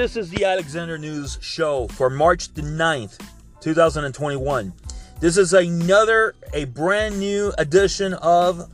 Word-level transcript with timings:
This 0.00 0.16
is 0.16 0.30
the 0.30 0.46
Alexander 0.46 0.96
News 0.96 1.36
Show 1.42 1.86
for 1.88 2.08
March 2.08 2.54
the 2.54 2.62
9th, 2.62 3.20
2021. 3.60 4.72
This 5.20 5.36
is 5.36 5.52
another, 5.52 6.34
a 6.54 6.64
brand 6.64 7.18
new 7.18 7.52
edition 7.58 8.14
of 8.14 8.70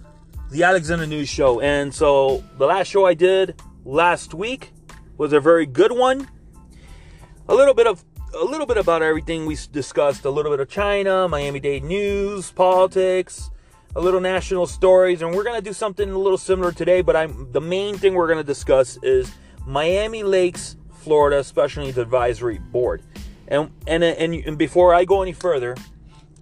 the 0.53 0.63
Alexander 0.63 1.05
News 1.05 1.29
Show. 1.29 1.61
And 1.61 1.93
so 1.93 2.45
the 2.59 2.67
last 2.67 2.87
show 2.87 3.07
I 3.07 3.15
did 3.15 3.61
last 3.85 4.35
week 4.35 4.73
was 5.19 5.33
a 5.33 5.41
very 5.41 5.67
good 5.67 5.91
one. 5.91 6.29
A 7.49 7.55
little 7.57 7.75
bit 7.75 7.89
of 7.89 8.05
a 8.33 8.45
little 8.45 8.65
bit 8.65 8.77
about 8.77 9.03
everything 9.03 9.47
we 9.47 9.59
discussed, 9.73 10.25
a 10.27 10.31
little 10.31 10.53
bit 10.53 10.61
of 10.61 10.69
China, 10.69 11.27
Miami-Dade 11.27 11.83
news, 11.83 12.53
politics, 12.53 13.51
a 13.97 14.01
little 14.01 14.21
national 14.21 14.69
stories, 14.69 15.23
and 15.23 15.35
we're 15.35 15.43
going 15.43 15.59
to 15.59 15.69
do 15.71 15.73
something 15.73 16.09
a 16.09 16.19
little 16.19 16.39
similar 16.39 16.71
today, 16.71 17.01
but 17.01 17.17
I'm 17.17 17.51
the 17.51 17.61
main 17.61 17.99
thing 17.99 18.15
we're 18.15 18.29
going 18.29 18.39
to 18.39 18.45
discuss 18.45 18.97
is 19.03 19.29
Miami 19.67 20.23
Lakes, 20.23 20.77
Florida 21.07 21.45
Special 21.45 21.85
Needs 21.85 21.99
Advisory 21.99 22.59
Board. 22.59 23.01
And, 23.47 23.71
and, 23.87 24.03
and, 24.03 24.35
and 24.35 24.59
before 24.59 24.93
I 24.93 25.05
go 25.05 25.23
any 25.23 25.33
further, 25.33 25.77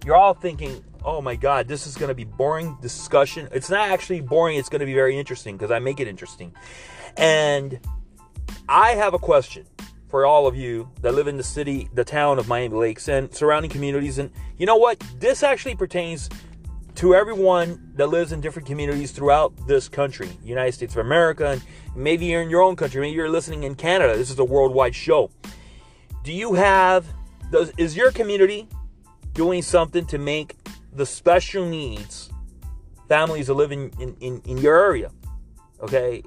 you're 0.03 0.15
all 0.15 0.33
thinking, 0.33 0.83
oh 1.03 1.21
my 1.21 1.35
God, 1.35 1.67
this 1.67 1.85
is 1.85 1.95
going 1.95 2.09
to 2.09 2.15
be 2.15 2.23
boring 2.23 2.75
discussion. 2.81 3.47
It's 3.51 3.69
not 3.69 3.89
actually 3.89 4.21
boring, 4.21 4.57
it's 4.57 4.67
going 4.67 4.79
to 4.79 4.87
be 4.87 4.95
very 4.95 5.19
interesting 5.19 5.55
because 5.55 5.69
I 5.69 5.77
make 5.77 5.99
it 5.99 6.07
interesting. 6.07 6.51
And 7.15 7.79
I 8.67 8.95
have 8.95 9.13
a 9.13 9.19
question 9.19 9.67
for 10.07 10.25
all 10.25 10.47
of 10.47 10.55
you 10.55 10.89
that 11.01 11.13
live 11.13 11.27
in 11.27 11.37
the 11.37 11.43
city, 11.43 11.87
the 11.93 12.03
town 12.03 12.39
of 12.39 12.47
Miami 12.47 12.75
Lakes 12.75 13.07
and 13.07 13.31
surrounding 13.35 13.69
communities. 13.69 14.17
And 14.17 14.31
you 14.57 14.65
know 14.65 14.77
what? 14.77 14.99
This 15.19 15.43
actually 15.43 15.75
pertains 15.75 16.27
to 16.95 17.13
everyone 17.13 17.91
that 17.95 18.07
lives 18.07 18.31
in 18.31 18.39
different 18.39 18.65
communities 18.67 19.11
throughout 19.11 19.53
this 19.67 19.89
country, 19.89 20.29
United 20.43 20.71
States 20.71 20.95
of 20.95 21.05
America, 21.05 21.47
and 21.47 21.61
maybe 21.95 22.25
you're 22.25 22.41
in 22.41 22.49
your 22.49 22.61
own 22.61 22.75
country, 22.75 23.01
maybe 23.01 23.15
you're 23.15 23.29
listening 23.29 23.63
in 23.63 23.75
Canada. 23.75 24.15
This 24.15 24.29
is 24.29 24.39
a 24.39 24.45
worldwide 24.45 24.95
show. 24.95 25.29
Do 26.23 26.31
you 26.31 26.53
have, 26.53 27.05
does, 27.51 27.71
is 27.77 27.97
your 27.97 28.11
community 28.11 28.67
doing 29.33 29.61
something 29.61 30.05
to 30.05 30.17
make 30.17 30.55
the 30.93 31.05
special 31.05 31.67
needs 31.67 32.29
families 33.09 33.47
that 33.47 33.53
live 33.53 33.73
in, 33.73 33.91
in, 33.99 34.15
in, 34.21 34.41
in 34.45 34.57
your 34.57 34.77
area? 34.77 35.11
Okay. 35.81 36.23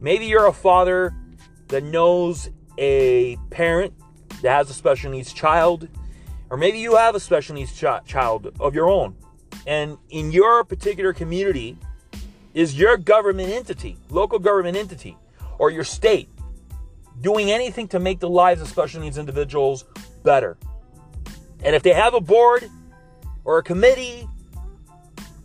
Maybe 0.00 0.26
you're 0.26 0.46
a 0.46 0.52
father 0.52 1.14
that 1.68 1.84
knows 1.84 2.48
a 2.78 3.36
parent 3.50 3.92
that 4.40 4.50
has 4.50 4.70
a 4.70 4.74
special 4.74 5.10
needs 5.10 5.32
child, 5.32 5.88
or 6.48 6.56
maybe 6.56 6.78
you 6.78 6.96
have 6.96 7.14
a 7.14 7.20
special 7.20 7.54
needs 7.54 7.72
ch- 7.72 8.06
child 8.06 8.52
of 8.60 8.74
your 8.74 8.88
own 8.88 9.14
and 9.66 9.98
in 10.10 10.32
your 10.32 10.64
particular 10.64 11.12
community 11.12 11.76
is 12.54 12.78
your 12.78 12.96
government 12.96 13.50
entity, 13.50 13.98
local 14.08 14.38
government 14.38 14.76
entity, 14.76 15.16
or 15.58 15.70
your 15.70 15.84
state 15.84 16.28
doing 17.20 17.50
anything 17.50 17.88
to 17.88 17.98
make 17.98 18.20
the 18.20 18.28
lives 18.28 18.60
of 18.60 18.68
special 18.68 19.00
needs 19.00 19.18
individuals 19.18 19.84
better? 20.22 20.56
And 21.62 21.74
if 21.74 21.82
they 21.82 21.92
have 21.92 22.14
a 22.14 22.20
board 22.20 22.68
or 23.44 23.58
a 23.58 23.62
committee, 23.62 24.28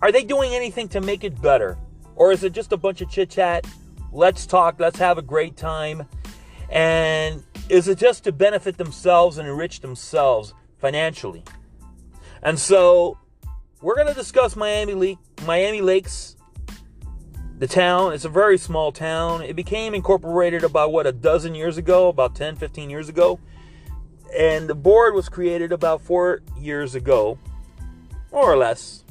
are 0.01 0.11
they 0.11 0.23
doing 0.23 0.53
anything 0.53 0.87
to 0.89 1.01
make 1.01 1.23
it 1.23 1.41
better? 1.41 1.77
Or 2.15 2.31
is 2.31 2.43
it 2.43 2.53
just 2.53 2.71
a 2.71 2.77
bunch 2.77 3.01
of 3.01 3.09
chit 3.09 3.29
chat? 3.29 3.65
Let's 4.11 4.45
talk, 4.45 4.79
let's 4.79 4.99
have 4.99 5.17
a 5.17 5.21
great 5.21 5.57
time. 5.57 6.05
And 6.69 7.43
is 7.69 7.87
it 7.87 7.97
just 7.97 8.23
to 8.25 8.31
benefit 8.31 8.77
themselves 8.77 9.37
and 9.37 9.47
enrich 9.47 9.79
themselves 9.81 10.53
financially? 10.79 11.43
And 12.43 12.57
so 12.59 13.17
we're 13.81 13.95
going 13.95 14.07
to 14.07 14.13
discuss 14.13 14.55
Miami 14.55 14.93
Lake, 14.93 15.17
Miami 15.45 15.81
Lakes, 15.81 16.35
the 17.57 17.67
town. 17.67 18.13
It's 18.13 18.25
a 18.25 18.29
very 18.29 18.57
small 18.57 18.91
town. 18.91 19.41
It 19.41 19.55
became 19.55 19.93
incorporated 19.93 20.63
about 20.63 20.91
what 20.91 21.07
a 21.07 21.11
dozen 21.11 21.55
years 21.55 21.77
ago, 21.77 22.09
about 22.09 22.35
10, 22.35 22.55
15 22.55 22.89
years 22.89 23.09
ago. 23.09 23.39
And 24.37 24.67
the 24.67 24.75
board 24.75 25.13
was 25.13 25.29
created 25.29 25.71
about 25.71 26.01
4 26.01 26.41
years 26.57 26.95
ago, 26.95 27.37
more 28.31 28.51
or 28.51 28.55
less. 28.55 29.03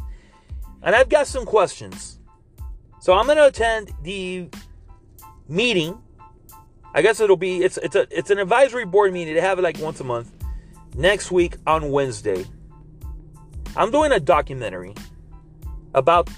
And 0.83 0.95
I've 0.95 1.09
got 1.09 1.27
some 1.27 1.45
questions. 1.45 2.19
So 3.01 3.13
I'm 3.13 3.27
going 3.27 3.39
to 3.39 3.47
attend 3.47 3.93
the 4.03 4.49
meeting. 5.49 6.01
I 6.95 7.03
guess 7.03 7.21
it'll 7.21 7.37
be 7.37 7.63
it's 7.63 7.77
it's 7.79 7.95
a 7.95 8.07
it's 8.11 8.31
an 8.31 8.39
advisory 8.39 8.85
board 8.85 9.13
meeting. 9.13 9.35
They 9.35 9.41
have 9.41 9.59
it 9.59 9.63
like 9.63 9.79
once 9.79 10.01
a 10.01 10.05
month. 10.05 10.33
Next 10.97 11.31
week 11.31 11.57
on 11.67 11.91
Wednesday. 11.91 12.45
I'm 13.77 13.91
doing 13.91 14.13
a 14.13 14.21
documentary 14.21 14.95
about 15.95 16.29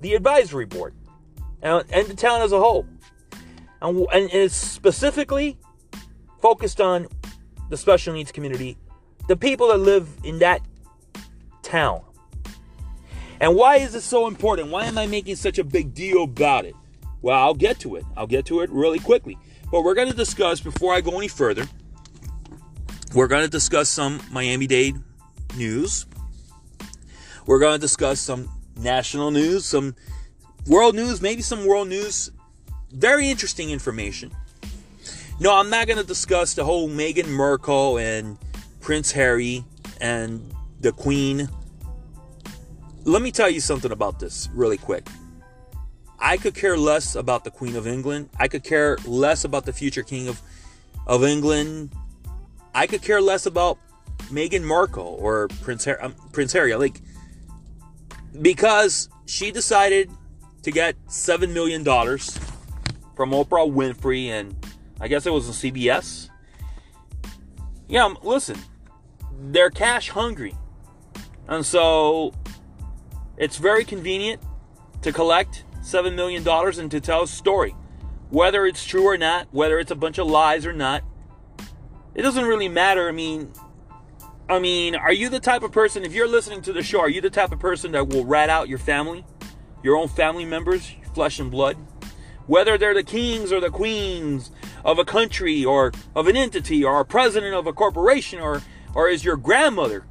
the 0.00 0.14
advisory 0.14 0.66
board 0.66 0.94
and, 1.62 1.84
and 1.90 2.06
the 2.08 2.14
town 2.14 2.42
as 2.42 2.52
a 2.52 2.58
whole. 2.58 2.86
And, 3.80 4.06
and 4.12 4.30
it's 4.32 4.54
specifically 4.54 5.58
focused 6.40 6.80
on 6.80 7.06
the 7.70 7.76
special 7.76 8.12
needs 8.14 8.30
community, 8.30 8.76
the 9.28 9.36
people 9.36 9.68
that 9.68 9.78
live 9.78 10.08
in 10.24 10.38
that 10.40 10.60
town. 11.62 12.02
And 13.40 13.56
why 13.56 13.76
is 13.76 13.92
this 13.92 14.04
so 14.04 14.26
important? 14.26 14.70
Why 14.70 14.84
am 14.84 14.96
I 14.96 15.06
making 15.06 15.36
such 15.36 15.58
a 15.58 15.64
big 15.64 15.94
deal 15.94 16.24
about 16.24 16.64
it? 16.64 16.74
Well, 17.22 17.38
I'll 17.38 17.54
get 17.54 17.78
to 17.80 17.96
it. 17.96 18.04
I'll 18.16 18.26
get 18.26 18.44
to 18.46 18.60
it 18.60 18.70
really 18.70 18.98
quickly. 18.98 19.38
But 19.70 19.82
we're 19.82 19.94
going 19.94 20.10
to 20.10 20.16
discuss, 20.16 20.60
before 20.60 20.94
I 20.94 21.00
go 21.00 21.16
any 21.16 21.28
further, 21.28 21.66
we're 23.14 23.26
going 23.26 23.42
to 23.42 23.50
discuss 23.50 23.88
some 23.88 24.20
Miami 24.30 24.66
Dade 24.66 24.96
news. 25.56 26.06
We're 27.46 27.58
going 27.58 27.74
to 27.74 27.80
discuss 27.80 28.20
some 28.20 28.48
national 28.76 29.30
news, 29.30 29.64
some 29.64 29.94
world 30.66 30.94
news, 30.94 31.20
maybe 31.20 31.42
some 31.42 31.66
world 31.66 31.88
news. 31.88 32.30
Very 32.92 33.28
interesting 33.28 33.70
information. 33.70 34.30
No, 35.40 35.54
I'm 35.54 35.68
not 35.68 35.86
going 35.86 35.98
to 35.98 36.06
discuss 36.06 36.54
the 36.54 36.64
whole 36.64 36.88
Meghan 36.88 37.28
Markle 37.28 37.98
and 37.98 38.38
Prince 38.80 39.12
Harry 39.12 39.64
and 40.00 40.54
the 40.80 40.92
Queen. 40.92 41.48
Let 43.04 43.20
me 43.20 43.32
tell 43.32 43.50
you 43.50 43.60
something 43.60 43.92
about 43.92 44.20
this 44.20 44.48
really 44.54 44.78
quick. 44.78 45.06
I 46.18 46.38
could 46.38 46.54
care 46.54 46.78
less 46.78 47.16
about 47.16 47.44
the 47.44 47.50
Queen 47.50 47.76
of 47.76 47.86
England. 47.86 48.30
I 48.38 48.48
could 48.48 48.64
care 48.64 48.96
less 49.04 49.44
about 49.44 49.66
the 49.66 49.72
future 49.72 50.02
King 50.02 50.28
of, 50.28 50.40
of 51.06 51.24
England. 51.24 51.92
I 52.74 52.86
could 52.86 53.02
care 53.02 53.20
less 53.20 53.44
about 53.44 53.78
Meghan 54.30 54.62
Markle 54.62 55.18
or 55.20 55.48
Prince, 55.62 55.84
Harry, 55.84 56.00
um, 56.00 56.14
Prince 56.32 56.52
Harry. 56.52 56.74
Like, 56.76 57.00
because 58.40 59.08
she 59.26 59.50
decided 59.50 60.10
to 60.62 60.70
get 60.70 60.96
$7 61.06 61.52
million 61.52 61.84
from 61.84 63.30
Oprah 63.30 63.70
Winfrey, 63.70 64.26
and 64.26 64.54
I 65.00 65.08
guess 65.08 65.26
it 65.26 65.30
was 65.30 65.48
on 65.48 65.54
CBS. 65.54 66.30
Yeah, 67.88 68.04
um, 68.04 68.18
listen, 68.22 68.58
they're 69.50 69.70
cash 69.70 70.08
hungry. 70.08 70.56
And 71.48 71.64
so 71.64 72.32
it's 73.36 73.58
very 73.58 73.84
convenient 73.84 74.42
to 75.02 75.12
collect 75.12 75.64
$7 75.82 76.14
million 76.14 76.46
and 76.48 76.90
to 76.90 77.00
tell 77.00 77.22
a 77.22 77.28
story. 77.28 77.74
Whether 78.30 78.66
it's 78.66 78.84
true 78.84 79.06
or 79.06 79.18
not, 79.18 79.48
whether 79.52 79.78
it's 79.78 79.90
a 79.90 79.96
bunch 79.96 80.18
of 80.18 80.26
lies 80.26 80.66
or 80.66 80.72
not, 80.72 81.02
it 82.14 82.22
doesn't 82.22 82.44
really 82.44 82.68
matter. 82.68 83.08
I 83.08 83.12
mean, 83.12 83.52
I 84.48 84.58
mean, 84.58 84.94
are 84.94 85.12
you 85.12 85.30
the 85.30 85.40
type 85.40 85.62
of 85.62 85.72
person, 85.72 86.04
if 86.04 86.12
you're 86.12 86.28
listening 86.28 86.60
to 86.62 86.72
the 86.72 86.82
show, 86.82 87.00
are 87.00 87.08
you 87.08 87.22
the 87.22 87.30
type 87.30 87.52
of 87.52 87.58
person 87.58 87.92
that 87.92 88.08
will 88.08 88.26
rat 88.26 88.50
out 88.50 88.68
your 88.68 88.78
family, 88.78 89.24
your 89.82 89.96
own 89.96 90.08
family 90.08 90.44
members, 90.44 90.94
flesh 91.14 91.38
and 91.38 91.50
blood? 91.50 91.78
Whether 92.46 92.76
they're 92.76 92.92
the 92.92 93.02
kings 93.02 93.52
or 93.52 93.60
the 93.60 93.70
queens 93.70 94.50
of 94.84 94.98
a 94.98 95.04
country 95.04 95.64
or 95.64 95.92
of 96.14 96.28
an 96.28 96.36
entity 96.36 96.84
or 96.84 97.00
a 97.00 97.04
president 97.06 97.54
of 97.54 97.66
a 97.66 97.72
corporation 97.72 98.38
or, 98.38 98.62
or 98.94 99.08
is 99.08 99.24
your 99.24 99.38
grandmother. 99.38 100.04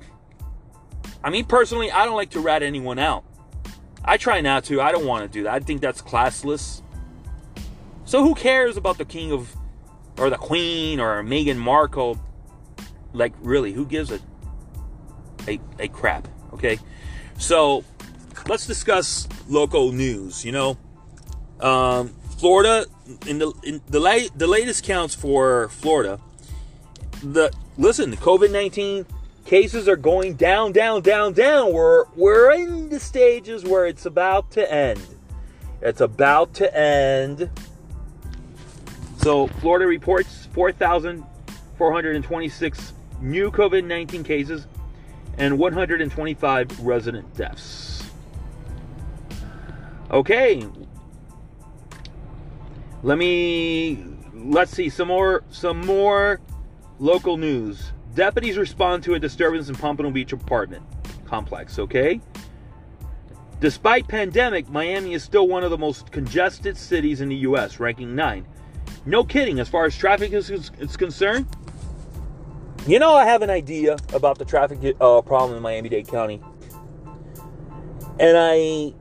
I 1.23 1.29
mean, 1.29 1.45
personally, 1.45 1.91
I 1.91 2.05
don't 2.05 2.15
like 2.15 2.31
to 2.31 2.39
rat 2.39 2.63
anyone 2.63 2.97
out. 2.97 3.23
I 4.03 4.17
try 4.17 4.41
not 4.41 4.63
to. 4.65 4.81
I 4.81 4.91
don't 4.91 5.05
want 5.05 5.23
to 5.23 5.29
do 5.29 5.43
that. 5.43 5.53
I 5.53 5.59
think 5.59 5.79
that's 5.79 6.01
classless. 6.01 6.81
So 8.05 8.23
who 8.23 8.33
cares 8.33 8.77
about 8.77 8.97
the 8.97 9.05
king 9.05 9.31
of, 9.31 9.55
or 10.17 10.31
the 10.31 10.37
queen 10.37 10.99
or 10.99 11.23
Meghan 11.23 11.57
Markle? 11.57 12.19
Like 13.13 13.33
really 13.41 13.71
who 13.71 13.85
gives 13.85 14.11
a 14.11 14.19
a, 15.47 15.59
a 15.79 15.87
crap 15.87 16.27
okay? 16.53 16.79
So 17.37 17.83
let's 18.47 18.67
discuss 18.67 19.27
local 19.47 19.91
news 19.91 20.43
you 20.43 20.51
know? 20.51 20.77
Um, 21.59 22.09
florida 22.37 22.85
in 23.27 23.39
the 23.39 23.53
in 23.63 23.81
the, 23.87 23.99
la- 23.99 24.29
the 24.35 24.47
latest 24.47 24.83
counts 24.83 25.15
for 25.15 25.69
florida 25.69 26.19
the 27.21 27.51
listen 27.77 28.11
the 28.11 28.17
covid-19 28.17 29.05
cases 29.45 29.87
are 29.87 29.95
going 29.95 30.33
down 30.35 30.71
down 30.71 31.01
down 31.01 31.33
down. 31.33 31.73
We're 31.73 32.05
we're 32.15 32.51
in 32.53 32.89
the 32.89 32.99
stages 32.99 33.63
where 33.63 33.87
it's 33.87 34.05
about 34.05 34.51
to 34.51 34.71
end. 34.71 35.01
It's 35.81 36.01
about 36.01 36.53
to 36.55 36.77
end. 36.77 37.49
So 39.17 39.47
florida 39.47 39.87
reports 39.87 40.47
4426 40.53 42.93
new 43.23 43.49
COVID 43.49 43.85
19 43.85 44.23
cases, 44.23 44.67
and 45.37 45.57
125 45.57 46.79
resident 46.81 47.33
deaths. 47.35 48.03
Okay. 50.11 50.67
Let 53.01 53.17
me 53.17 54.05
let's 54.33 54.71
see 54.71 54.89
some 54.89 55.07
more 55.07 55.43
some 55.49 55.79
more 55.85 56.39
local 56.99 57.37
news. 57.37 57.91
Deputies 58.13 58.57
respond 58.57 59.03
to 59.03 59.15
a 59.15 59.19
disturbance 59.19 59.69
in 59.69 59.75
Pompano 59.75 60.11
Beach 60.11 60.33
apartment 60.33 60.83
complex. 61.25 61.79
Okay. 61.79 62.21
Despite 63.59 64.07
pandemic, 64.07 64.69
Miami 64.69 65.13
is 65.13 65.23
still 65.23 65.47
one 65.47 65.63
of 65.63 65.71
the 65.71 65.77
most 65.77 66.11
congested 66.11 66.77
cities 66.77 67.21
in 67.21 67.29
the 67.29 67.35
U.S., 67.37 67.79
ranking 67.79 68.13
nine. 68.13 68.45
No 69.05 69.23
kidding, 69.23 69.59
as 69.59 69.69
far 69.69 69.85
as 69.85 69.97
traffic 69.97 70.33
is, 70.33 70.49
is 70.49 70.97
concerned. 70.97 71.47
You 72.85 72.99
know, 72.99 73.13
I 73.13 73.23
have 73.23 73.41
an 73.41 73.49
idea 73.49 73.95
about 74.11 74.37
the 74.37 74.43
traffic 74.43 74.97
uh, 74.99 75.21
problem 75.21 75.55
in 75.55 75.63
Miami-Dade 75.63 76.05
County, 76.05 76.41
and 78.19 78.37
I, 78.37 78.93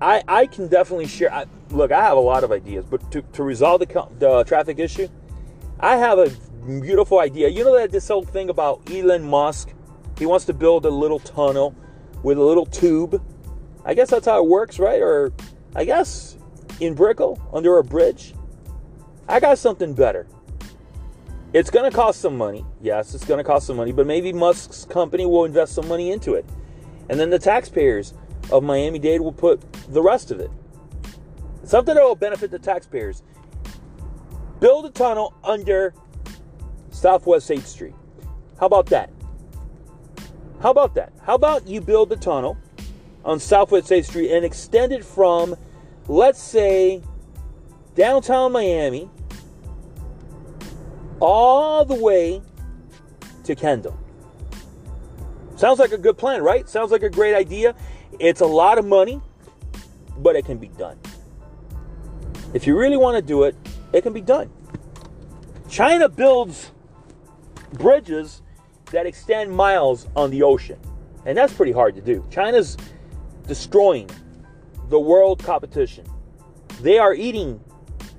I, 0.00 0.22
I 0.28 0.46
can 0.46 0.68
definitely 0.68 1.08
share. 1.08 1.34
I, 1.34 1.46
look, 1.70 1.90
I 1.90 2.04
have 2.04 2.16
a 2.16 2.20
lot 2.20 2.44
of 2.44 2.52
ideas, 2.52 2.84
but 2.88 3.10
to, 3.10 3.22
to 3.22 3.42
resolve 3.42 3.80
the, 3.80 4.08
the 4.20 4.44
traffic 4.44 4.78
issue, 4.78 5.08
I 5.80 5.96
have 5.96 6.20
a 6.20 6.30
beautiful 6.80 7.18
idea. 7.18 7.48
You 7.48 7.64
know 7.64 7.76
that 7.76 7.90
this 7.90 8.06
whole 8.06 8.22
thing 8.22 8.48
about 8.48 8.88
Elon 8.88 9.24
Musk, 9.24 9.70
he 10.18 10.24
wants 10.24 10.44
to 10.44 10.52
build 10.52 10.86
a 10.86 10.90
little 10.90 11.18
tunnel 11.18 11.74
with 12.22 12.38
a 12.38 12.44
little 12.44 12.66
tube. 12.66 13.20
I 13.84 13.94
guess 13.94 14.08
that's 14.08 14.26
how 14.26 14.38
it 14.38 14.48
works, 14.48 14.78
right? 14.78 15.02
Or 15.02 15.32
I 15.74 15.84
guess 15.84 16.38
in 16.78 16.94
Brickell 16.94 17.40
under 17.52 17.78
a 17.78 17.82
bridge. 17.82 18.34
I 19.28 19.40
got 19.40 19.58
something 19.58 19.94
better. 19.94 20.28
It's 21.56 21.70
going 21.70 21.90
to 21.90 21.96
cost 21.96 22.20
some 22.20 22.36
money. 22.36 22.66
Yes, 22.82 23.14
it's 23.14 23.24
going 23.24 23.38
to 23.38 23.44
cost 23.44 23.66
some 23.66 23.76
money, 23.76 23.90
but 23.90 24.06
maybe 24.06 24.30
Musk's 24.30 24.84
company 24.84 25.24
will 25.24 25.46
invest 25.46 25.74
some 25.74 25.88
money 25.88 26.12
into 26.12 26.34
it. 26.34 26.44
And 27.08 27.18
then 27.18 27.30
the 27.30 27.38
taxpayers 27.38 28.12
of 28.52 28.62
Miami 28.62 28.98
Dade 28.98 29.22
will 29.22 29.32
put 29.32 29.62
the 29.90 30.02
rest 30.02 30.30
of 30.30 30.38
it. 30.38 30.50
Something 31.64 31.94
that 31.94 32.04
will 32.04 32.14
benefit 32.14 32.50
the 32.50 32.58
taxpayers. 32.58 33.22
Build 34.60 34.84
a 34.84 34.90
tunnel 34.90 35.32
under 35.42 35.94
Southwest 36.90 37.48
8th 37.48 37.64
Street. 37.64 37.94
How 38.60 38.66
about 38.66 38.84
that? 38.88 39.10
How 40.60 40.72
about 40.72 40.94
that? 40.96 41.14
How 41.22 41.36
about 41.36 41.66
you 41.66 41.80
build 41.80 42.10
the 42.10 42.16
tunnel 42.16 42.58
on 43.24 43.40
Southwest 43.40 43.88
8th 43.88 44.04
Street 44.04 44.30
and 44.30 44.44
extend 44.44 44.92
it 44.92 45.02
from, 45.02 45.56
let's 46.06 46.42
say, 46.42 47.02
downtown 47.94 48.52
Miami 48.52 49.08
all 51.20 51.84
the 51.84 51.94
way 51.94 52.42
to 53.44 53.54
Kendall. 53.54 53.98
Sounds 55.56 55.78
like 55.78 55.92
a 55.92 55.98
good 55.98 56.18
plan, 56.18 56.42
right? 56.42 56.68
Sounds 56.68 56.90
like 56.90 57.02
a 57.02 57.08
great 57.08 57.34
idea. 57.34 57.74
It's 58.18 58.40
a 58.40 58.46
lot 58.46 58.78
of 58.78 58.84
money, 58.84 59.20
but 60.18 60.36
it 60.36 60.44
can 60.44 60.58
be 60.58 60.68
done. 60.68 60.98
If 62.52 62.66
you 62.66 62.78
really 62.78 62.96
want 62.96 63.16
to 63.16 63.22
do 63.22 63.44
it, 63.44 63.56
it 63.92 64.02
can 64.02 64.12
be 64.12 64.20
done. 64.20 64.50
China 65.68 66.08
builds 66.08 66.70
bridges 67.72 68.42
that 68.92 69.06
extend 69.06 69.50
miles 69.50 70.06
on 70.14 70.30
the 70.30 70.42
ocean, 70.42 70.78
and 71.24 71.36
that's 71.36 71.52
pretty 71.52 71.72
hard 71.72 71.94
to 71.94 72.00
do. 72.00 72.24
China's 72.30 72.76
destroying 73.46 74.08
the 74.90 75.00
world 75.00 75.42
competition. 75.42 76.06
They 76.82 76.98
are 76.98 77.14
eating 77.14 77.60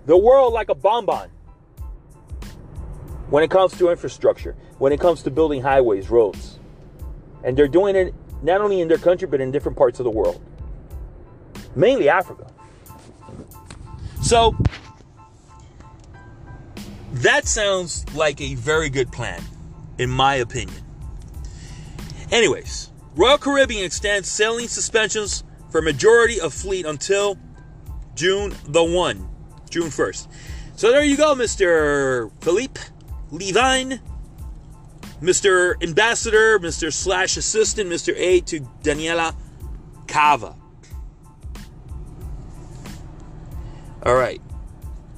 the 0.06 0.18
world 0.18 0.54
like 0.54 0.70
a 0.70 0.76
bonbon 0.76 1.30
when 3.30 3.44
it 3.44 3.52
comes 3.52 3.78
to 3.78 3.90
infrastructure, 3.90 4.56
when 4.78 4.92
it 4.92 5.00
comes 5.00 5.24
to 5.24 5.32
building 5.32 5.62
highways, 5.62 6.10
roads. 6.10 6.60
And 7.44 7.58
they're 7.58 7.68
doing 7.68 7.96
it 7.96 8.14
not 8.42 8.62
only 8.62 8.82
in 8.82 8.88
their 8.88 8.98
country, 8.98 9.28
but 9.28 9.42
in 9.42 9.52
different 9.52 9.78
parts 9.78 10.00
of 10.00 10.04
the 10.04 10.12
world, 10.12 10.42
mainly 11.76 12.10
Africa. 12.10 12.52
So, 14.22 14.56
that 17.14 17.48
sounds 17.48 18.06
like 18.14 18.40
a 18.42 18.56
very 18.56 18.90
good 18.90 19.12
plan, 19.12 19.42
in 19.98 20.10
my 20.10 20.36
opinion. 20.36 20.84
Anyways, 22.32 22.92
Royal 23.16 23.38
Caribbean 23.38 23.86
extends 23.86 24.30
sailing 24.30 24.68
suspensions 24.68 25.44
for 25.70 25.82
majority 25.82 26.40
of 26.40 26.54
fleet 26.54 26.86
until 26.86 27.38
June 28.16 28.54
the 28.66 28.84
1, 28.84 29.30
June 29.70 29.88
1st. 29.88 30.28
So 30.76 30.92
there 30.92 31.04
you 31.04 31.18
go, 31.18 31.34
Mr. 31.34 32.32
Philip 32.42 32.78
Levine, 33.32 34.00
Mr. 35.22 35.82
Ambassador, 35.84 36.60
Mr. 36.60 36.94
Slash 36.94 37.38
Assistant, 37.38 37.90
Mr. 37.90 38.14
A 38.16 38.42
to 38.42 38.60
Daniella 38.84 39.36
Cava. 40.08 40.56
All 44.04 44.16
right. 44.16 44.42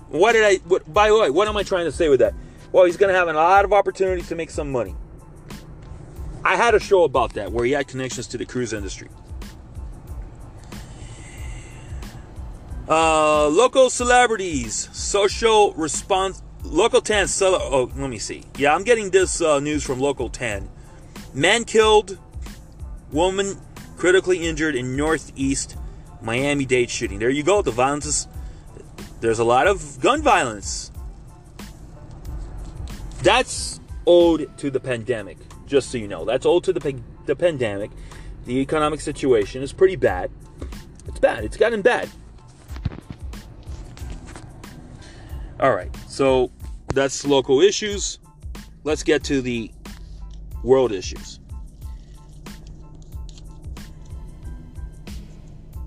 What 0.08 0.34
did 0.34 0.44
I, 0.44 0.56
what, 0.68 0.92
by 0.92 1.10
the 1.10 1.20
way, 1.20 1.30
what 1.30 1.48
am 1.48 1.58
I 1.58 1.64
trying 1.64 1.86
to 1.86 1.92
say 1.92 2.10
with 2.10 2.20
that? 2.20 2.34
Well, 2.72 2.86
he's 2.86 2.98
going 2.98 3.12
to 3.12 3.18
have 3.18 3.28
a 3.28 3.34
lot 3.34 3.66
of 3.66 3.74
opportunities 3.74 4.28
to 4.30 4.36
make 4.36 4.50
some 4.50 4.72
money. 4.72 4.96
I 6.44 6.56
had 6.56 6.74
a 6.74 6.80
show 6.80 7.04
about 7.04 7.34
that 7.34 7.52
where 7.52 7.66
he 7.66 7.74
had 7.74 7.88
connections 7.88 8.28
to 8.28 8.38
the 8.38 8.46
cruise 8.46 8.74
industry. 8.74 9.10
Uh, 12.88 13.48
local 13.50 13.90
celebrities, 13.92 14.90
social 14.92 15.74
response, 15.74 16.42
local 16.64 17.02
10. 17.02 17.28
Cel- 17.28 17.56
oh, 17.56 17.92
let 17.96 18.10
me 18.10 18.20
see. 18.20 18.44
Yeah, 18.58 18.74
I'm 18.74 18.84
getting 18.84 19.10
this 19.10 19.42
uh, 19.42 19.60
news 19.60 19.84
from 19.84 20.00
local 20.00 20.30
10. 20.30 20.70
Man 21.34 21.64
killed, 21.64 22.18
woman 23.12 23.58
critically 23.98 24.48
injured 24.48 24.76
in 24.76 24.96
northeast 24.96 25.76
Miami 26.22 26.66
Dade 26.66 26.90
shooting. 26.90 27.20
There 27.20 27.30
you 27.30 27.44
go. 27.44 27.62
The 27.62 27.72
violence 27.72 28.06
is. 28.06 28.28
There's 29.22 29.40
a 29.40 29.44
lot 29.44 29.68
of 29.68 30.00
gun 30.00 30.22
violence. 30.22 30.92
That's 33.22 33.82
owed 34.08 34.58
to 34.58 34.72
the 34.72 34.80
pandemic, 34.80 35.38
just 35.66 35.92
so 35.92 35.98
you 35.98 36.08
know. 36.08 36.24
That's 36.24 36.46
owed 36.46 36.64
to 36.66 36.74
the, 36.74 37.00
the 37.26 37.36
pandemic. 37.36 37.92
The 38.46 38.60
economic 38.60 39.02
situation 39.02 39.62
is 39.62 39.74
pretty 39.74 39.98
bad. 39.98 40.32
It's 41.06 41.20
bad. 41.20 41.44
It's 41.44 41.58
gotten 41.58 41.82
bad. 41.82 42.10
All 45.60 45.76
right, 45.76 45.94
so 46.08 46.52
that's 46.94 47.26
local 47.26 47.60
issues. 47.60 48.20
Let's 48.86 49.04
get 49.04 49.24
to 49.26 49.42
the 49.42 49.72
world 50.64 50.94
issues. 50.94 51.40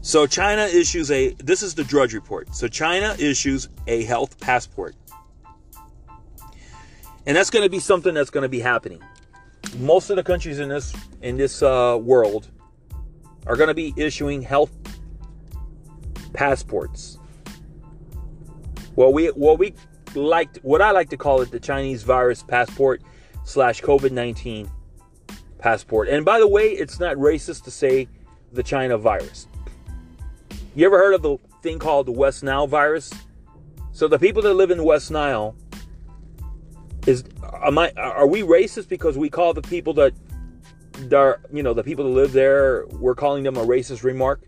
So 0.03 0.27
China 0.27 0.63
issues 0.65 1.11
a 1.11 1.33
this 1.35 1.63
is 1.63 1.75
the 1.75 1.85
Drudge 1.85 2.13
report. 2.13 2.55
So 2.55 2.69
China 2.69 3.17
issues 3.19 3.71
a 3.87 4.05
health 4.05 4.39
passport. 4.41 4.95
And 7.25 7.37
that's 7.37 7.51
going 7.51 7.65
to 7.65 7.71
be 7.71 7.79
something 7.79 8.13
that's 8.13 8.31
going 8.31 8.43
to 8.43 8.49
be 8.49 8.61
happening. 8.61 9.01
Most 9.79 10.11
of 10.11 10.17
the 10.17 10.23
countries 10.23 10.59
in 10.59 10.69
this 10.69 10.93
in 11.23 11.39
this 11.39 11.63
uh, 11.63 11.99
world 11.99 12.51
are 13.47 13.57
going 13.57 13.69
to 13.69 13.75
be 13.75 13.95
issuing 13.97 14.43
health 14.43 14.71
passports. 16.35 17.19
Well, 18.97 19.13
we 19.13 19.29
what 19.29 19.59
we 19.59 19.75
like 20.15 20.59
what 20.59 20.83
I 20.83 20.91
like 20.91 21.09
to 21.11 21.17
call 21.17 21.41
it 21.41 21.51
the 21.51 21.61
Chinese 21.61 22.03
virus 22.03 22.43
passport 22.43 23.03
slash 23.45 23.81
COVID 23.81 24.11
nineteen 24.11 24.71
passport. 25.59 26.09
And 26.09 26.25
by 26.25 26.39
the 26.39 26.49
way, 26.49 26.71
it's 26.71 27.01
not 27.01 27.17
racist 27.17 27.65
to 27.65 27.71
say 27.71 28.09
the 28.53 28.63
China 28.63 28.99
virus. 28.99 29.47
You 30.75 30.87
ever 30.87 30.99
heard 30.99 31.15
of 31.15 31.23
the 31.23 31.39
thing 31.63 31.79
called 31.79 32.07
the 32.07 32.13
West 32.13 32.43
Nile 32.43 32.67
virus? 32.67 33.13
So 33.93 34.09
the 34.09 34.19
people 34.19 34.43
that 34.43 34.55
live 34.55 34.71
in 34.71 34.85
West 34.85 35.11
Nile 35.11 35.55
is 37.07 37.25
am 37.63 37.79
I 37.79 37.93
are 37.97 38.27
we 38.27 38.43
racist 38.43 38.89
because 38.89 39.17
we 39.17 39.31
call 39.31 39.55
the 39.55 39.63
people 39.63 39.95
that 39.95 40.13
are 41.13 41.41
you 41.53 41.63
know 41.63 41.73
the 41.73 41.83
people 41.83 42.05
that 42.05 42.11
live 42.11 42.33
there 42.33 42.87
we're 42.89 43.15
calling 43.15 43.43
them 43.43 43.57
a 43.57 43.65
racist 43.65 44.03
remark? 44.03 44.43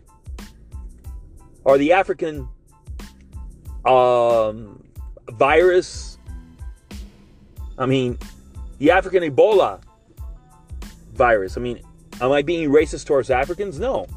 Or 1.63 1.79
the 1.79 1.93
African 1.93 2.47
um, 3.85 4.83
virus? 5.31 6.17
I 7.77 7.85
mean, 7.85 8.17
the 8.79 8.91
African 8.91 9.23
Ebola 9.23 9.81
virus. 11.13 11.57
I 11.57 11.61
mean, 11.61 11.81
am 12.21 12.31
I 12.31 12.41
being 12.41 12.69
racist 12.69 13.05
towards 13.05 13.29
Africans? 13.29 13.79
No. 13.79 14.07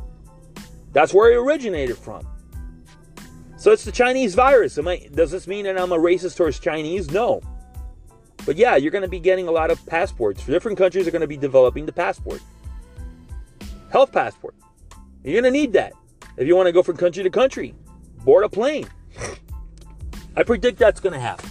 That's 0.92 1.12
where 1.12 1.32
it 1.32 1.36
originated 1.36 1.96
from. 1.96 2.26
So 3.56 3.72
it's 3.72 3.84
the 3.84 3.92
Chinese 3.92 4.34
virus. 4.34 4.78
Am 4.78 4.86
I, 4.86 5.08
does 5.12 5.30
this 5.30 5.46
mean 5.46 5.64
that 5.64 5.78
I'm 5.78 5.92
a 5.92 5.98
racist 5.98 6.36
towards 6.36 6.58
Chinese? 6.60 7.10
No. 7.10 7.40
But 8.46 8.56
yeah, 8.56 8.76
you're 8.76 8.92
going 8.92 9.02
to 9.02 9.08
be 9.08 9.18
getting 9.18 9.48
a 9.48 9.50
lot 9.50 9.70
of 9.70 9.84
passports. 9.86 10.46
Different 10.46 10.78
countries 10.78 11.06
are 11.06 11.10
going 11.10 11.22
to 11.22 11.26
be 11.26 11.36
developing 11.36 11.84
the 11.84 11.92
passport. 11.92 12.40
Health 13.90 14.12
passport. 14.12 14.54
You're 15.24 15.40
going 15.40 15.52
to 15.52 15.58
need 15.58 15.72
that 15.72 15.92
if 16.36 16.46
you 16.46 16.56
want 16.56 16.66
to 16.66 16.72
go 16.72 16.82
from 16.82 16.96
country 16.96 17.22
to 17.24 17.30
country. 17.30 17.74
Board 18.24 18.44
a 18.44 18.48
plane. 18.48 18.86
I 20.38 20.44
predict 20.44 20.78
that's 20.78 21.00
going 21.00 21.14
to 21.14 21.20
happen. 21.20 21.50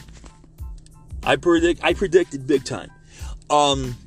I 1.23 1.35
predict 1.35 1.83
I 1.83 1.93
predicted 1.93 2.47
big 2.47 2.63
time. 2.63 2.89
Um 3.49 3.97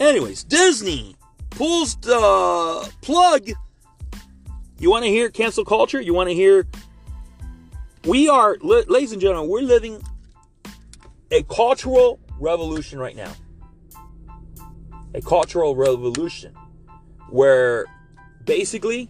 anyways, 0.00 0.42
Disney 0.42 1.14
pulls 1.50 1.94
the 1.96 2.92
plug 3.02 3.48
you 4.78 4.90
want 4.90 5.04
to 5.04 5.10
hear 5.10 5.30
cancel 5.30 5.64
culture? 5.64 6.00
You 6.00 6.12
want 6.12 6.28
to 6.28 6.34
hear? 6.34 6.66
We 8.04 8.28
are, 8.28 8.56
ladies 8.60 9.12
and 9.12 9.20
gentlemen, 9.20 9.48
we're 9.48 9.62
living 9.62 10.02
a 11.30 11.42
cultural 11.44 12.20
revolution 12.38 12.98
right 12.98 13.16
now. 13.16 13.32
A 15.14 15.22
cultural 15.22 15.76
revolution 15.76 16.54
where 17.30 17.86
basically 18.44 19.08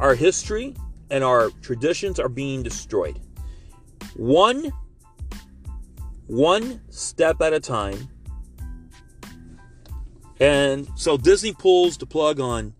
our 0.00 0.14
history 0.14 0.74
and 1.08 1.22
our 1.22 1.50
traditions 1.62 2.18
are 2.18 2.28
being 2.28 2.62
destroyed. 2.62 3.20
One 4.16 4.72
one 6.26 6.80
step 6.90 7.40
at 7.40 7.52
a 7.52 7.60
time. 7.60 8.08
And 10.40 10.88
so 10.96 11.16
Disney 11.16 11.52
pulls 11.52 11.96
the 11.96 12.06
plug 12.06 12.40
on 12.40 12.74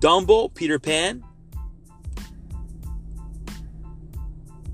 Dumbo, 0.00 0.54
Peter 0.54 0.78
Pan, 0.78 1.24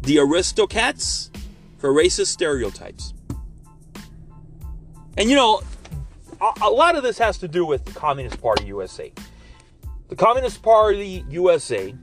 the 0.02 0.16
Aristocats 0.16 1.30
for 1.78 1.92
racist 1.92 2.26
stereotypes. 2.26 3.14
And 5.16 5.30
you 5.30 5.36
know, 5.36 5.62
a, 6.40 6.52
a 6.62 6.70
lot 6.70 6.96
of 6.96 7.02
this 7.02 7.16
has 7.18 7.38
to 7.38 7.48
do 7.48 7.64
with 7.64 7.84
the 7.84 7.92
Communist 7.92 8.40
Party 8.40 8.66
USA. 8.66 9.12
The 10.08 10.16
Communist 10.16 10.62
Party 10.62 11.24
USA 11.30 11.94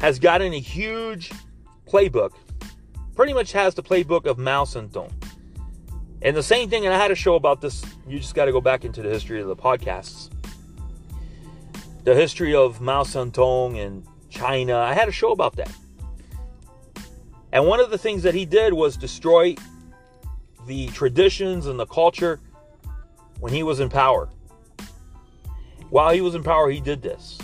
has 0.00 0.18
gotten 0.18 0.52
a 0.52 0.60
huge 0.60 1.30
playbook, 1.86 2.32
pretty 3.16 3.32
much 3.32 3.52
has 3.52 3.74
the 3.74 3.82
playbook 3.82 4.26
of 4.26 4.38
Mao 4.38 4.64
Zedong. 4.64 5.10
And 6.22 6.36
the 6.36 6.42
same 6.42 6.68
thing, 6.68 6.84
and 6.84 6.94
I 6.94 6.98
had 6.98 7.10
a 7.10 7.14
show 7.14 7.34
about 7.34 7.60
this. 7.60 7.84
You 8.06 8.18
just 8.18 8.34
got 8.34 8.44
to 8.44 8.52
go 8.52 8.60
back 8.60 8.84
into 8.84 9.02
the 9.02 9.08
history 9.08 9.40
of 9.40 9.48
the 9.48 9.56
podcasts. 9.56 10.30
The 12.04 12.14
history 12.14 12.54
of 12.54 12.80
Mao 12.80 13.02
Zedong 13.02 13.84
and 13.84 14.06
China. 14.28 14.76
I 14.76 14.92
had 14.92 15.08
a 15.08 15.12
show 15.12 15.32
about 15.32 15.56
that. 15.56 15.72
And 17.52 17.66
one 17.66 17.80
of 17.80 17.90
the 17.90 17.98
things 17.98 18.22
that 18.22 18.34
he 18.34 18.44
did 18.44 18.74
was 18.74 18.96
destroy 18.96 19.56
the 20.66 20.88
traditions 20.88 21.66
and 21.66 21.80
the 21.80 21.86
culture 21.86 22.38
when 23.40 23.52
he 23.52 23.62
was 23.62 23.80
in 23.80 23.88
power. 23.88 24.28
While 25.90 26.12
he 26.12 26.20
was 26.20 26.34
in 26.34 26.42
power, 26.42 26.70
he 26.70 26.80
did 26.80 27.02
this. 27.02 27.38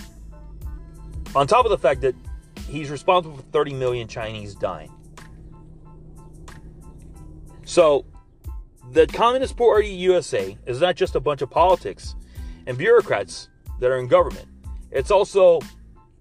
On 1.34 1.46
top 1.46 1.64
of 1.64 1.70
the 1.70 1.78
fact 1.78 2.02
that 2.02 2.14
he's 2.68 2.90
responsible 2.90 3.36
for 3.36 3.42
30 3.42 3.74
million 3.74 4.06
Chinese 4.08 4.54
dying. 4.54 4.92
So, 7.72 8.04
the 8.90 9.06
Communist 9.06 9.56
Party 9.56 9.88
USA 9.88 10.58
is 10.66 10.82
not 10.82 10.94
just 10.94 11.14
a 11.14 11.20
bunch 11.20 11.40
of 11.40 11.48
politics 11.48 12.14
and 12.66 12.76
bureaucrats 12.76 13.48
that 13.80 13.90
are 13.90 13.96
in 13.96 14.08
government. 14.08 14.46
It's 14.90 15.10
also 15.10 15.58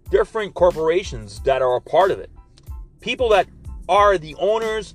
different 0.10 0.54
corporations 0.54 1.42
that 1.42 1.62
are 1.62 1.76
a 1.76 1.82
part 1.82 2.10
of 2.10 2.20
it. 2.20 2.32
People 3.02 3.28
that 3.32 3.48
are 3.90 4.18
the 4.18 4.34
owners 4.36 4.94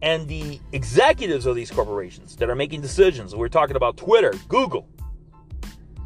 and 0.00 0.26
the 0.26 0.58
executives 0.72 1.44
of 1.44 1.54
these 1.54 1.70
corporations 1.70 2.34
that 2.36 2.48
are 2.48 2.54
making 2.54 2.80
decisions. 2.80 3.36
We're 3.36 3.50
talking 3.50 3.76
about 3.76 3.98
Twitter, 3.98 4.32
Google, 4.48 4.88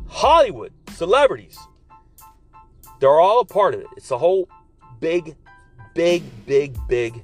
Hollywood, 0.08 0.72
celebrities. 0.90 1.56
They're 2.98 3.20
all 3.20 3.42
a 3.42 3.44
part 3.44 3.74
of 3.74 3.80
it. 3.80 3.86
It's 3.96 4.10
a 4.10 4.18
whole 4.18 4.48
big, 4.98 5.36
big, 5.94 6.24
big, 6.46 6.76
big 6.88 7.22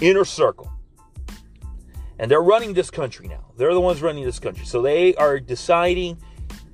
inner 0.00 0.24
circle. 0.24 0.71
And 2.22 2.30
they're 2.30 2.40
running 2.40 2.72
this 2.72 2.88
country 2.88 3.26
now. 3.26 3.44
They're 3.56 3.74
the 3.74 3.80
ones 3.80 4.00
running 4.00 4.24
this 4.24 4.38
country. 4.38 4.64
So 4.64 4.80
they 4.80 5.12
are 5.16 5.40
deciding 5.40 6.18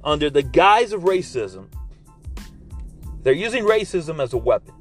under 0.04 0.28
the 0.28 0.42
guise 0.42 0.92
of 0.92 1.04
racism, 1.04 1.68
they're 3.22 3.32
using 3.32 3.64
racism 3.64 4.22
as 4.22 4.34
a 4.34 4.36
weapon. 4.36 4.74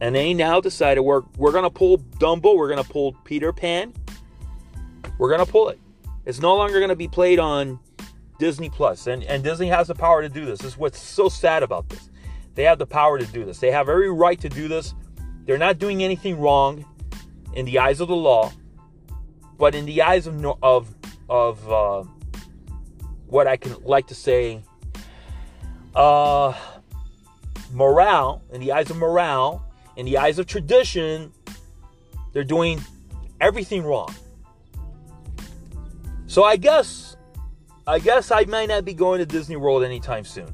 And 0.00 0.14
they 0.14 0.32
now 0.32 0.62
decided 0.62 1.02
we're 1.02 1.20
we're 1.36 1.52
gonna 1.52 1.68
pull 1.68 1.98
Dumbo, 1.98 2.56
we're 2.56 2.70
gonna 2.70 2.82
pull 2.82 3.12
Peter 3.24 3.52
Pan, 3.52 3.92
we're 5.18 5.30
gonna 5.30 5.44
pull 5.44 5.68
it. 5.68 5.78
It's 6.24 6.40
no 6.40 6.56
longer 6.56 6.80
gonna 6.80 6.96
be 6.96 7.06
played 7.06 7.38
on 7.38 7.78
Disney 8.38 8.70
Plus, 8.70 9.06
and 9.06 9.22
and 9.24 9.44
Disney 9.44 9.68
has 9.68 9.88
the 9.88 9.94
power 9.94 10.22
to 10.22 10.30
do 10.30 10.46
this. 10.46 10.60
This 10.60 10.72
is 10.72 10.78
what's 10.78 10.98
so 10.98 11.28
sad 11.28 11.62
about 11.62 11.90
this. 11.90 12.08
They 12.54 12.62
have 12.62 12.78
the 12.78 12.86
power 12.86 13.18
to 13.18 13.26
do 13.26 13.44
this. 13.44 13.58
They 13.58 13.70
have 13.70 13.90
every 13.90 14.10
right 14.10 14.40
to 14.40 14.48
do 14.48 14.66
this. 14.66 14.94
They're 15.44 15.58
not 15.58 15.78
doing 15.78 16.02
anything 16.02 16.40
wrong 16.40 16.86
in 17.52 17.66
the 17.66 17.78
eyes 17.78 18.00
of 18.00 18.08
the 18.08 18.16
law, 18.16 18.50
but 19.58 19.74
in 19.74 19.86
the 19.86 20.02
eyes 20.02 20.26
of 20.26 20.44
of 20.62 20.94
of 21.28 21.72
uh, 21.72 22.04
what 23.26 23.46
I 23.46 23.56
can 23.56 23.74
like 23.82 24.06
to 24.08 24.14
say, 24.14 24.62
uh, 25.94 26.52
morale. 27.72 28.42
In 28.52 28.60
the 28.60 28.72
eyes 28.72 28.90
of 28.90 28.96
morale, 28.96 29.64
in 29.96 30.06
the 30.06 30.18
eyes 30.18 30.38
of 30.38 30.46
tradition, 30.46 31.32
they're 32.32 32.44
doing 32.44 32.80
everything 33.40 33.82
wrong. 33.82 34.14
So 36.26 36.44
I 36.44 36.56
guess 36.56 37.16
I 37.86 37.98
guess 37.98 38.30
I 38.30 38.44
might 38.44 38.68
not 38.68 38.84
be 38.84 38.94
going 38.94 39.20
to 39.20 39.26
Disney 39.26 39.56
World 39.56 39.84
anytime 39.84 40.24
soon. 40.24 40.52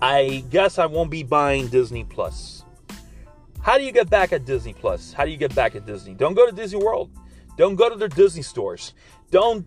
I 0.00 0.44
guess 0.50 0.78
I 0.78 0.86
won't 0.86 1.10
be 1.10 1.22
buying 1.22 1.68
Disney 1.68 2.04
Plus. 2.04 2.64
How 3.60 3.78
do 3.78 3.84
you 3.84 3.92
get 3.92 4.10
back 4.10 4.32
at 4.32 4.44
Disney 4.44 4.74
Plus? 4.74 5.12
How 5.12 5.24
do 5.24 5.30
you 5.30 5.36
get 5.36 5.54
back 5.54 5.74
at 5.74 5.86
Disney? 5.86 6.14
Don't 6.14 6.34
go 6.34 6.44
to 6.44 6.52
Disney 6.52 6.78
World. 6.78 7.10
Don't 7.56 7.76
go 7.76 7.88
to 7.88 7.96
their 7.96 8.08
Disney 8.08 8.42
stores. 8.42 8.94
Don't 9.30 9.66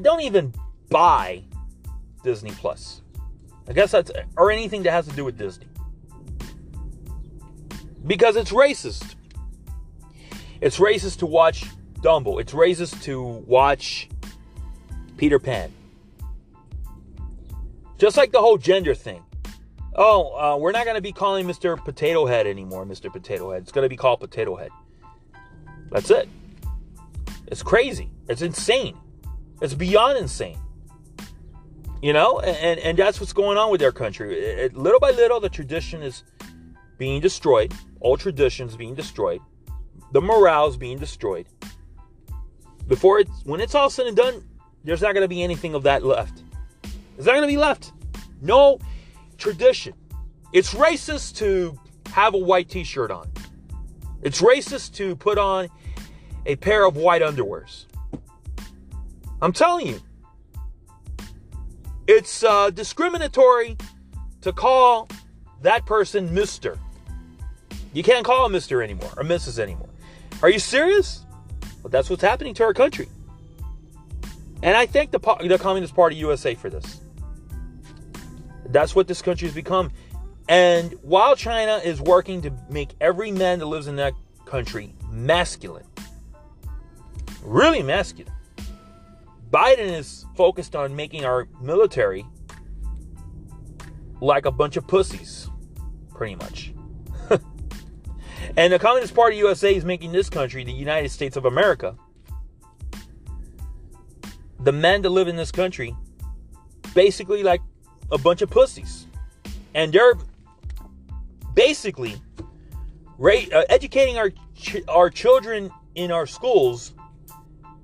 don't 0.00 0.20
even 0.20 0.54
buy 0.88 1.42
Disney 2.22 2.52
Plus. 2.52 3.02
I 3.68 3.72
guess 3.72 3.92
that's 3.92 4.10
or 4.36 4.50
anything 4.50 4.82
that 4.84 4.92
has 4.92 5.06
to 5.08 5.14
do 5.14 5.24
with 5.24 5.38
Disney 5.38 5.66
because 8.06 8.36
it's 8.36 8.52
racist. 8.52 9.14
It's 10.60 10.78
racist 10.78 11.18
to 11.18 11.26
watch 11.26 11.64
Dumbo. 12.00 12.40
It's 12.40 12.52
racist 12.52 13.02
to 13.04 13.22
watch 13.22 14.08
Peter 15.16 15.38
Pan. 15.38 15.72
Just 17.98 18.16
like 18.16 18.32
the 18.32 18.40
whole 18.40 18.56
gender 18.56 18.94
thing. 18.94 19.22
Oh, 19.94 20.34
uh, 20.34 20.56
we're 20.56 20.72
not 20.72 20.84
going 20.84 20.94
to 20.94 21.02
be 21.02 21.12
calling 21.12 21.46
Mr. 21.46 21.76
Potato 21.82 22.24
Head 22.24 22.46
anymore, 22.46 22.86
Mr. 22.86 23.12
Potato 23.12 23.50
Head. 23.52 23.62
It's 23.62 23.72
going 23.72 23.84
to 23.84 23.88
be 23.88 23.96
called 23.96 24.20
Potato 24.20 24.56
Head. 24.56 24.70
That's 25.90 26.10
it. 26.10 26.28
It's 27.50 27.62
crazy. 27.62 28.10
It's 28.28 28.42
insane. 28.42 28.96
It's 29.60 29.74
beyond 29.74 30.18
insane. 30.18 30.58
You 32.02 32.14
know, 32.14 32.40
and, 32.40 32.80
and 32.80 32.98
that's 32.98 33.20
what's 33.20 33.34
going 33.34 33.58
on 33.58 33.70
with 33.70 33.80
their 33.80 33.92
country. 33.92 34.38
It, 34.38 34.58
it, 34.58 34.76
little 34.76 35.00
by 35.00 35.10
little, 35.10 35.38
the 35.40 35.50
tradition 35.50 36.02
is 36.02 36.24
being 36.96 37.20
destroyed 37.20 37.74
all 38.00 38.16
traditions 38.16 38.76
being 38.76 38.94
destroyed, 38.94 39.40
the 40.12 40.20
morals 40.20 40.76
being 40.76 40.98
destroyed. 40.98 41.46
Before 42.88 43.20
it's 43.20 43.44
when 43.44 43.60
it's 43.60 43.74
all 43.74 43.90
said 43.90 44.06
and 44.06 44.16
done, 44.16 44.42
there's 44.82 45.02
not 45.02 45.12
going 45.14 45.22
to 45.22 45.28
be 45.28 45.42
anything 45.42 45.74
of 45.74 45.82
that 45.84 46.02
left. 46.02 46.42
There's 47.14 47.26
not 47.26 47.32
going 47.32 47.42
to 47.42 47.48
be 47.48 47.58
left. 47.58 47.92
No 48.40 48.78
tradition. 49.38 49.92
It's 50.52 50.74
racist 50.74 51.36
to 51.36 51.78
have 52.12 52.34
a 52.34 52.38
white 52.38 52.68
t-shirt 52.68 53.10
on. 53.10 53.30
It's 54.22 54.40
racist 54.40 54.94
to 54.94 55.14
put 55.14 55.38
on 55.38 55.68
a 56.50 56.56
pair 56.56 56.84
of 56.84 56.96
white 56.96 57.22
underwears. 57.22 57.84
I'm 59.40 59.52
telling 59.52 59.86
you. 59.86 60.00
It's 62.08 62.42
uh, 62.42 62.70
discriminatory 62.70 63.76
to 64.40 64.52
call 64.52 65.08
that 65.62 65.86
person 65.86 66.28
Mr. 66.30 66.76
You 67.92 68.02
can't 68.02 68.24
call 68.24 68.46
him 68.46 68.52
Mr. 68.52 68.82
anymore 68.82 69.12
or 69.16 69.22
Mrs. 69.22 69.60
anymore. 69.60 69.88
Are 70.42 70.50
you 70.50 70.58
serious? 70.58 71.24
Well, 71.82 71.90
that's 71.90 72.10
what's 72.10 72.22
happening 72.22 72.52
to 72.54 72.64
our 72.64 72.74
country. 72.74 73.08
And 74.64 74.76
I 74.76 74.86
thank 74.86 75.12
the, 75.12 75.18
the 75.18 75.58
Communist 75.58 75.94
Party 75.94 76.16
USA 76.16 76.56
for 76.56 76.68
this. 76.68 77.00
That's 78.66 78.96
what 78.96 79.06
this 79.06 79.22
country 79.22 79.46
has 79.46 79.54
become. 79.54 79.92
And 80.48 80.94
while 81.02 81.36
China 81.36 81.80
is 81.84 82.00
working 82.00 82.42
to 82.42 82.52
make 82.68 82.90
every 83.00 83.30
man 83.30 83.60
that 83.60 83.66
lives 83.66 83.86
in 83.86 83.96
that 83.96 84.14
country 84.46 84.96
masculine, 85.10 85.84
really 87.42 87.82
masculine, 87.82 88.32
Biden 89.50 89.98
is 89.98 90.26
focused 90.36 90.76
on 90.76 90.94
making 90.94 91.24
our 91.24 91.48
military 91.60 92.24
like 94.20 94.46
a 94.46 94.50
bunch 94.50 94.76
of 94.76 94.86
pussies, 94.86 95.48
pretty 96.14 96.36
much. 96.36 96.72
And 98.56 98.72
the 98.72 98.78
Communist 98.78 99.14
Party 99.14 99.36
USA 99.36 99.74
is 99.74 99.84
making 99.84 100.12
this 100.12 100.28
country, 100.28 100.64
the 100.64 100.72
United 100.72 101.10
States 101.10 101.36
of 101.36 101.44
America, 101.44 101.94
the 104.60 104.72
men 104.72 105.02
that 105.02 105.10
live 105.10 105.28
in 105.28 105.36
this 105.36 105.52
country, 105.52 105.94
basically 106.94 107.42
like 107.42 107.60
a 108.10 108.18
bunch 108.18 108.42
of 108.42 108.50
pussies. 108.50 109.06
And 109.74 109.92
they're 109.92 110.14
basically 111.54 112.20
uh, 113.22 113.62
educating 113.68 114.18
our, 114.18 114.30
ch- 114.56 114.82
our 114.88 115.10
children 115.10 115.70
in 115.94 116.10
our 116.10 116.26
schools 116.26 116.92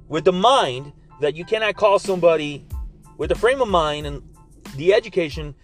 with 0.09 0.25
the 0.25 0.33
mind 0.33 0.93
that 1.21 1.35
you 1.35 1.45
cannot 1.45 1.77
call 1.77 1.99
somebody 1.99 2.67
with 3.17 3.31
the 3.31 3.35
frame 3.35 3.61
of 3.61 3.69
mind 3.69 4.07
and 4.07 4.23
the 4.77 4.93
education 4.93 5.55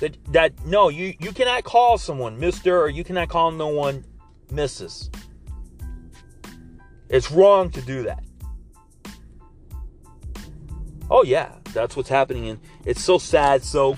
that 0.00 0.16
that 0.32 0.64
no 0.64 0.88
you 0.88 1.14
you 1.20 1.32
cannot 1.32 1.64
call 1.64 1.98
someone 1.98 2.40
Mr. 2.40 2.72
or 2.80 2.88
you 2.88 3.04
cannot 3.04 3.28
call 3.28 3.50
no 3.50 3.68
one 3.68 4.04
Mrs. 4.50 5.14
It's 7.08 7.30
wrong 7.30 7.70
to 7.70 7.82
do 7.82 8.02
that. 8.04 8.24
Oh 11.10 11.24
yeah, 11.24 11.52
that's 11.74 11.94
what's 11.94 12.08
happening 12.08 12.48
and 12.48 12.60
it's 12.86 13.02
so 13.02 13.18
sad. 13.18 13.62
So 13.62 13.96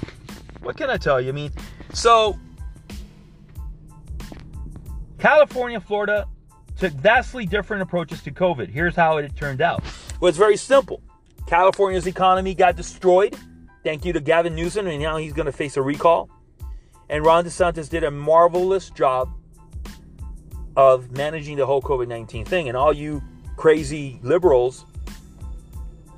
what 0.62 0.76
can 0.76 0.90
I 0.90 0.96
tell 0.96 1.20
you? 1.20 1.28
I 1.28 1.32
mean, 1.32 1.52
so 1.92 2.38
California, 5.18 5.80
Florida 5.80 6.26
took 6.78 6.92
vastly 6.92 7.46
different 7.46 7.82
approaches 7.82 8.22
to 8.22 8.30
COVID. 8.30 8.68
Here's 8.68 8.96
how 8.96 9.18
it 9.18 9.36
turned 9.36 9.60
out. 9.60 9.82
Well, 10.20 10.28
it's 10.28 10.38
very 10.38 10.56
simple. 10.56 11.00
California's 11.46 12.06
economy 12.06 12.54
got 12.54 12.76
destroyed. 12.76 13.36
Thank 13.82 14.04
you 14.04 14.12
to 14.14 14.20
Gavin 14.20 14.54
Newsom, 14.54 14.86
and 14.86 15.00
now 15.00 15.18
he's 15.18 15.32
going 15.32 15.46
to 15.46 15.52
face 15.52 15.76
a 15.76 15.82
recall. 15.82 16.30
And 17.08 17.24
Ron 17.24 17.44
DeSantis 17.44 17.88
did 17.88 18.02
a 18.02 18.10
marvelous 18.10 18.90
job 18.90 19.30
of 20.76 21.12
managing 21.12 21.56
the 21.56 21.66
whole 21.66 21.82
COVID 21.82 22.08
19 22.08 22.44
thing. 22.44 22.68
And 22.68 22.76
all 22.76 22.92
you 22.92 23.22
crazy 23.56 24.18
liberals 24.22 24.84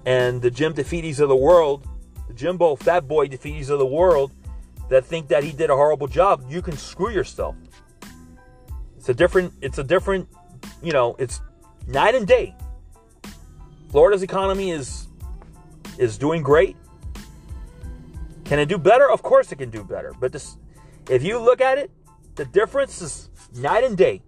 and 0.06 0.40
the 0.40 0.50
Jim 0.50 0.72
DeFedes 0.72 1.20
of 1.20 1.28
the 1.28 1.36
world, 1.36 1.86
the 2.28 2.34
Jimbo 2.34 2.76
Fat 2.76 3.08
Boy 3.08 3.26
DeFedes 3.26 3.68
of 3.68 3.78
the 3.78 3.86
world, 3.86 4.32
that 4.88 5.04
think 5.04 5.28
that 5.28 5.42
he 5.42 5.52
did 5.52 5.68
a 5.68 5.74
horrible 5.74 6.06
job, 6.06 6.44
you 6.48 6.62
can 6.62 6.76
screw 6.76 7.10
yourself. 7.10 7.56
It's 8.96 9.08
a 9.08 9.14
different, 9.14 9.52
it's 9.60 9.78
a 9.78 9.84
different, 9.84 10.28
you 10.86 10.92
know, 10.92 11.16
it's 11.18 11.40
night 11.88 12.14
and 12.14 12.28
day. 12.28 12.54
Florida's 13.90 14.22
economy 14.22 14.70
is 14.70 15.08
is 15.98 16.16
doing 16.16 16.42
great. 16.42 16.76
Can 18.44 18.60
it 18.60 18.66
do 18.66 18.78
better? 18.78 19.10
Of 19.10 19.20
course 19.22 19.50
it 19.50 19.56
can 19.56 19.70
do 19.70 19.82
better. 19.82 20.12
But 20.20 20.32
this, 20.32 20.56
if 21.10 21.24
you 21.24 21.40
look 21.40 21.60
at 21.60 21.76
it, 21.78 21.90
the 22.36 22.44
difference 22.44 23.02
is 23.02 23.30
night 23.56 23.82
and 23.82 23.96
day. 23.96 24.22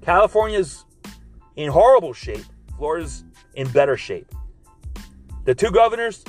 California's 0.00 0.84
in 1.54 1.70
horrible 1.70 2.12
shape. 2.12 2.44
Florida's 2.76 3.22
in 3.54 3.70
better 3.70 3.96
shape. 3.96 4.34
The 5.44 5.54
two 5.54 5.70
governors, 5.70 6.24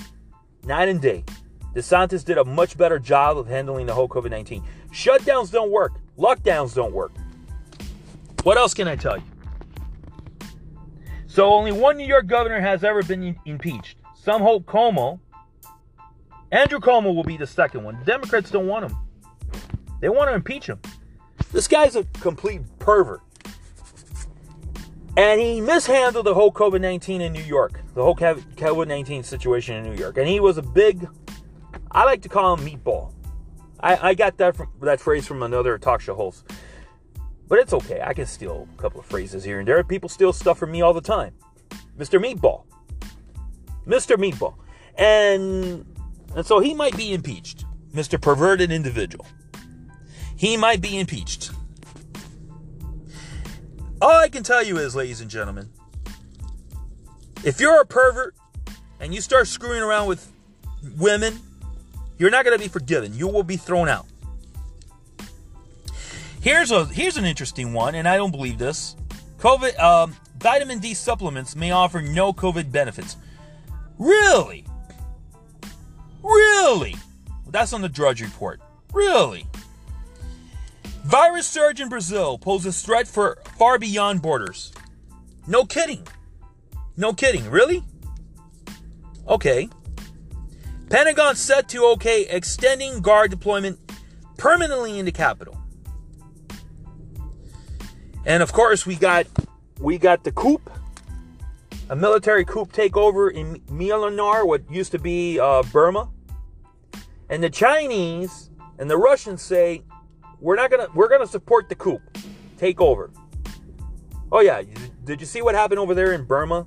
night 0.63 0.89
and 0.89 1.01
day. 1.01 1.23
DeSantis 1.73 2.23
did 2.23 2.37
a 2.37 2.45
much 2.45 2.77
better 2.77 2.99
job 2.99 3.39
of 3.39 3.47
handling 3.47 3.87
the 3.87 3.95
whole 3.95 4.07
COVID 4.07 4.29
19. 4.29 4.63
Shutdowns 4.91 5.51
don't 5.51 5.71
work, 5.71 5.93
lockdowns 6.19 6.75
don't 6.75 6.93
work. 6.93 7.13
What 8.43 8.57
else 8.57 8.73
can 8.73 8.87
I 8.87 8.95
tell 8.95 9.17
you? 9.17 9.23
So, 11.27 11.51
only 11.51 11.71
one 11.71 11.97
New 11.97 12.05
York 12.05 12.27
governor 12.27 12.59
has 12.59 12.83
ever 12.83 13.01
been 13.01 13.35
impeached. 13.45 13.97
Some 14.15 14.41
hope 14.41 14.65
Cuomo. 14.65 15.19
Andrew 16.51 16.79
Cuomo 16.79 17.15
will 17.15 17.23
be 17.23 17.37
the 17.37 17.47
second 17.47 17.83
one. 17.83 17.97
The 17.99 18.05
Democrats 18.05 18.51
don't 18.51 18.67
want 18.67 18.91
him, 18.91 18.97
they 20.01 20.09
want 20.09 20.29
to 20.29 20.35
impeach 20.35 20.67
him. 20.67 20.79
This 21.51 21.67
guy's 21.67 21.95
a 21.95 22.03
complete 22.19 22.61
pervert. 22.79 23.21
And 25.15 25.39
he 25.39 25.61
mishandled 25.61 26.25
the 26.25 26.33
whole 26.33 26.51
COVID 26.51 26.81
19 26.81 27.21
in 27.21 27.33
New 27.33 27.43
York, 27.43 27.79
the 27.93 28.03
whole 28.03 28.15
COVID 28.15 28.87
19 28.87 29.23
situation 29.23 29.75
in 29.75 29.83
New 29.83 29.95
York. 29.97 30.17
And 30.17 30.27
he 30.27 30.39
was 30.39 30.57
a 30.57 30.61
big, 30.61 31.07
I 31.91 32.03
like 32.03 32.21
to 32.23 32.29
call 32.29 32.55
him 32.57 32.65
meatball. 32.65 33.13
I, 33.79 34.09
I 34.09 34.13
got 34.13 34.37
that, 34.37 34.55
from, 34.55 34.69
that 34.81 34.99
phrase 34.99 35.27
from 35.27 35.43
another 35.43 35.77
talk 35.77 36.01
show 36.01 36.15
host. 36.15 36.45
But 37.53 37.59
it's 37.59 37.73
okay. 37.73 38.01
I 38.03 38.15
can 38.15 38.25
steal 38.25 38.67
a 38.75 38.81
couple 38.81 38.99
of 38.99 39.05
phrases 39.05 39.43
here 39.43 39.59
and 39.59 39.67
there. 39.67 39.83
People 39.83 40.09
steal 40.09 40.33
stuff 40.33 40.57
from 40.57 40.71
me 40.71 40.81
all 40.81 40.91
the 40.91 41.01
time. 41.01 41.35
Mr. 41.99 42.19
Meatball. 42.19 42.63
Mr. 43.85 44.17
Meatball. 44.17 44.55
And, 44.97 45.85
and 46.35 46.43
so 46.47 46.61
he 46.61 46.73
might 46.73 46.97
be 46.97 47.13
impeached. 47.13 47.65
Mr. 47.93 48.19
Perverted 48.19 48.71
Individual. 48.71 49.27
He 50.35 50.57
might 50.57 50.81
be 50.81 50.97
impeached. 50.97 51.51
All 54.01 54.17
I 54.19 54.29
can 54.29 54.41
tell 54.41 54.63
you 54.63 54.79
is, 54.79 54.95
ladies 54.95 55.21
and 55.21 55.29
gentlemen, 55.29 55.69
if 57.43 57.59
you're 57.59 57.81
a 57.81 57.85
pervert 57.85 58.33
and 58.99 59.13
you 59.13 59.21
start 59.21 59.47
screwing 59.47 59.83
around 59.83 60.07
with 60.07 60.27
women, 60.97 61.39
you're 62.17 62.31
not 62.31 62.45
going 62.45 62.57
to 62.57 62.63
be 62.63 62.67
forgiven. 62.67 63.13
You 63.13 63.27
will 63.27 63.43
be 63.43 63.57
thrown 63.57 63.89
out. 63.89 64.07
Here's 66.43 66.71
a 66.71 66.83
here's 66.83 67.15
an 67.15 67.23
interesting 67.23 67.71
one, 67.71 67.95
and 67.95 68.05
I 68.05 68.17
don't 68.17 68.29
believe 68.29 68.57
this. 68.57 68.97
COVID 69.37 69.79
um, 69.79 70.13
vitamin 70.39 70.79
D 70.79 70.93
supplements 70.93 71.55
may 71.55 71.71
offer 71.71 72.01
no 72.01 72.33
COVID 72.33 72.69
benefits. 72.69 73.15
Really? 73.97 74.65
Really? 76.21 76.97
That's 77.47 77.71
on 77.71 77.81
the 77.81 77.87
Drudge 77.87 78.21
Report. 78.21 78.59
Really? 78.91 79.47
Virus 81.05 81.47
surge 81.47 81.79
in 81.79 81.87
Brazil 81.87 82.37
poses 82.37 82.81
threat 82.81 83.07
for 83.07 83.37
far 83.57 83.79
beyond 83.79 84.21
borders. 84.21 84.73
No 85.47 85.63
kidding. 85.63 86.05
No 86.97 87.13
kidding. 87.13 87.49
Really? 87.49 87.85
Okay. 89.29 89.69
Pentagon 90.89 91.37
set 91.37 91.69
to 91.69 91.85
okay 91.91 92.25
extending 92.25 92.99
guard 92.99 93.31
deployment 93.31 93.79
permanently 94.35 94.99
in 94.99 95.05
the 95.05 95.11
capital. 95.13 95.62
And 98.25 98.41
of 98.41 98.53
course, 98.53 98.85
we 98.85 98.95
got 98.95 99.27
we 99.79 99.97
got 99.97 100.23
the 100.23 100.31
coup, 100.31 100.61
a 101.89 101.95
military 101.95 102.45
coup 102.45 102.65
takeover 102.65 103.31
in 103.31 103.59
Myanmar, 103.61 104.47
what 104.47 104.69
used 104.71 104.91
to 104.91 104.99
be 104.99 105.39
uh, 105.39 105.63
Burma. 105.63 106.09
And 107.29 107.43
the 107.43 107.49
Chinese 107.49 108.49
and 108.79 108.89
the 108.89 108.97
Russians 108.97 109.41
say 109.41 109.83
we're 110.39 110.55
not 110.55 110.71
gonna 110.71 110.87
we're 110.93 111.09
gonna 111.09 111.27
support 111.27 111.67
the 111.69 111.75
coup, 111.75 112.01
take 112.57 112.79
over. 112.79 113.11
Oh 114.31 114.39
yeah, 114.39 114.61
did 115.03 115.19
you 115.19 115.27
see 115.27 115.41
what 115.41 115.55
happened 115.55 115.79
over 115.79 115.93
there 115.93 116.13
in 116.13 116.23
Burma? 116.23 116.65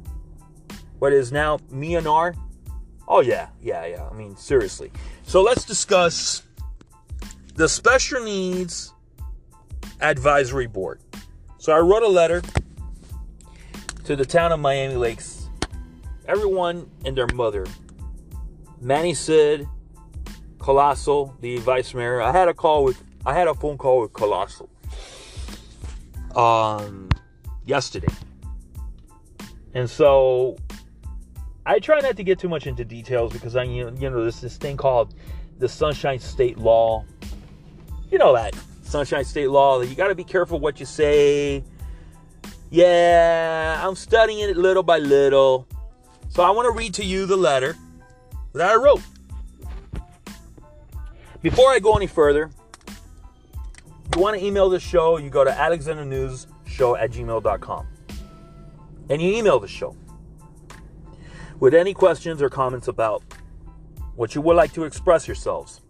What 0.99 1.13
is 1.13 1.33
now 1.33 1.59
Myanmar? 1.73 2.37
Oh 3.09 3.21
yeah, 3.21 3.49
yeah, 3.63 3.87
yeah. 3.87 4.09
I 4.11 4.15
mean 4.15 4.37
seriously. 4.37 4.91
So 5.23 5.43
let's 5.43 5.65
discuss 5.65 6.43
the 7.55 7.69
special 7.69 8.23
needs 8.23 8.93
advisory 10.01 10.67
board. 10.67 11.01
So 11.67 11.73
I 11.73 11.81
wrote 11.81 12.05
a 12.05 12.09
letter 12.09 12.43
to 14.05 14.15
the 14.15 14.25
town 14.25 14.53
of 14.53 14.61
Miami 14.61 14.95
Lakes, 14.95 15.49
everyone 16.29 16.89
and 17.05 17.19
their 17.19 17.27
mother, 17.35 17.67
Manny 18.81 19.15
Cid, 19.15 19.67
Collazo, 20.59 21.35
the 21.41 21.57
vice 21.57 21.93
mayor. 21.93 22.23
I 22.23 22.31
had 22.31 22.47
a 22.47 22.55
call 22.55 22.85
with 22.85 23.03
I 23.27 23.35
had 23.35 23.49
a 23.49 23.55
phone 23.55 23.79
call 23.79 24.03
with 24.03 24.13
Collazo 24.13 24.69
um, 26.37 27.09
yesterday. 27.65 28.15
And 29.75 29.91
so 29.91 30.57
I 31.67 31.81
try 31.81 31.99
not 31.99 32.17
to 32.17 32.23
get 32.23 32.39
too 32.39 32.49
much 32.49 32.69
into 32.69 32.85
details 32.85 33.33
because 33.33 33.57
I 33.57 33.65
you 33.65 33.91
know, 33.91 34.11
know 34.11 34.23
there's 34.23 34.41
this 34.41 34.57
thing 34.57 34.77
called 34.77 35.17
the 35.59 35.69
Sunshine 35.69 36.21
State 36.21 36.59
Law. 36.59 37.05
You 38.09 38.19
know 38.19 38.35
that 38.35 38.55
Sunshine 38.87 39.25
State 39.25 39.51
Law 39.51 39.81
you 39.81 39.95
got 39.95 40.09
to 40.09 40.15
be 40.15 40.25
careful 40.25 40.59
what 40.59 40.81
you 40.81 40.87
say. 40.87 41.65
Yeah, 42.71 43.83
I'm 43.87 43.95
studying 43.95 44.49
it 44.49 44.57
little 44.57 44.83
by 44.83 44.99
little. 44.99 45.67
So 46.29 46.43
I 46.43 46.51
want 46.51 46.67
to 46.67 46.73
read 46.73 46.95
to 46.95 47.05
you 47.05 47.27
the 47.27 47.37
letter 47.37 47.77
that 48.55 48.71
I 48.71 48.75
wrote. 48.75 49.01
Before 51.43 51.71
I 51.71 51.79
go 51.79 51.95
any 51.95 52.07
further, 52.07 52.51
if 52.87 54.17
you 54.17 54.23
want 54.23 54.39
to 54.39 54.45
email 54.45 54.69
the 54.69 54.81
show, 54.81 55.19
you 55.19 55.31
go 55.31 55.45
to 55.45 55.51
alexandernewsshow 55.51 56.99
at 57.01 57.11
gmail.com. 57.13 57.87
And 59.09 59.23
you 59.23 59.37
email 59.37 59.61
the 59.61 59.69
show 59.69 59.97
with 61.61 61.75
any 61.75 61.95
questions 61.95 62.43
or 62.43 62.49
comments 62.49 62.89
about 62.89 63.23
what 64.17 64.35
you 64.35 64.41
would 64.41 64.57
like 64.57 64.73
to 64.73 64.85
express 64.85 65.29
yourselves. 65.29 65.81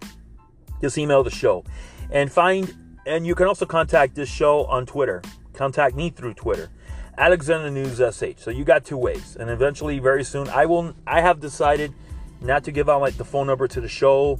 Just 0.80 0.98
email 0.98 1.22
the 1.22 1.30
show. 1.30 1.64
And 2.10 2.30
find 2.30 2.74
and 3.06 3.26
you 3.26 3.34
can 3.34 3.46
also 3.46 3.64
contact 3.64 4.14
this 4.14 4.28
show 4.28 4.66
on 4.66 4.84
Twitter. 4.84 5.22
Contact 5.52 5.94
me 5.94 6.10
through 6.10 6.34
Twitter. 6.34 6.68
Alexander 7.16 7.70
News 7.70 7.96
SH. 7.98 8.38
So 8.42 8.50
you 8.50 8.64
got 8.64 8.84
two 8.84 8.98
ways. 8.98 9.36
And 9.38 9.48
eventually 9.48 9.98
very 10.00 10.24
soon 10.24 10.48
I 10.48 10.66
will 10.66 10.94
I 11.06 11.20
have 11.20 11.40
decided 11.40 11.94
not 12.40 12.64
to 12.64 12.72
give 12.72 12.88
out 12.88 13.00
like 13.00 13.16
the 13.16 13.24
phone 13.24 13.46
number 13.46 13.66
to 13.68 13.80
the 13.80 13.88
show. 13.88 14.38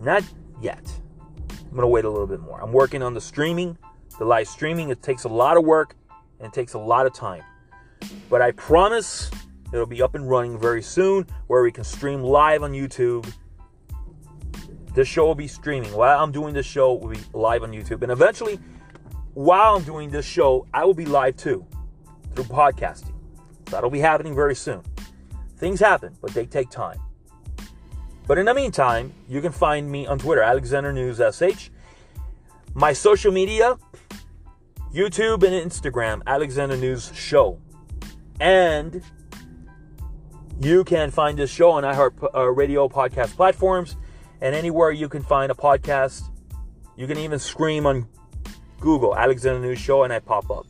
Not 0.00 0.22
yet. 0.62 0.90
I'm 1.70 1.76
to 1.76 1.86
wait 1.86 2.04
a 2.04 2.10
little 2.10 2.26
bit 2.26 2.40
more. 2.40 2.62
I'm 2.62 2.72
working 2.72 3.02
on 3.02 3.12
the 3.12 3.20
streaming, 3.20 3.76
the 4.18 4.24
live 4.24 4.48
streaming. 4.48 4.88
It 4.88 5.02
takes 5.02 5.24
a 5.24 5.28
lot 5.28 5.56
of 5.56 5.64
work 5.64 5.94
and 6.38 6.46
it 6.48 6.54
takes 6.54 6.74
a 6.74 6.78
lot 6.78 7.04
of 7.04 7.12
time. 7.12 7.42
But 8.30 8.40
I 8.40 8.52
promise 8.52 9.30
it'll 9.72 9.84
be 9.84 10.00
up 10.00 10.14
and 10.14 10.28
running 10.28 10.58
very 10.58 10.80
soon 10.80 11.26
where 11.48 11.62
we 11.62 11.72
can 11.72 11.84
stream 11.84 12.22
live 12.22 12.62
on 12.62 12.72
YouTube. 12.72 13.30
This 14.98 15.06
show 15.06 15.26
will 15.26 15.36
be 15.36 15.46
streaming. 15.46 15.92
While 15.92 16.20
I'm 16.20 16.32
doing 16.32 16.52
this 16.52 16.66
show, 16.66 16.92
will 16.92 17.10
be 17.10 17.20
live 17.32 17.62
on 17.62 17.70
YouTube. 17.70 18.02
And 18.02 18.10
eventually, 18.10 18.58
while 19.34 19.76
I'm 19.76 19.84
doing 19.84 20.10
this 20.10 20.26
show, 20.26 20.66
I 20.74 20.84
will 20.84 20.92
be 20.92 21.04
live 21.04 21.36
too 21.36 21.64
through 22.34 22.46
podcasting. 22.46 23.14
That'll 23.66 23.90
be 23.90 24.00
happening 24.00 24.34
very 24.34 24.56
soon. 24.56 24.82
Things 25.56 25.78
happen, 25.78 26.16
but 26.20 26.34
they 26.34 26.46
take 26.46 26.68
time. 26.70 26.98
But 28.26 28.38
in 28.38 28.46
the 28.46 28.54
meantime, 28.54 29.14
you 29.28 29.40
can 29.40 29.52
find 29.52 29.88
me 29.88 30.04
on 30.04 30.18
Twitter, 30.18 30.42
Alexander 30.42 30.92
News 30.92 31.18
SH. 31.18 31.70
My 32.74 32.92
social 32.92 33.30
media, 33.30 33.78
YouTube 34.92 35.44
and 35.44 35.70
Instagram, 35.70 36.22
Alexander 36.26 36.76
News 36.76 37.12
Show. 37.14 37.60
And 38.40 39.00
you 40.58 40.82
can 40.82 41.12
find 41.12 41.38
this 41.38 41.50
show 41.50 41.70
on 41.70 41.84
iHeart 41.84 42.56
Radio 42.56 42.88
podcast 42.88 43.36
platforms 43.36 43.96
and 44.40 44.54
anywhere 44.54 44.90
you 44.90 45.08
can 45.08 45.22
find 45.22 45.50
a 45.50 45.54
podcast. 45.54 46.22
You 46.96 47.06
can 47.06 47.18
even 47.18 47.38
scream 47.38 47.86
on 47.86 48.08
Google 48.80 49.16
Alexander 49.16 49.60
News 49.60 49.78
Show 49.78 50.02
and 50.04 50.12
I 50.12 50.18
pop 50.18 50.50
up. 50.50 50.66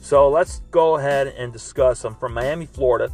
So 0.00 0.28
let's 0.28 0.60
go 0.70 0.96
ahead 0.96 1.28
and 1.28 1.52
discuss. 1.52 2.04
I'm 2.04 2.14
from 2.14 2.34
Miami, 2.34 2.66
Florida. 2.66 3.12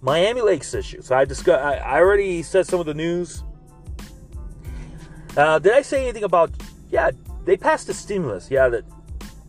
Miami 0.00 0.40
Lakes 0.40 0.72
issue. 0.74 1.02
So 1.02 1.16
I 1.16 1.24
discuss. 1.24 1.60
I, 1.60 1.76
I 1.76 1.98
already 1.98 2.42
said 2.42 2.66
some 2.66 2.80
of 2.80 2.86
the 2.86 2.94
news. 2.94 3.42
Uh, 5.36 5.58
did 5.58 5.72
I 5.72 5.82
say 5.82 6.04
anything 6.04 6.24
about? 6.24 6.50
Yeah, 6.90 7.10
they 7.44 7.56
passed 7.56 7.88
a 7.88 7.94
stimulus. 7.94 8.50
Yeah, 8.50 8.68
that 8.68 8.84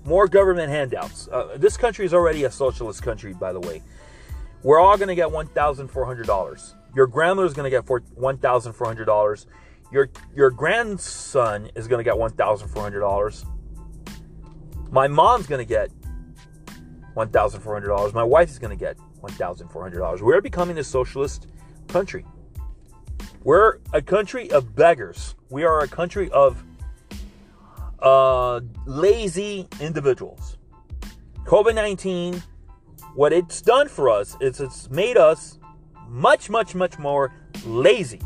more 0.04 0.28
government 0.28 0.70
handouts. 0.72 1.28
Uh, 1.28 1.56
this 1.58 1.78
country 1.78 2.06
is 2.06 2.14
already 2.14 2.46
a 2.46 2.52
socialist 2.52 3.04
country, 3.04 3.34
by 3.34 3.54
the 3.54 3.60
way. 3.60 3.84
We're 4.64 4.80
all 4.80 4.98
going 4.98 5.10
to 5.10 5.16
get 5.16 5.32
one 5.32 5.48
thousand 5.48 5.90
four 5.90 6.06
hundred 6.06 6.26
dollars. 6.26 6.74
Your 6.96 7.08
grandmother's 7.08 7.54
going 7.54 7.70
to 7.70 7.78
get 7.78 7.88
one 8.16 8.38
thousand 8.40 8.74
four 8.74 8.88
hundred 8.88 9.06
dollars. 9.06 9.46
Your 9.91 10.10
your 10.36 10.52
grandson 10.52 11.69
is 11.75 11.88
going 11.88 11.99
to 11.99 12.04
get 12.04 12.17
one 12.17 12.32
thousand 12.32 12.69
four 12.69 12.84
hundred 12.84 12.99
dollars. 12.99 13.45
My 14.91 15.08
mom's 15.08 15.45
going 15.45 15.60
to 15.60 15.69
get 15.69 15.91
$1,400. 17.15 18.13
My 18.13 18.23
wife 18.23 18.49
is 18.49 18.60
going 18.60 18.75
to 18.75 18.80
get 18.80 18.97
$1,400. 19.21 20.21
We're 20.21 20.41
becoming 20.41 20.78
a 20.78 20.84
socialist 20.84 21.47
country. 21.88 22.25
We're 23.43 23.80
a 23.93 24.02
country 24.02 24.52
of 24.52 24.75
beggars. 24.75 25.36
We 25.49 25.63
are 25.63 25.82
a 25.82 25.88
country 25.88 26.30
of 26.32 26.63
uh, 27.99 28.62
lazy 28.86 29.67
individuals. 29.80 30.58
COVID 31.45 31.75
19, 31.75 32.41
what 33.15 33.34
it's 33.34 33.62
done 33.62 33.88
for 33.88 34.10
us 34.10 34.38
is 34.39 34.60
it's 34.60 34.89
made 34.89 35.17
us 35.17 35.58
much, 36.08 36.49
much, 36.49 36.75
much 36.75 36.99
more 36.99 37.34
lazy. 37.65 38.21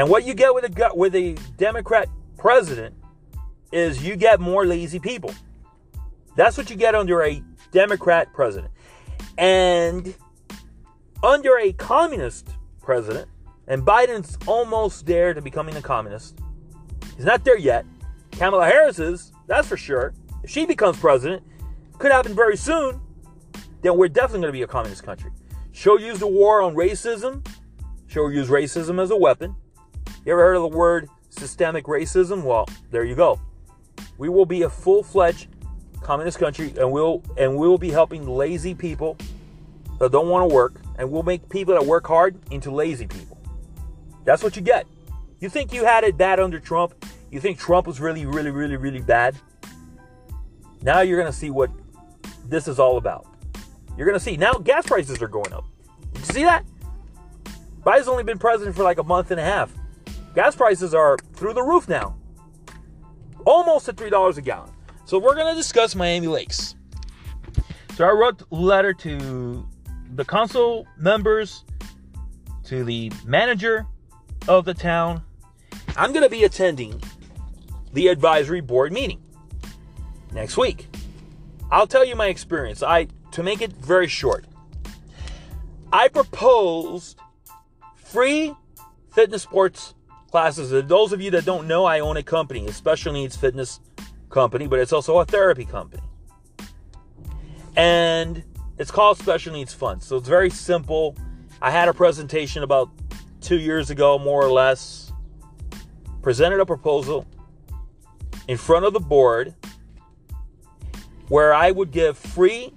And 0.00 0.08
what 0.08 0.24
you 0.24 0.32
get 0.32 0.54
with 0.54 0.64
a 0.64 0.92
with 0.94 1.14
a 1.14 1.34
Democrat 1.58 2.08
president 2.38 2.94
is 3.70 4.02
you 4.02 4.16
get 4.16 4.40
more 4.40 4.64
lazy 4.64 4.98
people. 4.98 5.34
That's 6.36 6.56
what 6.56 6.70
you 6.70 6.76
get 6.76 6.94
under 6.94 7.22
a 7.22 7.42
Democrat 7.70 8.32
president. 8.32 8.72
And 9.36 10.14
under 11.22 11.58
a 11.58 11.74
communist 11.74 12.48
president, 12.80 13.28
and 13.68 13.82
Biden's 13.82 14.38
almost 14.46 15.04
there 15.04 15.34
to 15.34 15.42
becoming 15.42 15.76
a 15.76 15.82
communist. 15.82 16.38
He's 17.14 17.26
not 17.26 17.44
there 17.44 17.58
yet. 17.58 17.84
Kamala 18.32 18.64
Harris 18.64 18.98
is, 18.98 19.32
that's 19.48 19.68
for 19.68 19.76
sure. 19.76 20.14
If 20.42 20.48
she 20.48 20.64
becomes 20.64 20.96
president, 20.96 21.42
could 21.98 22.10
happen 22.10 22.34
very 22.34 22.56
soon, 22.56 23.02
then 23.82 23.98
we're 23.98 24.08
definitely 24.08 24.40
going 24.40 24.52
to 24.54 24.58
be 24.60 24.62
a 24.62 24.66
communist 24.66 25.02
country. 25.02 25.30
She'll 25.72 26.00
use 26.00 26.20
the 26.20 26.26
war 26.26 26.62
on 26.62 26.74
racism. 26.74 27.46
She'll 28.06 28.32
use 28.32 28.48
racism 28.48 28.98
as 28.98 29.10
a 29.10 29.16
weapon. 29.16 29.56
You 30.24 30.32
ever 30.32 30.42
heard 30.42 30.56
of 30.56 30.70
the 30.70 30.76
word 30.76 31.08
systemic 31.30 31.86
racism? 31.86 32.42
Well, 32.42 32.68
there 32.90 33.04
you 33.04 33.14
go. 33.14 33.40
We 34.18 34.28
will 34.28 34.44
be 34.44 34.62
a 34.62 34.70
full-fledged 34.70 35.48
communist 36.02 36.38
country, 36.38 36.74
and 36.78 36.92
we'll 36.92 37.22
and 37.38 37.56
we'll 37.56 37.78
be 37.78 37.90
helping 37.90 38.28
lazy 38.28 38.74
people 38.74 39.16
that 39.98 40.12
don't 40.12 40.28
want 40.28 40.48
to 40.48 40.54
work, 40.54 40.80
and 40.98 41.10
we'll 41.10 41.22
make 41.22 41.48
people 41.48 41.72
that 41.72 41.84
work 41.84 42.06
hard 42.06 42.38
into 42.50 42.70
lazy 42.70 43.06
people. 43.06 43.38
That's 44.24 44.42
what 44.42 44.56
you 44.56 44.62
get. 44.62 44.86
You 45.40 45.48
think 45.48 45.72
you 45.72 45.84
had 45.84 46.04
it 46.04 46.18
bad 46.18 46.38
under 46.38 46.60
Trump? 46.60 47.02
You 47.30 47.40
think 47.40 47.58
Trump 47.58 47.86
was 47.86 47.98
really, 47.98 48.26
really, 48.26 48.50
really, 48.50 48.76
really 48.76 49.00
bad? 49.00 49.36
Now 50.82 51.00
you're 51.00 51.18
gonna 51.18 51.32
see 51.32 51.48
what 51.48 51.70
this 52.46 52.68
is 52.68 52.78
all 52.78 52.98
about. 52.98 53.26
You're 53.96 54.06
gonna 54.06 54.20
see 54.20 54.36
now 54.36 54.52
gas 54.52 54.86
prices 54.86 55.22
are 55.22 55.28
going 55.28 55.52
up. 55.54 55.64
Did 56.12 56.20
you 56.20 56.34
see 56.34 56.44
that? 56.44 56.66
Biden's 57.84 58.08
only 58.08 58.24
been 58.24 58.38
president 58.38 58.76
for 58.76 58.82
like 58.82 58.98
a 58.98 59.02
month 59.02 59.30
and 59.30 59.40
a 59.40 59.44
half. 59.44 59.72
Gas 60.34 60.54
prices 60.54 60.94
are 60.94 61.16
through 61.34 61.54
the 61.54 61.62
roof 61.62 61.88
now 61.88 62.16
almost 63.44 63.88
at 63.88 63.96
$3 63.96 64.36
a 64.36 64.40
gallon. 64.40 64.70
So 65.04 65.18
we're 65.18 65.34
going 65.34 65.52
to 65.52 65.60
discuss 65.60 65.94
Miami 65.94 66.26
Lakes. 66.26 66.74
So 67.96 68.04
I 68.06 68.12
wrote 68.12 68.42
a 68.50 68.54
letter 68.54 68.92
to 68.94 69.66
the 70.14 70.24
council 70.24 70.86
members, 70.96 71.64
to 72.64 72.84
the 72.84 73.12
manager 73.26 73.86
of 74.48 74.64
the 74.64 74.74
town. 74.74 75.22
I'm 75.96 76.12
going 76.12 76.22
to 76.22 76.30
be 76.30 76.44
attending 76.44 77.02
the 77.92 78.08
advisory 78.08 78.60
board 78.60 78.92
meeting 78.92 79.20
next 80.32 80.56
week. 80.56 80.86
I'll 81.70 81.86
tell 81.86 82.04
you 82.04 82.16
my 82.16 82.26
experience. 82.26 82.82
I 82.82 83.08
to 83.32 83.42
make 83.42 83.60
it 83.62 83.72
very 83.72 84.08
short. 84.08 84.44
I 85.92 86.08
proposed 86.08 87.18
free 87.96 88.54
fitness 89.12 89.42
sports 89.42 89.94
classes. 90.30 90.72
Uh, 90.72 90.82
those 90.82 91.12
of 91.12 91.20
you 91.20 91.30
that 91.32 91.44
don't 91.44 91.66
know, 91.66 91.84
I 91.84 92.00
own 92.00 92.16
a 92.16 92.22
company, 92.22 92.66
a 92.66 92.72
special 92.72 93.12
needs 93.12 93.36
fitness 93.36 93.80
company, 94.28 94.66
but 94.66 94.78
it's 94.78 94.92
also 94.92 95.18
a 95.18 95.24
therapy 95.24 95.64
company. 95.64 96.02
And 97.76 98.42
it's 98.78 98.90
called 98.90 99.18
Special 99.18 99.52
Needs 99.52 99.74
Fund. 99.74 100.02
So 100.02 100.16
it's 100.16 100.28
very 100.28 100.50
simple. 100.50 101.16
I 101.60 101.70
had 101.70 101.88
a 101.88 101.94
presentation 101.94 102.62
about 102.62 102.88
two 103.40 103.58
years 103.58 103.90
ago, 103.90 104.18
more 104.18 104.42
or 104.42 104.50
less, 104.50 105.12
presented 106.22 106.60
a 106.60 106.66
proposal 106.66 107.26
in 108.48 108.56
front 108.56 108.84
of 108.84 108.92
the 108.92 109.00
board 109.00 109.54
where 111.28 111.54
I 111.54 111.70
would 111.70 111.90
give 111.90 112.18
free 112.18 112.74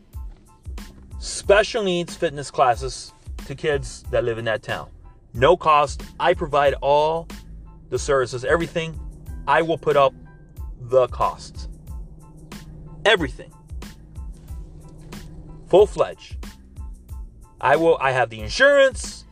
special 1.19 1.83
needs 1.83 2.15
fitness 2.15 2.51
classes 2.51 3.13
to 3.45 3.55
kids 3.55 4.03
that 4.11 4.23
live 4.23 4.37
in 4.37 4.45
that 4.45 4.61
town. 4.61 4.89
No 5.33 5.57
cost. 5.57 6.03
I 6.19 6.33
provide 6.33 6.75
all 6.81 7.27
the 7.93 7.99
services, 7.99 8.43
everything, 8.43 8.99
I 9.47 9.61
will 9.61 9.77
put 9.77 9.95
up 9.95 10.15
the 10.81 11.07
costs. 11.09 11.67
Everything. 13.05 13.53
Full 15.67 15.85
fledged. 15.85 16.43
I 17.61 17.75
will 17.75 17.99
I 18.01 18.11
have 18.11 18.31
the 18.31 18.41
insurance, 18.41 19.25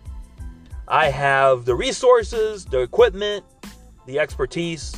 I 0.88 1.10
have 1.10 1.65
the 1.65 1.74
resources, 1.74 2.63
the 2.63 2.82
equipment, 2.82 3.43
the 4.06 4.19
expertise. 4.19 4.95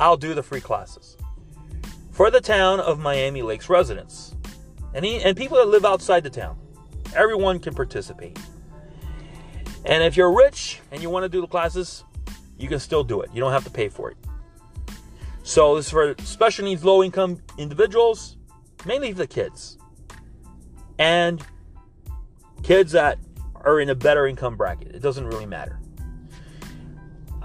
I'll 0.00 0.16
do 0.16 0.34
the 0.34 0.42
free 0.42 0.60
classes. 0.60 1.16
For 2.10 2.28
the 2.28 2.40
town 2.40 2.80
of 2.80 2.98
Miami 2.98 3.42
Lakes 3.42 3.70
residents. 3.70 4.34
And, 4.94 5.04
he, 5.04 5.22
and 5.22 5.36
people 5.36 5.58
that 5.58 5.68
live 5.68 5.84
outside 5.84 6.24
the 6.24 6.30
town. 6.30 6.58
Everyone 7.14 7.60
can 7.60 7.72
participate. 7.72 8.36
And 9.84 10.02
if 10.02 10.16
you're 10.16 10.34
rich 10.34 10.80
and 10.90 11.00
you 11.00 11.08
want 11.08 11.22
to 11.22 11.28
do 11.28 11.40
the 11.40 11.46
classes, 11.46 12.04
you 12.60 12.68
can 12.68 12.78
still 12.78 13.02
do 13.02 13.20
it. 13.22 13.30
You 13.32 13.40
don't 13.40 13.52
have 13.52 13.64
to 13.64 13.70
pay 13.70 13.88
for 13.88 14.10
it. 14.10 14.16
So 15.42 15.74
this 15.74 15.86
is 15.86 15.92
for 15.92 16.14
special 16.22 16.66
needs 16.66 16.84
low 16.84 17.02
income 17.02 17.38
individuals, 17.56 18.36
mainly 18.86 19.12
the 19.12 19.26
kids. 19.26 19.78
And 20.98 21.42
kids 22.62 22.92
that 22.92 23.18
are 23.54 23.80
in 23.80 23.88
a 23.88 23.94
better 23.94 24.26
income 24.26 24.56
bracket. 24.56 24.94
It 24.94 25.00
doesn't 25.00 25.26
really 25.26 25.46
matter. 25.46 25.80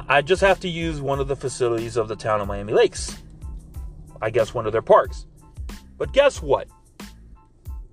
I 0.08 0.22
just 0.22 0.42
have 0.42 0.60
to 0.60 0.70
use 0.70 1.02
one 1.02 1.20
of 1.20 1.28
the 1.28 1.36
facilities 1.36 1.98
of 1.98 2.08
the 2.08 2.16
town 2.16 2.42
of 2.42 2.48
Miami 2.48 2.74
Lakes. 2.74 3.18
I 4.22 4.30
guess 4.30 4.54
one 4.54 4.66
of 4.66 4.72
their 4.72 4.82
parks. 4.82 5.26
But 5.98 6.14
guess 6.14 6.42
what? 6.42 6.68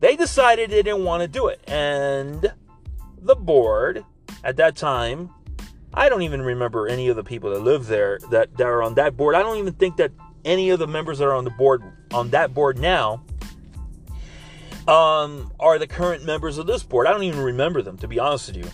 They 0.01 0.17
decided 0.17 0.71
they 0.71 0.83
didn't 0.83 1.05
want 1.05 1.23
to 1.23 1.29
do 1.29 1.47
it. 1.47 1.63
And 1.69 2.53
the 3.19 3.37
board 3.37 4.05
at 4.43 4.57
that 4.57 4.77
time 4.77 5.31
I 5.94 6.09
don't 6.09 6.22
even 6.22 6.42
remember 6.42 6.88
any 6.88 7.09
of 7.09 7.16
the 7.16 7.24
people 7.24 7.50
that 7.50 7.61
live 7.61 7.87
there 7.87 8.18
that, 8.31 8.57
that 8.57 8.66
are 8.66 8.83
on 8.83 8.94
that 8.94 9.16
board. 9.16 9.35
I 9.35 9.42
don't 9.42 9.59
even 9.59 9.74
think 9.74 9.96
that 9.96 10.12
any 10.44 10.70
of 10.70 10.78
the 10.78 10.87
members 10.87 11.18
that 11.18 11.26
are 11.26 11.35
on 11.35 11.44
the 11.44 11.50
board 11.50 11.83
on 12.12 12.31
that 12.31 12.55
board 12.55 12.78
now 12.78 13.22
um, 14.88 15.52
are 15.61 15.78
the 15.78 15.87
current 15.87 16.24
members 16.24 16.59
of 16.59 16.66
this 16.66 16.83
board. 16.83 17.07
I 17.07 17.12
don't 17.12 17.22
even 17.24 17.40
remember 17.40 17.83
them, 17.83 17.96
to 17.98 18.09
be 18.09 18.18
honest 18.18 18.48
with 18.48 18.64
you. 18.64 18.70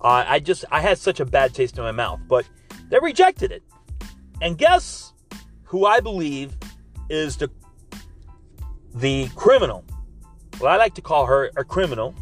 I 0.00 0.38
just 0.38 0.64
I 0.70 0.80
had 0.80 0.96
such 0.98 1.18
a 1.18 1.24
bad 1.24 1.54
taste 1.54 1.76
in 1.76 1.82
my 1.82 1.90
mouth, 1.90 2.20
but 2.28 2.48
they 2.88 2.98
rejected 3.00 3.50
it. 3.50 3.62
And 4.40 4.56
guess 4.56 5.12
who 5.64 5.86
I 5.86 6.00
believe 6.00 6.56
is 7.10 7.36
the 7.36 7.50
the 8.94 9.28
criminal? 9.34 9.84
Well, 10.60 10.72
I 10.72 10.76
like 10.76 10.94
to 10.94 11.02
call 11.02 11.26
her 11.26 11.50
a 11.56 11.64
criminal 11.64 12.14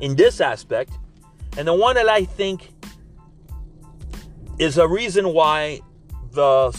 in 0.00 0.16
this 0.16 0.40
aspect, 0.40 0.98
and 1.56 1.66
the 1.66 1.74
one 1.74 1.94
that 1.94 2.08
I 2.08 2.24
think 2.24 2.70
is 4.58 4.78
a 4.78 4.88
reason 4.88 5.32
why 5.32 5.80
the 6.32 6.76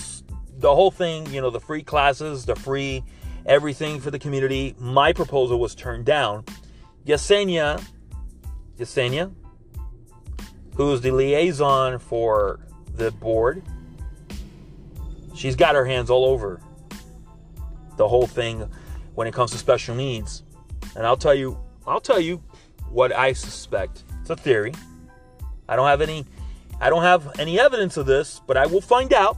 the 0.59 0.73
whole 0.73 0.89
thing, 0.91 1.31
you 1.31 1.39
know, 1.39 1.49
the 1.49 1.59
free 1.59 1.83
classes, 1.83 2.45
the 2.45 2.55
free 2.55 3.03
everything 3.45 3.99
for 3.99 4.11
the 4.11 4.19
community, 4.19 4.75
my 4.79 5.13
proposal 5.13 5.59
was 5.59 5.75
turned 5.75 6.05
down. 6.05 6.43
Yesenia, 7.05 7.81
Yesenia, 8.77 9.33
who's 10.75 11.01
the 11.01 11.11
liaison 11.11 11.99
for 11.99 12.59
the 12.95 13.11
board, 13.11 13.63
she's 15.35 15.55
got 15.55 15.75
her 15.75 15.85
hands 15.85 16.09
all 16.09 16.25
over 16.25 16.59
the 17.95 18.07
whole 18.07 18.27
thing 18.27 18.67
when 19.15 19.27
it 19.27 19.33
comes 19.33 19.51
to 19.51 19.57
special 19.57 19.95
needs. 19.95 20.43
And 20.95 21.05
I'll 21.05 21.17
tell 21.17 21.35
you, 21.35 21.57
I'll 21.85 22.01
tell 22.01 22.19
you 22.19 22.43
what 22.89 23.15
I 23.15 23.33
suspect. 23.33 24.03
It's 24.21 24.29
a 24.29 24.35
theory. 24.35 24.73
I 25.69 25.75
don't 25.75 25.87
have 25.87 26.01
any 26.01 26.25
I 26.79 26.89
don't 26.89 27.03
have 27.03 27.39
any 27.39 27.59
evidence 27.59 27.97
of 27.97 28.05
this, 28.05 28.41
but 28.45 28.57
I 28.57 28.65
will 28.65 28.81
find 28.81 29.13
out. 29.13 29.37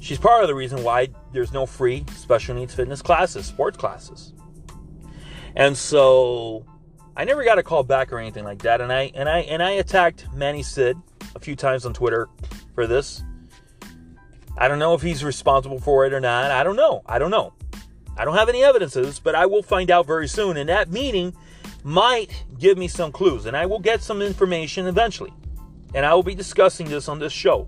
She's 0.00 0.18
part 0.18 0.42
of 0.42 0.48
the 0.48 0.54
reason 0.54 0.82
why 0.82 1.08
there's 1.32 1.52
no 1.52 1.66
free 1.66 2.04
special 2.16 2.54
needs 2.54 2.74
fitness 2.74 3.02
classes, 3.02 3.46
sports 3.46 3.76
classes. 3.76 4.32
And 5.56 5.76
so 5.76 6.64
I 7.16 7.24
never 7.24 7.44
got 7.44 7.58
a 7.58 7.62
call 7.62 7.82
back 7.82 8.12
or 8.12 8.18
anything 8.18 8.44
like 8.44 8.62
that. 8.62 8.80
And 8.80 8.92
I 8.92 9.10
and 9.14 9.28
I 9.28 9.40
and 9.40 9.62
I 9.62 9.72
attacked 9.72 10.26
Manny 10.32 10.62
Cid 10.62 10.96
a 11.34 11.40
few 11.40 11.56
times 11.56 11.84
on 11.84 11.92
Twitter 11.92 12.28
for 12.74 12.86
this. 12.86 13.22
I 14.56 14.68
don't 14.68 14.78
know 14.78 14.94
if 14.94 15.02
he's 15.02 15.22
responsible 15.22 15.78
for 15.78 16.06
it 16.06 16.12
or 16.12 16.20
not. 16.20 16.50
I 16.50 16.62
don't 16.62 16.76
know. 16.76 17.02
I 17.06 17.18
don't 17.18 17.30
know. 17.30 17.54
I 18.16 18.24
don't 18.24 18.34
have 18.34 18.48
any 18.48 18.64
evidences, 18.64 19.20
but 19.20 19.34
I 19.34 19.46
will 19.46 19.62
find 19.62 19.90
out 19.90 20.06
very 20.06 20.26
soon. 20.26 20.56
And 20.56 20.68
that 20.68 20.90
meeting 20.90 21.36
might 21.88 22.44
give 22.58 22.76
me 22.76 22.86
some 22.86 23.10
clues, 23.10 23.46
and 23.46 23.56
I 23.56 23.64
will 23.64 23.78
get 23.78 24.02
some 24.02 24.20
information 24.20 24.86
eventually. 24.86 25.32
And 25.94 26.04
I 26.04 26.12
will 26.12 26.22
be 26.22 26.34
discussing 26.34 26.86
this 26.86 27.08
on 27.08 27.18
this 27.18 27.32
show. 27.32 27.66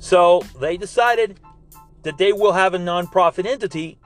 So 0.00 0.42
they 0.58 0.76
decided 0.76 1.38
that 2.02 2.18
they 2.18 2.32
will 2.32 2.50
have 2.50 2.74
a 2.74 2.78
nonprofit 2.78 3.46
entity 3.46 4.00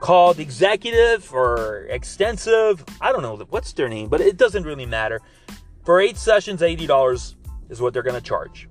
called 0.00 0.40
Executive 0.40 1.32
or 1.32 1.86
Extensive. 1.88 2.84
I 3.00 3.12
don't 3.12 3.22
know 3.22 3.36
what's 3.50 3.72
their 3.74 3.88
name, 3.88 4.08
but 4.08 4.20
it 4.20 4.36
doesn't 4.36 4.64
really 4.64 4.86
matter. 4.86 5.20
For 5.84 6.00
eight 6.00 6.16
sessions, 6.16 6.62
$80 6.62 7.36
is 7.70 7.80
what 7.80 7.92
they're 7.94 8.02
going 8.02 8.16
to 8.16 8.20
charge. 8.20 8.68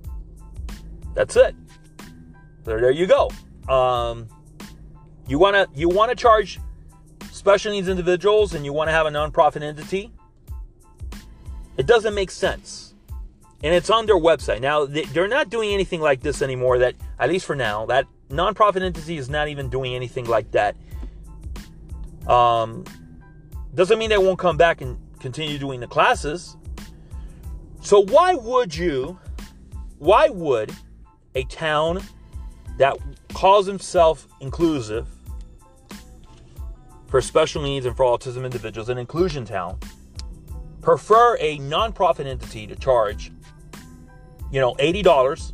That's 1.13 1.37
it. 1.37 1.55
There, 2.65 2.81
there 2.81 2.91
you 2.91 3.07
go. 3.07 3.31
Um, 3.73 4.27
you 5.29 5.39
want 5.39 5.55
to 5.55 5.79
you 5.79 5.87
want 5.87 6.09
to 6.09 6.15
charge 6.15 6.59
special 7.45 7.73
needs 7.73 7.87
individuals 7.87 8.55
and 8.55 8.65
you 8.65 8.73
want 8.73 8.87
to 8.87 8.91
have 8.91 9.05
a 9.05 9.11
nonprofit 9.11 9.61
entity? 9.61 10.11
It 11.77 11.85
doesn't 11.85 12.15
make 12.15 12.31
sense. 12.31 12.95
And 13.61 13.71
it's 13.71 13.91
on 13.91 14.07
their 14.07 14.17
website. 14.17 14.61
Now, 14.61 14.87
they're 14.87 15.27
not 15.27 15.51
doing 15.51 15.71
anything 15.71 16.01
like 16.01 16.21
this 16.21 16.41
anymore 16.41 16.79
that 16.79 16.95
at 17.19 17.29
least 17.29 17.45
for 17.45 17.55
now, 17.55 17.85
that 17.85 18.07
nonprofit 18.29 18.81
entity 18.81 19.17
is 19.17 19.29
not 19.29 19.47
even 19.47 19.69
doing 19.69 19.93
anything 19.93 20.25
like 20.25 20.49
that. 20.53 20.75
Um 22.27 22.83
doesn't 23.75 23.99
mean 23.99 24.09
they 24.09 24.17
won't 24.17 24.39
come 24.39 24.57
back 24.57 24.81
and 24.81 24.97
continue 25.19 25.59
doing 25.59 25.79
the 25.79 25.87
classes. 25.87 26.57
So 27.81 27.99
why 28.05 28.33
would 28.33 28.75
you 28.75 29.19
why 29.99 30.29
would 30.29 30.73
a 31.35 31.43
town 31.43 32.01
that 32.79 32.97
calls 33.33 33.67
himself 33.67 34.27
inclusive 34.41 35.07
for 37.15 37.21
special 37.21 37.61
needs 37.61 37.85
and 37.85 37.95
for 37.95 38.03
autism 38.03 38.43
individuals, 38.43 38.89
an 38.89 38.97
inclusion 38.97 39.45
town, 39.45 39.79
prefer 40.81 41.37
a 41.39 41.57
nonprofit 41.59 42.25
entity 42.25 42.67
to 42.67 42.75
charge, 42.75 43.31
you 44.51 44.59
know, 44.59 44.75
$80 44.75 45.53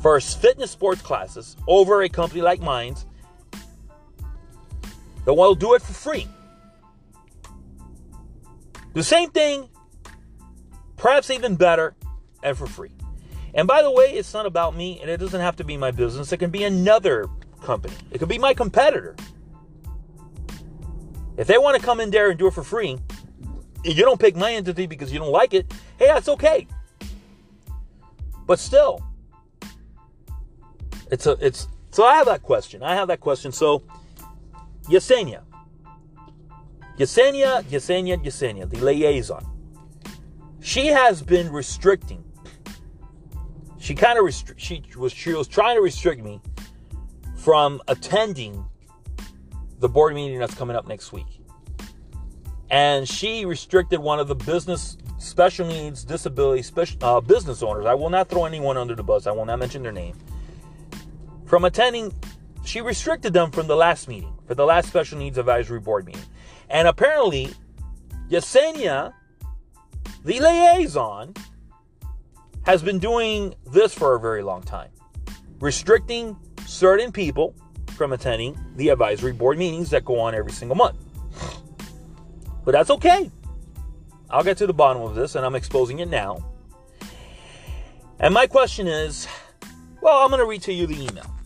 for 0.00 0.18
fitness 0.18 0.70
sports 0.70 1.02
classes 1.02 1.58
over 1.68 2.00
a 2.00 2.08
company 2.08 2.40
like 2.40 2.62
mine's 2.62 3.04
that 5.26 5.34
will 5.34 5.54
do 5.54 5.74
it 5.74 5.82
for 5.82 5.92
free. 5.92 6.26
The 8.94 9.02
same 9.02 9.28
thing, 9.28 9.68
perhaps 10.96 11.28
even 11.28 11.56
better, 11.56 11.94
and 12.42 12.56
for 12.56 12.66
free. 12.66 12.92
And 13.52 13.68
by 13.68 13.82
the 13.82 13.90
way, 13.90 14.14
it's 14.14 14.32
not 14.32 14.46
about 14.46 14.74
me, 14.74 15.00
and 15.02 15.10
it 15.10 15.18
doesn't 15.18 15.42
have 15.42 15.56
to 15.56 15.64
be 15.64 15.76
my 15.76 15.90
business. 15.90 16.32
It 16.32 16.38
can 16.38 16.50
be 16.50 16.64
another 16.64 17.28
company. 17.62 17.94
It 18.10 18.18
could 18.18 18.28
be 18.28 18.38
my 18.38 18.54
competitor. 18.54 19.16
If 21.36 21.46
they 21.46 21.58
want 21.58 21.78
to 21.78 21.82
come 21.82 22.00
in 22.00 22.10
there 22.10 22.30
and 22.30 22.38
do 22.38 22.46
it 22.46 22.54
for 22.54 22.62
free, 22.62 22.98
and 23.84 23.96
you 23.96 24.04
don't 24.04 24.20
pick 24.20 24.36
my 24.36 24.52
entity 24.52 24.86
because 24.86 25.12
you 25.12 25.18
don't 25.18 25.32
like 25.32 25.54
it, 25.54 25.72
hey, 25.98 26.06
that's 26.06 26.28
okay. 26.28 26.66
But 28.46 28.58
still, 28.58 29.02
it's 31.10 31.26
a 31.26 31.32
it's 31.40 31.68
so 31.90 32.04
I 32.04 32.16
have 32.16 32.26
that 32.26 32.42
question. 32.42 32.82
I 32.82 32.94
have 32.94 33.08
that 33.08 33.20
question. 33.20 33.52
So 33.52 33.82
Yesenia. 34.84 35.42
Yesenia, 36.98 37.62
Yesenia, 37.64 38.22
Yesenia, 38.22 38.68
the 38.68 38.78
liaison. 38.78 39.46
She 40.60 40.88
has 40.88 41.22
been 41.22 41.50
restricting 41.50 42.22
she 43.82 43.96
kind 43.96 44.16
of 44.16 44.24
restri- 44.24 44.54
she 44.56 44.80
was 44.96 45.12
she 45.12 45.32
was 45.32 45.48
trying 45.48 45.74
to 45.74 45.82
restrict 45.82 46.22
me 46.22 46.40
from 47.42 47.82
attending 47.88 48.64
the 49.80 49.88
board 49.88 50.14
meeting 50.14 50.38
that's 50.38 50.54
coming 50.54 50.76
up 50.76 50.86
next 50.86 51.12
week. 51.12 51.26
And 52.70 53.06
she 53.08 53.44
restricted 53.44 53.98
one 53.98 54.20
of 54.20 54.28
the 54.28 54.36
business 54.36 54.96
special 55.18 55.66
needs 55.66 56.04
disability 56.04 56.62
special 56.62 56.96
uh, 57.02 57.20
business 57.20 57.62
owners. 57.62 57.84
I 57.84 57.94
will 57.94 58.10
not 58.10 58.28
throw 58.28 58.44
anyone 58.44 58.76
under 58.76 58.94
the 58.94 59.02
bus. 59.02 59.26
I 59.26 59.32
will 59.32 59.44
not 59.44 59.58
mention 59.58 59.82
their 59.82 59.92
name. 59.92 60.16
From 61.44 61.64
attending, 61.64 62.14
she 62.64 62.80
restricted 62.80 63.32
them 63.32 63.50
from 63.50 63.66
the 63.66 63.76
last 63.76 64.06
meeting, 64.06 64.32
for 64.46 64.54
the 64.54 64.64
last 64.64 64.86
special 64.86 65.18
needs 65.18 65.36
advisory 65.36 65.80
board 65.80 66.06
meeting. 66.06 66.22
And 66.70 66.86
apparently, 66.86 67.50
Yesenia, 68.30 69.12
the 70.24 70.38
liaison, 70.38 71.34
has 72.62 72.82
been 72.82 73.00
doing 73.00 73.54
this 73.66 73.92
for 73.92 74.14
a 74.14 74.20
very 74.20 74.44
long 74.44 74.62
time, 74.62 74.90
restricting 75.58 76.36
certain 76.72 77.12
people 77.12 77.54
from 77.96 78.12
attending 78.12 78.58
the 78.76 78.88
advisory 78.88 79.32
board 79.32 79.58
meetings 79.58 79.90
that 79.90 80.04
go 80.04 80.18
on 80.18 80.34
every 80.34 80.52
single 80.52 80.76
month. 80.76 80.96
But 82.64 82.72
that's 82.72 82.90
okay. 82.90 83.30
I'll 84.30 84.42
get 84.42 84.56
to 84.58 84.66
the 84.66 84.72
bottom 84.72 85.02
of 85.02 85.14
this 85.14 85.34
and 85.34 85.44
I'm 85.44 85.54
exposing 85.54 85.98
it 85.98 86.08
now. 86.08 86.44
And 88.18 88.32
my 88.32 88.46
question 88.46 88.86
is 88.86 89.28
well, 90.00 90.18
I'm 90.18 90.30
going 90.30 90.40
to 90.40 90.46
read 90.46 90.62
to 90.62 90.72
you 90.72 90.86
the 90.86 91.00
email. 91.00 91.36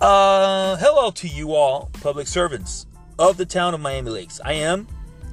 Uh, 0.00 0.76
hello 0.76 1.10
to 1.12 1.28
you 1.28 1.54
all, 1.54 1.90
public 2.02 2.26
servants 2.26 2.86
of 3.18 3.36
the 3.36 3.46
town 3.46 3.74
of 3.74 3.80
Miami 3.80 4.10
Lakes. 4.10 4.40
I 4.44 4.54
am 4.54 4.86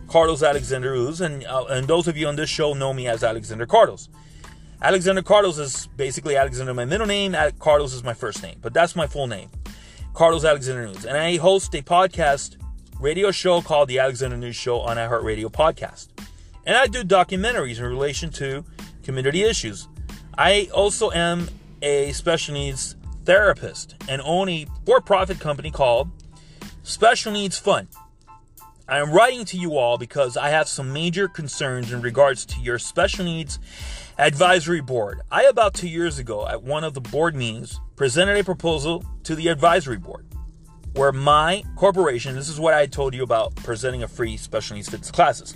Carlos 0.07 0.43
Alexander 0.43 0.93
Uz, 0.93 1.21
and 1.21 1.45
uh, 1.45 1.65
and 1.65 1.87
those 1.87 2.07
of 2.07 2.17
you 2.17 2.27
on 2.27 2.35
this 2.35 2.49
show 2.49 2.73
know 2.73 2.93
me 2.93 3.07
as 3.07 3.23
Alexander 3.23 3.65
Carlos. 3.65 4.09
Alexander 4.81 5.21
Carlos 5.21 5.57
is 5.57 5.87
basically 5.97 6.37
Alexander 6.37 6.73
my 6.73 6.85
middle 6.85 7.05
name. 7.05 7.35
Carlos 7.59 7.93
is 7.93 8.01
my 8.01 8.13
first 8.13 8.41
name, 8.41 8.57
but 8.61 8.73
that's 8.73 8.95
my 8.95 9.05
full 9.05 9.27
name, 9.27 9.49
Carlos 10.13 10.45
Alexander 10.45 10.87
News, 10.87 11.03
and 11.03 11.17
I 11.17 11.35
host 11.35 11.75
a 11.75 11.81
podcast 11.81 12.55
radio 12.97 13.29
show 13.29 13.61
called 13.61 13.89
the 13.89 13.99
Alexander 13.99 14.37
News 14.37 14.55
Show 14.55 14.79
on 14.79 14.95
iHeartRadio 14.95 15.47
podcast, 15.47 16.07
and 16.65 16.77
I 16.77 16.87
do 16.87 17.03
documentaries 17.03 17.79
in 17.79 17.83
relation 17.83 18.29
to 18.31 18.63
community 19.03 19.43
issues. 19.43 19.89
I 20.37 20.69
also 20.73 21.11
am 21.11 21.49
a 21.81 22.13
special 22.13 22.53
needs 22.53 22.95
therapist 23.25 23.95
and 24.07 24.21
own 24.23 24.47
a 24.47 24.65
for-profit 24.85 25.41
company 25.41 25.71
called 25.71 26.09
Special 26.83 27.33
Needs 27.33 27.57
Fund. 27.59 27.89
I 28.87 28.99
am 28.99 29.11
writing 29.11 29.43
to 29.45 29.57
you 29.57 29.77
all 29.77 29.97
because 29.97 30.37
I 30.37 30.49
have 30.49 30.69
some 30.69 30.93
major 30.93 31.27
concerns 31.27 31.91
in 31.91 32.01
regards 32.01 32.45
to 32.45 32.61
your 32.61 32.79
special 32.79 33.25
needs 33.25 33.59
advisory 34.19 34.81
board. 34.81 35.21
I, 35.31 35.43
about 35.43 35.73
two 35.73 35.87
years 35.87 36.19
ago, 36.19 36.45
at 36.45 36.61
one 36.61 36.83
of 36.83 36.93
the 36.93 36.99
board 36.99 37.35
meetings, 37.35 37.79
presented 37.95 38.37
a 38.37 38.43
proposal 38.43 39.05
to 39.23 39.33
the 39.33 39.47
advisory 39.47 39.97
board 39.97 40.25
where 40.93 41.13
my 41.13 41.63
corporation, 41.77 42.35
this 42.35 42.49
is 42.49 42.59
what 42.59 42.73
I 42.73 42.85
told 42.85 43.13
you 43.13 43.23
about 43.23 43.55
presenting 43.55 44.03
a 44.03 44.07
free 44.09 44.35
special 44.35 44.75
needs 44.75 44.89
fitness 44.89 45.11
classes. 45.11 45.55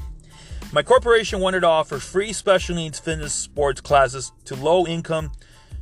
My 0.71 0.81
corporation 0.81 1.41
wanted 1.41 1.61
to 1.61 1.67
offer 1.67 1.99
free 1.99 2.31
special 2.31 2.75
needs 2.75 2.99
fitness 2.99 3.33
sports 3.33 3.81
classes 3.81 4.31
to 4.45 4.55
low 4.55 4.87
income 4.87 5.31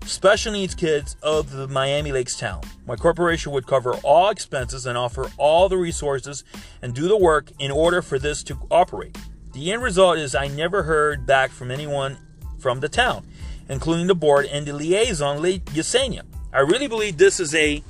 special 0.05 0.51
needs 0.51 0.73
kids 0.73 1.15
of 1.21 1.51
the 1.51 1.67
Miami 1.67 2.11
Lakes 2.11 2.35
town. 2.35 2.63
My 2.87 2.95
corporation 2.95 3.51
would 3.51 3.67
cover 3.67 3.93
all 3.97 4.29
expenses 4.29 4.87
and 4.87 4.97
offer 4.97 5.29
all 5.37 5.69
the 5.69 5.77
resources 5.77 6.43
and 6.81 6.95
do 6.95 7.07
the 7.07 7.17
work 7.17 7.51
in 7.59 7.69
order 7.69 8.01
for 8.01 8.17
this 8.17 8.41
to 8.45 8.57
operate. 8.71 9.15
The 9.53 9.71
end 9.71 9.83
result 9.83 10.17
is 10.17 10.33
I 10.33 10.47
never 10.47 10.81
heard 10.81 11.27
back 11.27 11.51
from 11.51 11.69
anyone 11.69 12.17
from 12.61 12.79
the 12.79 12.89
town, 12.89 13.25
including 13.69 14.07
the 14.07 14.15
board 14.15 14.45
and 14.45 14.65
the 14.65 14.73
liaison, 14.73 15.41
Yesenia. 15.41 16.21
I 16.53 16.59
really 16.59 16.87
believe 16.87 17.17
this 17.17 17.39
is 17.39 17.55
a 17.55 17.83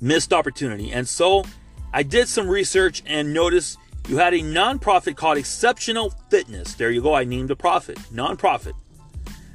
missed 0.00 0.32
opportunity. 0.32 0.92
And 0.92 1.08
so 1.08 1.44
I 1.92 2.02
did 2.02 2.28
some 2.28 2.48
research 2.48 3.02
and 3.06 3.32
noticed 3.32 3.78
you 4.08 4.18
had 4.18 4.34
a 4.34 4.40
nonprofit 4.40 5.16
called 5.16 5.38
Exceptional 5.38 6.10
Fitness. 6.30 6.74
There 6.74 6.90
you 6.90 7.02
go. 7.02 7.14
I 7.14 7.24
named 7.24 7.48
the 7.48 7.56
profit. 7.56 7.98
Nonprofit 8.12 8.74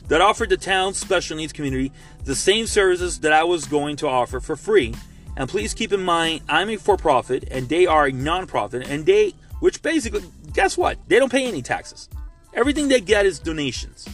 that 0.07 0.19
offered 0.19 0.49
the 0.49 0.57
town's 0.57 0.97
special 0.97 1.37
needs 1.37 1.53
community 1.53 1.91
the 2.25 2.35
same 2.35 2.67
services 2.67 3.19
that 3.21 3.31
I 3.31 3.45
was 3.45 3.65
going 3.65 3.95
to 3.97 4.09
offer 4.09 4.41
for 4.41 4.57
free. 4.57 4.93
And 5.37 5.47
please 5.47 5.73
keep 5.73 5.93
in 5.93 6.03
mind, 6.03 6.41
I'm 6.49 6.69
a 6.69 6.75
for 6.75 6.97
profit 6.97 7.47
and 7.49 7.69
they 7.69 7.85
are 7.85 8.07
a 8.07 8.11
non-profit, 8.11 8.89
and 8.89 9.05
they, 9.05 9.33
which 9.61 9.81
basically, 9.81 10.23
guess 10.51 10.77
what? 10.77 10.97
They 11.07 11.17
don't 11.17 11.31
pay 11.31 11.47
any 11.47 11.61
taxes. 11.61 12.09
Everything 12.53 12.87
they 12.87 13.01
get 13.01 13.25
is 13.25 13.39
donations. 13.39 14.07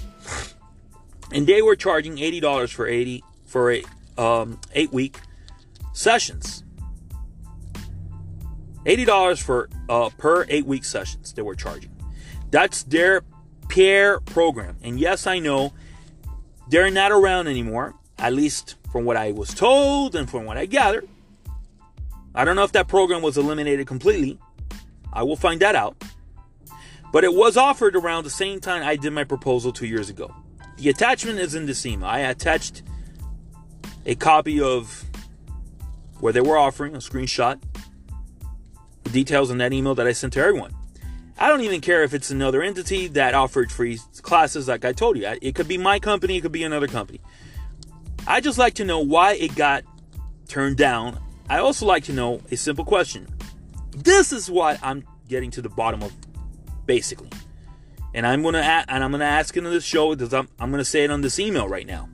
and 1.32 1.48
they 1.48 1.62
were 1.62 1.76
charging 1.76 2.18
eighty 2.20 2.40
dollars 2.40 2.72
for 2.72 2.88
eighty 2.88 3.24
for 3.46 3.72
a 3.72 3.84
um, 4.18 4.60
eight 4.74 4.92
week 4.94 5.20
sessions. 5.94 6.64
Eighty 8.86 9.06
dollars 9.06 9.40
for 9.40 9.70
uh, 9.90 10.10
per 10.18 10.46
eight 10.50 10.66
week 10.66 10.86
sessions 10.86 11.34
they 11.34 11.42
were 11.42 11.56
charging. 11.56 11.92
That's 12.52 12.84
their 12.84 13.24
peer 13.68 14.20
program, 14.22 14.78
and 14.82 15.00
yes, 15.00 15.28
I 15.28 15.40
know 15.40 15.74
they're 16.70 16.92
not 16.92 17.12
around 17.12 17.48
anymore. 17.48 17.96
At 18.20 18.34
least 18.34 18.76
from 18.92 19.06
what 19.06 19.16
I 19.18 19.32
was 19.32 19.54
told 19.54 20.16
and 20.16 20.30
from 20.30 20.46
what 20.46 20.58
I 20.58 20.66
gathered. 20.66 21.08
I 22.34 22.46
don't 22.46 22.56
know 22.56 22.64
if 22.64 22.72
that 22.72 22.88
program 22.88 23.22
was 23.22 23.38
eliminated 23.38 23.86
completely. 23.88 24.40
I 25.12 25.24
will 25.24 25.36
find 25.36 25.60
that 25.62 25.76
out. 25.76 25.96
But 27.12 27.24
it 27.24 27.34
was 27.34 27.58
offered 27.58 27.96
around 27.96 28.24
the 28.24 28.30
same 28.30 28.60
time 28.60 28.84
I 28.84 28.96
did 28.96 29.14
my 29.14 29.24
proposal 29.24 29.72
two 29.72 29.88
years 29.88 30.10
ago. 30.10 30.34
The 30.78 30.90
attachment 30.90 31.40
is 31.40 31.56
in 31.56 31.66
this 31.66 31.86
email. 31.86 32.08
I 32.08 32.20
attached 32.20 32.84
a 34.06 34.16
copy 34.16 34.62
of 34.62 35.04
where 36.20 36.34
they 36.34 36.42
were 36.42 36.58
offering, 36.58 36.96
a 36.96 37.00
screenshot, 37.00 37.62
the 39.04 39.10
details 39.10 39.52
in 39.52 39.58
that 39.60 39.74
email 39.74 39.96
that 39.96 40.08
I 40.08 40.12
sent 40.12 40.34
to 40.34 40.40
everyone. 40.40 40.74
I 41.40 41.50
don't 41.50 41.62
even 41.62 41.82
care 41.82 42.04
if 42.04 42.14
it's 42.14 42.32
another 42.32 42.64
entity 42.64 43.08
that 43.10 43.36
offered 43.36 43.72
free 43.72 44.00
classes, 44.22 44.68
like 44.68 44.86
I 44.86 44.92
told 44.92 45.18
you. 45.18 45.28
It 45.42 45.56
could 45.56 45.68
be 45.68 45.78
my 45.78 46.00
company, 46.00 46.38
it 46.38 46.42
could 46.42 46.52
be 46.52 46.64
another 46.64 46.88
company. 46.88 47.22
I 48.26 48.42
just 48.42 48.58
like 48.58 48.74
to 48.76 48.86
know 48.86 49.00
why 49.00 49.34
it 49.34 49.56
got 49.56 49.84
turned 50.48 50.78
down. 50.78 51.20
I 51.50 51.60
also 51.60 51.86
like 51.86 52.04
to 52.06 52.14
know 52.14 52.42
a 52.52 52.58
simple 52.58 52.84
question. 52.86 53.28
This 53.96 54.32
is 54.32 54.50
what 54.50 54.80
I'm 54.82 55.04
getting 55.28 55.52
to 55.52 55.62
the 55.62 55.70
bottom 55.70 56.02
of, 56.02 56.12
basically. 56.88 57.30
And 58.16 58.26
I'm 58.26 58.42
gonna 58.42 58.60
and 58.88 59.04
I'm 59.04 59.12
gonna 59.12 59.26
ask 59.26 59.56
into 59.56 59.70
this 59.70 59.84
show 59.84 60.16
because 60.16 60.34
I'm, 60.34 60.50
I'm 60.60 60.72
gonna 60.72 60.84
say 60.84 61.04
it 61.04 61.12
on 61.12 61.22
this 61.22 61.38
email 61.38 61.68
right 61.68 61.86
now. 61.86 62.10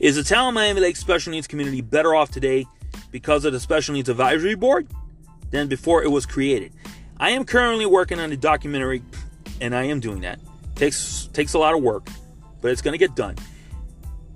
Is 0.00 0.16
the 0.16 0.24
town 0.24 0.48
of 0.48 0.54
Miami 0.54 0.80
Lake 0.80 0.96
special 0.96 1.30
needs 1.30 1.46
community 1.46 1.80
better 1.80 2.14
off 2.14 2.30
today 2.30 2.66
because 3.12 3.44
of 3.44 3.52
the 3.52 3.60
special 3.60 3.94
needs 3.94 4.08
advisory 4.08 4.56
board 4.56 4.88
than 5.50 5.68
before 5.68 6.02
it 6.02 6.10
was 6.10 6.26
created? 6.26 6.72
I 7.18 7.30
am 7.30 7.44
currently 7.44 7.86
working 7.86 8.18
on 8.18 8.32
a 8.32 8.36
documentary, 8.36 9.02
and 9.60 9.74
I 9.74 9.84
am 9.84 10.00
doing 10.00 10.22
that. 10.22 10.40
takes 10.74 11.28
takes 11.32 11.54
a 11.54 11.58
lot 11.58 11.74
of 11.74 11.82
work, 11.82 12.08
but 12.60 12.72
it's 12.72 12.82
gonna 12.82 12.98
get 12.98 13.14
done. 13.14 13.36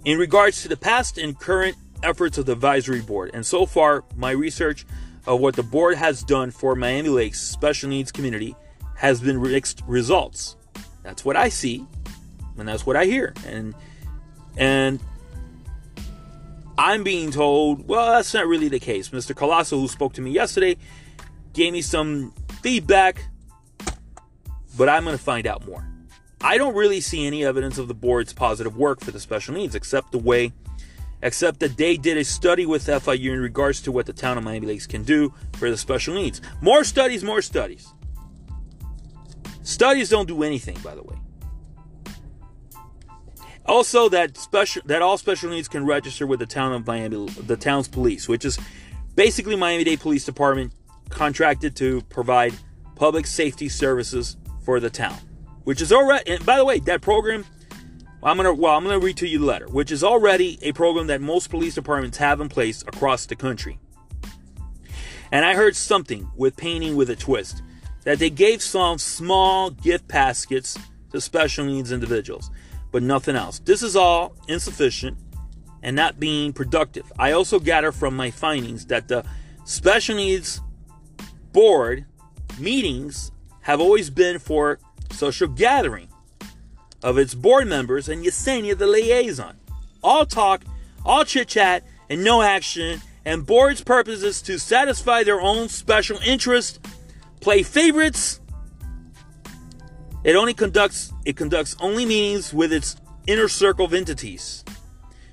In 0.05 0.19
regards 0.19 0.63
to 0.63 0.69
the 0.69 0.77
past 0.77 1.19
and 1.19 1.39
current 1.39 1.77
efforts 2.03 2.39
of 2.39 2.47
the 2.47 2.53
advisory 2.53 3.01
board, 3.01 3.33
and 3.35 3.45
so 3.45 3.67
far 3.67 4.05
my 4.17 4.31
research 4.31 4.87
of 5.27 5.41
what 5.41 5.57
the 5.57 5.63
board 5.63 5.97
has 5.97 6.23
done 6.23 6.51
for 6.51 6.75
Miami 6.75 7.09
Lakes 7.09 7.41
special 7.41 7.89
needs 7.89 8.11
community 8.11 8.57
has 9.01 9.19
been 9.23 9.41
mixed 9.41 9.83
results. 9.87 10.57
That's 11.03 11.25
what 11.25 11.35
I 11.35 11.49
see, 11.49 11.87
and 12.59 12.69
that's 12.69 12.85
what 12.85 12.97
I 12.97 13.07
hear, 13.07 13.33
and 13.47 13.75
and 14.59 15.01
I'm 16.77 17.03
being 17.03 17.31
told, 17.31 17.89
well, 17.89 18.13
that's 18.13 18.35
not 18.35 18.47
really 18.47 18.69
the 18.69 18.79
case. 18.79 19.09
Mr. 19.09 19.35
Collazo, 19.35 19.81
who 19.81 19.89
spoke 19.89 20.13
to 20.15 20.21
me 20.21 20.33
yesterday, 20.33 20.77
gave 21.55 21.73
me 21.73 21.81
some 21.81 22.35
feedback, 22.61 23.25
but 24.77 24.91
I'm 24.91 25.05
going 25.05 25.17
to 25.17 25.23
find 25.23 25.47
out 25.47 25.67
more. 25.67 25.87
I 26.43 26.59
don't 26.59 26.75
really 26.75 27.01
see 27.01 27.27
any 27.27 27.43
evidence 27.43 27.79
of 27.79 27.89
the 27.89 27.95
board's 27.95 28.35
positive 28.35 28.77
work 28.77 29.01
for 29.01 29.13
the 29.13 29.21
special 29.21 29.55
needs, 29.55 29.75
except 29.75 30.13
the 30.13 30.19
way, 30.19 30.53
except 31.23 31.61
that 31.61 31.79
they 31.79 31.97
did 31.97 32.19
a 32.19 32.25
study 32.25 32.67
with 32.67 32.87
FIU 32.87 33.33
in 33.33 33.41
regards 33.41 33.81
to 33.83 33.93
what 33.93 34.05
the 34.05 34.13
town 34.13 34.37
of 34.37 34.45
Miami 34.45 34.67
Lakes 34.67 34.87
can 34.87 35.05
do 35.05 35.33
for 35.55 35.71
the 35.71 35.77
special 35.79 36.15
needs. 36.15 36.43
More 36.61 36.85
studies, 36.85 37.25
more 37.25 37.41
studies. 37.41 37.95
Studies 39.63 40.09
don't 40.09 40.27
do 40.27 40.43
anything, 40.43 40.79
by 40.83 40.95
the 40.95 41.03
way. 41.03 41.17
Also, 43.67 44.09
that 44.09 44.37
special 44.37 44.83
that 44.87 45.03
all 45.03 45.17
special 45.17 45.51
needs 45.51 45.69
can 45.69 45.87
register 45.87 46.27
with 46.27 46.41
the 46.41 46.47
town 46.47 46.73
of 46.73 46.87
Miami, 46.87 47.29
the 47.29 47.57
town's 47.57 47.87
police, 47.87 48.29
which 48.29 48.45
is 48.45 48.59
basically 49.15 49.55
Miami-Dade 49.55 50.01
Police 50.01 50.25
Department 50.25 50.73
contracted 51.09 51.77
to 51.77 52.01
provide 52.03 52.55
public 52.97 53.27
safety 53.27 53.69
services 53.69 54.37
for 54.65 54.81
the 54.81 54.91
town, 54.91 55.17
which 55.65 55.81
is 55.81 55.93
already. 55.93 56.33
And 56.33 56.45
by 56.45 56.57
the 56.57 56.65
way, 56.65 56.81
that 56.81 57.01
program, 57.01 57.45
I'm 58.23 58.37
gonna 58.37 58.53
well, 58.55 58.77
I'm 58.77 58.83
gonna 58.83 58.99
read 58.99 59.19
to 59.19 59.29
you 59.29 59.39
the 59.39 59.45
letter, 59.45 59.69
which 59.69 59.93
is 59.93 60.03
already 60.03 60.59
a 60.63 60.73
program 60.73 61.07
that 61.09 61.21
most 61.21 61.51
police 61.51 61.75
departments 61.75 62.19
have 62.19 62.41
in 62.41 62.49
place 62.49 62.83
across 62.83 63.27
the 63.27 63.37
country. 63.37 63.79
And 65.31 65.45
I 65.45 65.55
heard 65.55 65.77
something 65.77 66.29
with 66.35 66.57
painting 66.57 66.97
with 66.97 67.09
a 67.09 67.15
twist 67.15 67.63
that 68.05 68.19
they 68.19 68.31
gave 68.31 68.63
some 68.63 68.99
small 68.99 69.71
gift 69.71 70.09
baskets 70.09 70.79
to 71.13 71.21
special 71.21 71.65
needs 71.65 71.93
individuals 71.93 72.51
but 72.91 73.03
nothing 73.03 73.37
else. 73.37 73.59
This 73.61 73.83
is 73.83 73.97
all 73.97 74.35
insufficient 74.49 75.19
and 75.83 75.97
not 75.97 76.21
being 76.21 76.53
productive. 76.53 77.11
I 77.19 77.33
also 77.33 77.59
gather 77.59 77.93
from 77.93 78.17
my 78.17 78.31
findings 78.31 78.87
that 78.87 79.09
the 79.09 79.25
special 79.65 80.17
needs 80.17 80.61
board 81.53 82.05
meetings 82.59 83.33
have 83.63 83.81
always 83.81 84.11
been 84.11 84.39
for 84.39 84.79
social 85.13 85.49
gathering 85.49 86.09
of 87.03 87.19
its 87.19 87.35
board 87.35 87.67
members 87.67 88.09
and 88.09 88.25
Yesenia 88.25 88.77
the 88.77 88.87
liaison. 88.87 89.57
All 90.03 90.27
talk, 90.27 90.63
all 91.05 91.25
chit 91.25 91.49
chat, 91.49 91.85
and 92.09 92.25
no 92.25 92.43
action, 92.43 93.01
and 93.25 93.47
board's 93.47 93.83
purpose 93.83 94.23
is 94.23 94.43
to 94.43 94.59
satisfy 94.59 95.23
their 95.23 95.41
own 95.41 95.69
special 95.69 96.19
interest, 96.25 96.81
play 97.41 97.63
favorites, 97.63 98.41
it 100.23 100.37
only 100.37 100.55
conducts 100.55 101.13
it 101.25 101.37
conducts 101.37 101.75
only 101.81 102.05
meetings 102.05 102.53
with 102.53 102.73
its 102.73 102.97
inner 103.27 103.49
circle 103.49 103.87
of 103.87 103.95
entities. 103.95 104.65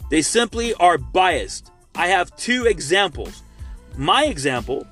They 0.09 0.21
simply 0.21 0.73
are 0.75 0.97
biased. 0.97 1.71
I 1.95 2.07
have 2.07 2.35
two 2.37 2.65
examples. 2.65 3.43
My 3.97 4.25
example, 4.25 4.87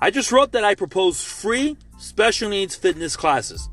I 0.00 0.10
just 0.10 0.30
wrote 0.30 0.52
that 0.52 0.64
I 0.64 0.74
propose 0.74 1.24
free 1.24 1.76
special 1.98 2.50
needs 2.50 2.76
fitness 2.76 3.16
classes. 3.16 3.68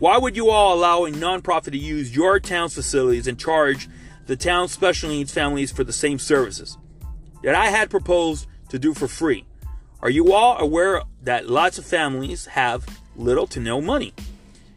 Why 0.00 0.18
would 0.18 0.36
you 0.36 0.50
all 0.50 0.74
allow 0.74 1.04
a 1.04 1.10
nonprofit 1.12 1.70
to 1.72 1.78
use 1.78 2.16
your 2.16 2.40
town's 2.40 2.74
facilities 2.74 3.28
and 3.28 3.38
charge 3.38 3.88
the 4.26 4.36
town's 4.36 4.72
special 4.72 5.10
needs 5.10 5.32
families 5.32 5.70
for 5.70 5.84
the 5.84 5.92
same 5.92 6.18
services 6.18 6.76
that 7.44 7.54
I 7.54 7.66
had 7.66 7.90
proposed 7.90 8.48
to 8.70 8.78
do 8.80 8.94
for 8.94 9.06
free? 9.06 9.46
Are 10.02 10.10
you 10.10 10.32
all 10.32 10.58
aware 10.58 11.02
that 11.22 11.48
lots 11.48 11.78
of 11.78 11.84
families 11.84 12.46
have 12.46 12.84
little 13.16 13.46
to 13.48 13.60
no 13.60 13.80
money. 13.80 14.14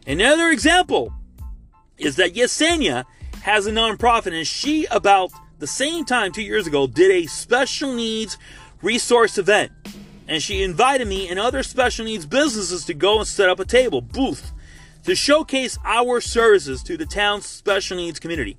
Another 0.06 0.50
example 0.50 1.12
is 1.98 2.16
that 2.16 2.34
Yesenia 2.34 3.04
has 3.42 3.66
a 3.66 3.72
nonprofit 3.72 4.34
and 4.34 4.46
she 4.46 4.86
about 4.86 5.30
the 5.58 5.66
same 5.66 6.04
time 6.04 6.32
two 6.32 6.42
years 6.42 6.66
ago 6.66 6.86
did 6.86 7.10
a 7.10 7.26
special 7.26 7.94
needs 7.94 8.36
resource 8.82 9.38
event 9.38 9.72
and 10.28 10.42
she 10.42 10.62
invited 10.62 11.06
me 11.06 11.28
and 11.28 11.38
other 11.38 11.62
special 11.62 12.04
needs 12.04 12.26
businesses 12.26 12.84
to 12.84 12.94
go 12.94 13.18
and 13.18 13.26
set 13.26 13.48
up 13.48 13.60
a 13.60 13.64
table 13.64 14.00
booth 14.00 14.52
to 15.04 15.14
showcase 15.14 15.78
our 15.84 16.20
services 16.20 16.82
to 16.82 16.96
the 16.96 17.06
town's 17.06 17.46
special 17.46 17.96
needs 17.96 18.18
community 18.18 18.58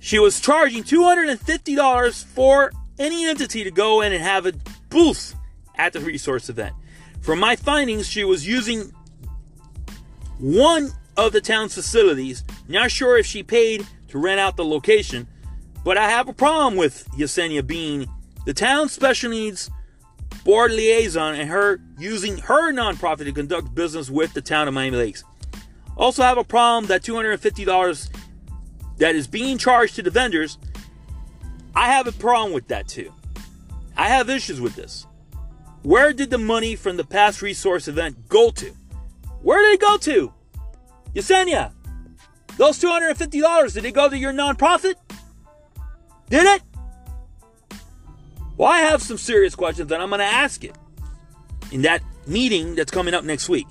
she 0.00 0.18
was 0.18 0.40
charging 0.40 0.82
$250 0.82 2.24
for 2.24 2.72
any 2.98 3.26
entity 3.26 3.62
to 3.62 3.70
go 3.70 4.00
in 4.00 4.12
and 4.12 4.22
have 4.22 4.46
a 4.46 4.52
booth 4.88 5.36
at 5.76 5.92
the 5.92 6.00
resource 6.00 6.48
event 6.48 6.74
from 7.22 7.38
my 7.38 7.54
findings, 7.56 8.08
she 8.08 8.24
was 8.24 8.46
using 8.46 8.92
one 10.38 10.90
of 11.16 11.32
the 11.32 11.40
town's 11.40 11.74
facilities. 11.74 12.44
Not 12.68 12.90
sure 12.90 13.16
if 13.16 13.24
she 13.24 13.44
paid 13.44 13.86
to 14.08 14.18
rent 14.18 14.40
out 14.40 14.56
the 14.56 14.64
location, 14.64 15.28
but 15.84 15.96
I 15.96 16.10
have 16.10 16.28
a 16.28 16.32
problem 16.32 16.74
with 16.74 17.08
Yesenia 17.16 17.64
being 17.64 18.06
the 18.44 18.52
town's 18.52 18.92
special 18.92 19.30
needs 19.30 19.70
board 20.44 20.72
liaison 20.72 21.36
and 21.36 21.48
her 21.48 21.80
using 21.96 22.38
her 22.38 22.72
nonprofit 22.72 23.24
to 23.24 23.32
conduct 23.32 23.72
business 23.72 24.10
with 24.10 24.34
the 24.34 24.42
town 24.42 24.66
of 24.66 24.74
Miami 24.74 24.96
Lakes. 24.96 25.22
Also, 25.96 26.24
have 26.24 26.38
a 26.38 26.44
problem 26.44 26.86
that 26.86 27.02
$250 27.02 28.10
that 28.96 29.14
is 29.14 29.28
being 29.28 29.58
charged 29.58 29.94
to 29.94 30.02
the 30.02 30.10
vendors. 30.10 30.58
I 31.76 31.92
have 31.92 32.08
a 32.08 32.12
problem 32.12 32.52
with 32.52 32.66
that 32.68 32.88
too. 32.88 33.12
I 33.96 34.08
have 34.08 34.28
issues 34.28 34.60
with 34.60 34.74
this. 34.74 35.06
Where 35.82 36.12
did 36.12 36.30
the 36.30 36.38
money 36.38 36.76
from 36.76 36.96
the 36.96 37.04
past 37.04 37.42
resource 37.42 37.88
event 37.88 38.28
go 38.28 38.50
to? 38.52 38.72
Where 39.42 39.60
did 39.62 39.74
it 39.74 39.80
go 39.80 39.96
to? 39.96 40.32
Yesenia, 41.12 41.72
those 42.56 42.78
$250, 42.78 43.74
did 43.74 43.84
it 43.84 43.92
go 43.92 44.08
to 44.08 44.16
your 44.16 44.32
nonprofit? 44.32 44.94
Did 46.30 46.46
it? 46.46 46.62
Well, 48.56 48.70
I 48.70 48.78
have 48.78 49.02
some 49.02 49.18
serious 49.18 49.56
questions 49.56 49.88
that 49.88 50.00
I'm 50.00 50.10
going 50.10 50.20
to 50.20 50.24
ask 50.24 50.62
it 50.62 50.76
in 51.72 51.82
that 51.82 52.02
meeting 52.28 52.76
that's 52.76 52.92
coming 52.92 53.12
up 53.12 53.24
next 53.24 53.48
week. 53.48 53.66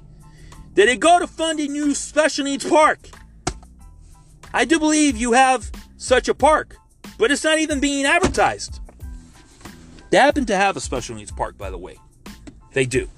Did 0.74 0.90
it 0.90 1.00
go 1.00 1.18
to 1.18 1.28
fund 1.28 1.62
a 1.62 1.68
new 1.68 1.96
special 1.96 2.44
needs 2.44 2.68
park? 2.68 3.00
I 4.54 4.66
do 4.66 4.80
believe 4.80 5.16
you 5.16 5.32
have 5.32 5.72
such 5.96 6.28
a 6.28 6.34
park, 6.34 6.76
but 7.18 7.32
it's 7.32 7.46
not 7.46 7.60
even 7.60 7.80
being 7.80 8.06
advertised. 8.06 8.81
They 10.12 10.18
happen 10.18 10.46
to 10.46 10.56
have 10.56 10.78
a 10.78 10.82
special 10.82 11.16
needs 11.16 11.32
park, 11.32 11.58
by 11.58 11.70
the 11.70 11.78
way. 11.78 11.98
They 12.74 12.86
do. 12.86 13.10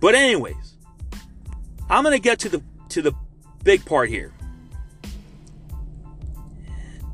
But 0.00 0.14
anyways, 0.14 0.74
I'm 1.88 2.04
gonna 2.04 2.18
get 2.18 2.40
to 2.40 2.48
the 2.48 2.62
to 2.90 3.02
the 3.02 3.12
big 3.62 3.84
part 3.84 4.08
here. 4.08 4.32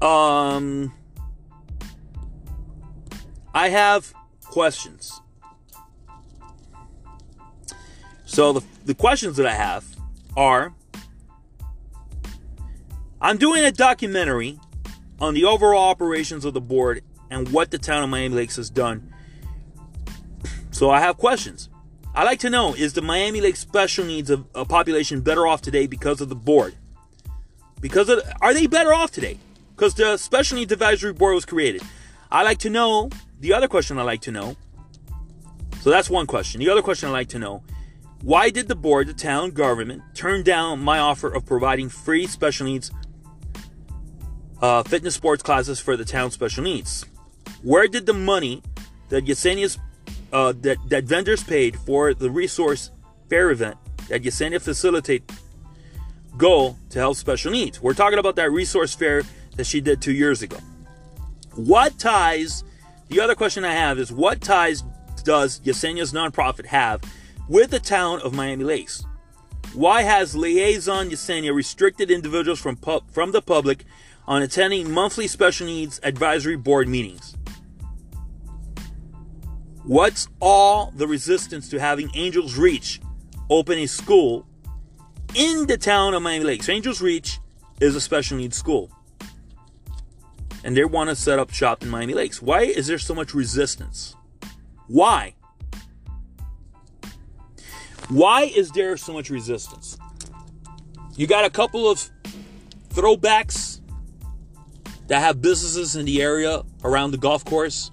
Um, 0.01 0.93
I 3.55 3.69
have 3.69 4.13
questions. 4.45 5.21
So 8.25 8.55
the, 8.55 8.63
the 8.87 8.95
questions 8.95 9.37
that 9.37 9.47
I 9.47 9.55
have 9.55 9.85
are 10.37 10.75
I'm 13.21 13.37
doing 13.37 13.63
a 13.65 13.71
documentary 13.71 14.59
on 15.21 15.35
the 15.35 15.45
overall 15.45 15.91
operations 15.91 16.45
of 16.45 16.55
the 16.55 16.61
board 16.61 17.05
and 17.33 17.49
what 17.51 17.71
the 17.71 17.79
town 17.79 18.05
of 18.05 18.11
Miami 18.11 18.35
Lakes 18.35 18.57
has 18.57 18.69
done. 18.69 19.13
So 20.71 20.91
I 20.91 21.01
have 21.01 21.17
questions. 21.17 21.71
I'd 22.15 22.25
like 22.25 22.41
to 22.41 22.51
know 22.51 22.75
is 22.75 22.93
the 22.93 23.01
Miami 23.01 23.41
Lakes 23.41 23.61
special 23.61 24.05
needs 24.05 24.29
of 24.29 24.45
a 24.55 24.65
population 24.65 25.23
better 25.23 25.47
off 25.47 25.63
today 25.63 25.87
because 25.87 26.21
of 26.21 26.29
the 26.29 26.35
board? 26.35 26.75
Because 27.81 28.09
of 28.09 28.21
are 28.41 28.53
they 28.53 28.67
better 28.67 28.93
off 28.93 29.11
today? 29.11 29.39
Because 29.75 29.95
the 29.95 30.19
special 30.19 30.59
needs 30.59 30.71
advisory 30.71 31.13
board 31.15 31.35
was 31.35 31.47
created. 31.47 31.83
I 32.31 32.43
like 32.43 32.59
to 32.59 32.71
know 32.71 33.11
the 33.41 33.55
other 33.55 33.67
question 33.67 33.99
I 33.99 34.03
like 34.03 34.21
to 34.23 34.31
know. 34.31 34.57
So 35.81 35.91
that's 35.91 36.11
one 36.11 36.27
question. 36.27 36.61
The 36.61 36.69
other 36.69 36.83
question 36.83 37.09
I 37.09 37.13
like 37.13 37.29
to 37.31 37.39
know 37.39 37.63
why 38.23 38.51
did 38.51 38.69
the 38.69 38.77
board, 38.77 39.09
the 39.09 39.15
town 39.15 39.51
government, 39.51 40.03
turn 40.15 40.45
down 40.45 40.81
my 40.81 40.99
offer 40.99 41.29
of 41.29 41.45
providing 41.45 41.89
free 41.89 42.27
special 42.27 42.67
needs 42.67 42.93
uh, 44.61 44.83
fitness 44.85 45.15
sports 45.15 45.43
classes 45.43 45.81
for 45.81 45.97
the 45.97 46.05
town 46.05 46.31
special 46.31 46.63
needs? 46.63 47.05
Where 47.63 47.87
did 47.87 48.07
the 48.07 48.15
money 48.15 48.63
that 49.09 49.25
Yesenia's 49.25 49.79
uh, 50.33 50.53
that, 50.63 50.79
that 50.89 51.05
vendors 51.05 51.45
paid 51.45 51.77
for 51.77 52.15
the 52.15 52.31
resource 52.31 52.91
fair 53.29 53.51
event 53.51 53.77
that 54.09 54.23
Yesenia 54.23 54.61
facilitate 54.61 55.31
go 56.37 56.77
to 56.91 56.99
help 56.99 57.17
special 57.17 57.53
needs? 57.53 57.81
We're 57.81 57.95
talking 57.95 58.19
about 58.19 58.37
that 58.37 58.51
resource 58.51 58.95
fair 58.95 59.23
that 59.57 59.67
she 59.67 59.81
did 59.81 60.03
two 60.03 60.13
years 60.13 60.43
ago. 60.43 60.57
What 61.55 61.99
ties? 61.99 62.65
The 63.09 63.21
other 63.21 63.35
question 63.35 63.65
I 63.65 63.75
have 63.75 63.99
is 63.99 64.11
what 64.11 64.41
ties 64.41 64.83
does 65.23 65.61
Yesenia's 65.61 66.13
nonprofit 66.13 66.67
have 66.67 67.03
with 67.49 67.71
the 67.71 67.79
town 67.79 68.21
of 68.23 68.35
Miami 68.35 68.65
Lakes? 68.65 69.05
Why 69.75 70.03
has 70.03 70.35
Liaison 70.35 71.11
Yesenia 71.11 71.55
restricted 71.55 72.11
individuals 72.11 72.61
from, 72.61 72.77
pub, 72.77 73.09
from 73.11 73.33
the 73.33 73.41
public 73.41 73.85
on 74.27 74.43
attending 74.43 74.91
monthly 74.91 75.27
special 75.29 75.67
needs 75.67 76.01
advisory 76.03 76.57
board 76.57 76.89
meetings? 76.89 77.37
What's 79.85 80.29
all 80.41 80.93
the 80.95 81.09
resistance 81.09 81.69
to 81.71 81.81
having 81.81 82.11
Angels 82.15 82.57
Reach 82.57 83.01
open 83.51 83.79
a 83.79 83.87
school 83.87 84.47
in 85.35 85.67
the 85.67 85.77
town 85.77 86.15
of 86.15 86.23
Miami 86.23 86.45
Lakes? 86.45 86.69
Angels 86.69 87.01
Reach 87.01 87.41
is 87.81 87.97
a 87.97 88.01
special 88.01 88.37
needs 88.37 88.57
school. 88.57 88.91
And 90.63 90.77
they 90.77 90.85
want 90.85 91.11
to 91.11 91.17
set 91.17 91.41
up 91.41 91.53
shop 91.53 91.83
in 91.83 91.89
Miami 91.89 92.15
Lakes. 92.15 92.41
Why 92.41 92.63
is 92.63 92.87
there 92.87 92.99
so 92.99 93.15
much 93.15 93.35
resistance? 93.35 94.15
Why? 94.87 95.35
Why 98.09 98.43
is 98.43 98.71
there 98.71 98.97
so 98.97 99.13
much 99.13 99.31
resistance? 99.31 99.99
You 101.17 101.27
got 101.27 101.45
a 101.45 101.51
couple 101.51 101.91
of 101.91 102.09
throwbacks 102.91 103.81
that 105.09 105.21
have 105.21 105.43
businesses 105.43 105.97
in 105.97 106.07
the 106.07 106.23
area 106.23 106.63
around 106.85 107.11
the 107.11 107.19
golf 107.19 107.45
course, 107.45 107.91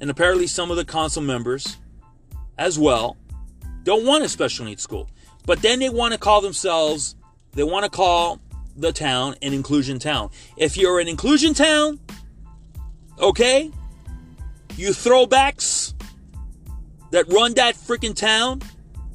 and 0.00 0.10
apparently 0.10 0.46
some 0.46 0.70
of 0.70 0.76
the 0.76 0.84
council 0.84 1.22
members 1.22 1.76
as 2.58 2.78
well 2.78 3.16
don't 3.84 4.06
want 4.06 4.24
a 4.24 4.28
special 4.28 4.64
needs 4.64 4.82
school. 4.82 5.08
But 5.46 5.62
then 5.62 5.78
they 5.78 5.88
want 5.88 6.12
to 6.12 6.18
call 6.18 6.40
themselves, 6.40 7.16
they 7.52 7.62
want 7.62 7.84
to 7.84 7.90
call 7.90 8.40
the 8.76 8.92
town 8.92 9.34
an 9.42 9.52
inclusion 9.52 9.98
town. 9.98 10.30
If 10.56 10.76
you're 10.76 11.00
an 11.00 11.08
inclusion 11.08 11.54
town, 11.54 11.98
okay, 13.18 13.70
you 14.76 14.90
throwbacks 14.90 15.94
that 17.10 17.30
run 17.32 17.54
that 17.54 17.74
freaking 17.74 18.14
town, 18.14 18.62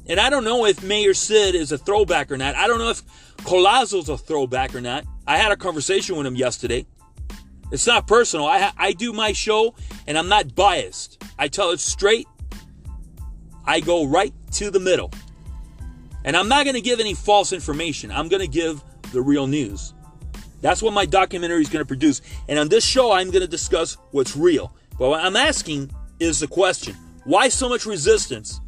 and 0.06 0.20
I 0.20 0.30
don't 0.30 0.44
know 0.44 0.66
if 0.66 0.82
Mayor 0.82 1.14
Cid 1.14 1.54
is 1.54 1.72
a 1.72 1.78
throwback 1.78 2.30
or 2.30 2.36
not. 2.36 2.54
I 2.54 2.66
don't 2.66 2.78
know 2.78 2.90
if 2.90 3.04
Collazo's 3.38 4.08
a 4.08 4.18
throwback 4.18 4.74
or 4.74 4.80
not. 4.80 5.04
I 5.26 5.38
had 5.38 5.50
a 5.50 5.56
conversation 5.56 6.16
with 6.16 6.26
him 6.26 6.36
yesterday. 6.36 6.86
It's 7.70 7.86
not 7.86 8.06
personal. 8.06 8.46
I, 8.46 8.72
I 8.76 8.92
do 8.92 9.12
my 9.12 9.32
show 9.32 9.74
and 10.06 10.16
I'm 10.16 10.28
not 10.28 10.54
biased. 10.54 11.22
I 11.38 11.48
tell 11.48 11.70
it 11.70 11.80
straight. 11.80 12.26
I 13.64 13.80
go 13.80 14.06
right 14.06 14.32
to 14.52 14.70
the 14.70 14.80
middle. 14.80 15.10
And 16.24 16.36
I'm 16.36 16.48
not 16.48 16.64
going 16.64 16.74
to 16.74 16.80
give 16.80 17.00
any 17.00 17.14
false 17.14 17.52
information. 17.52 18.10
I'm 18.10 18.28
going 18.28 18.42
to 18.42 18.48
give 18.48 18.82
the 19.12 19.22
real 19.22 19.46
news. 19.46 19.94
That's 20.60 20.82
what 20.82 20.92
my 20.92 21.06
documentary 21.06 21.62
is 21.62 21.68
going 21.68 21.84
to 21.84 21.86
produce. 21.86 22.22
And 22.48 22.58
on 22.58 22.68
this 22.68 22.84
show, 22.84 23.12
I'm 23.12 23.30
going 23.30 23.42
to 23.42 23.48
discuss 23.48 23.96
what's 24.10 24.36
real. 24.36 24.72
But 24.98 25.10
what 25.10 25.24
I'm 25.24 25.36
asking 25.36 25.90
is 26.18 26.40
the 26.40 26.48
question 26.48 26.96
why 27.24 27.48
so 27.48 27.68
much 27.68 27.86
resistance 27.86 28.60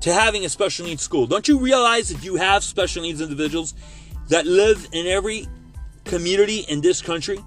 to 0.00 0.12
having 0.12 0.44
a 0.44 0.48
special 0.48 0.84
needs 0.84 1.02
school. 1.02 1.26
Don't 1.26 1.46
you 1.46 1.58
realize 1.58 2.08
that 2.08 2.24
you 2.24 2.34
have 2.36 2.64
special 2.64 3.02
needs 3.02 3.20
individuals 3.20 3.74
that 4.28 4.46
live 4.46 4.88
in 4.92 5.06
every 5.06 5.46
community 6.04 6.60
in 6.68 6.80
this 6.80 7.02
country? 7.02 7.38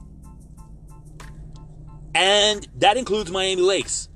And 2.14 2.68
that 2.78 2.98
includes 2.98 3.30
Miami 3.32 3.62
Lakes. 3.62 4.10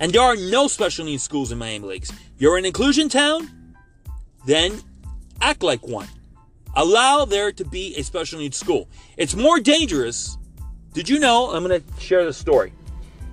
And 0.00 0.12
there 0.12 0.22
are 0.22 0.36
no 0.36 0.68
special 0.68 1.04
needs 1.04 1.22
schools 1.22 1.52
in 1.52 1.58
Miami 1.58 1.86
Lakes. 1.86 2.12
You're 2.36 2.58
an 2.58 2.64
inclusion 2.64 3.08
town? 3.08 3.76
Then 4.46 4.80
act 5.40 5.62
like 5.62 5.86
one. 5.86 6.08
Allow 6.74 7.24
there 7.24 7.52
to 7.52 7.64
be 7.64 7.94
a 7.96 8.02
special 8.02 8.38
needs 8.38 8.56
school. 8.56 8.88
It's 9.16 9.34
more 9.34 9.60
dangerous. 9.60 10.36
Did 10.92 11.08
you 11.08 11.18
know? 11.18 11.54
I'm 11.54 11.66
going 11.66 11.80
to 11.80 12.00
share 12.00 12.24
the 12.24 12.32
story. 12.32 12.72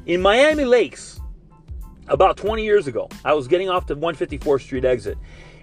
In 0.06 0.22
Miami 0.22 0.66
Lakes, 0.66 1.20
about 2.08 2.38
20 2.38 2.64
years 2.64 2.88
ago, 2.88 3.10
I 3.26 3.34
was 3.34 3.48
getting 3.48 3.70
off 3.70 3.88
the 3.88 3.96
154th 3.96 4.62
Street 4.62 4.86
exit. 4.86 5.18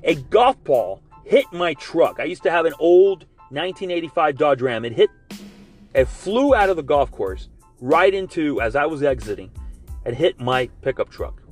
A 0.04 0.14
golf 0.14 0.62
ball 0.64 1.02
hit 1.24 1.46
my 1.52 1.74
truck. 1.74 2.20
I 2.20 2.24
used 2.24 2.42
to 2.44 2.50
have 2.50 2.66
an 2.66 2.74
old 2.78 3.26
1985 3.50 4.36
Dodge 4.36 4.62
Ram. 4.62 4.84
It 4.84 4.92
hit, 4.92 5.10
it 5.94 6.06
flew 6.06 6.54
out 6.54 6.68
of 6.68 6.76
the 6.76 6.82
golf 6.82 7.10
course 7.10 7.48
right 7.80 8.12
into, 8.12 8.60
as 8.60 8.74
I 8.76 8.86
was 8.86 9.02
exiting, 9.02 9.50
and 10.04 10.16
hit 10.16 10.40
my 10.40 10.68
pickup 10.82 11.10
truck. 11.10 11.42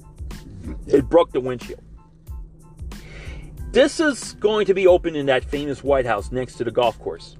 It 0.87 1.09
broke 1.09 1.33
the 1.33 1.41
windshield. 1.41 1.83
This 3.71 4.01
is 4.01 4.35
going 4.35 4.67
to 4.67 4.75
be 4.75 4.87
open 4.87 5.17
in 5.17 5.27
that 5.27 5.45
famous 5.45 5.83
White 5.83 6.07
House 6.07 6.31
next 6.31 6.55
to 6.57 6.65
the 6.65 6.71
golf 6.71 6.99
course. 7.01 7.37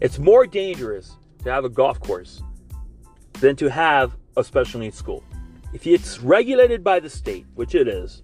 It's 0.00 0.18
more 0.18 0.46
dangerous 0.46 1.16
to 1.44 1.52
have 1.52 1.64
a 1.64 1.68
golf 1.68 2.00
course 2.00 2.42
than 3.40 3.56
to 3.56 3.70
have 3.70 4.16
a 4.36 4.44
special 4.44 4.80
needs 4.80 4.96
school. 4.96 5.22
If 5.72 5.86
it's 5.86 6.20
regulated 6.20 6.82
by 6.82 7.00
the 7.00 7.10
state, 7.10 7.46
which 7.54 7.74
it 7.74 7.88
is, 7.88 8.22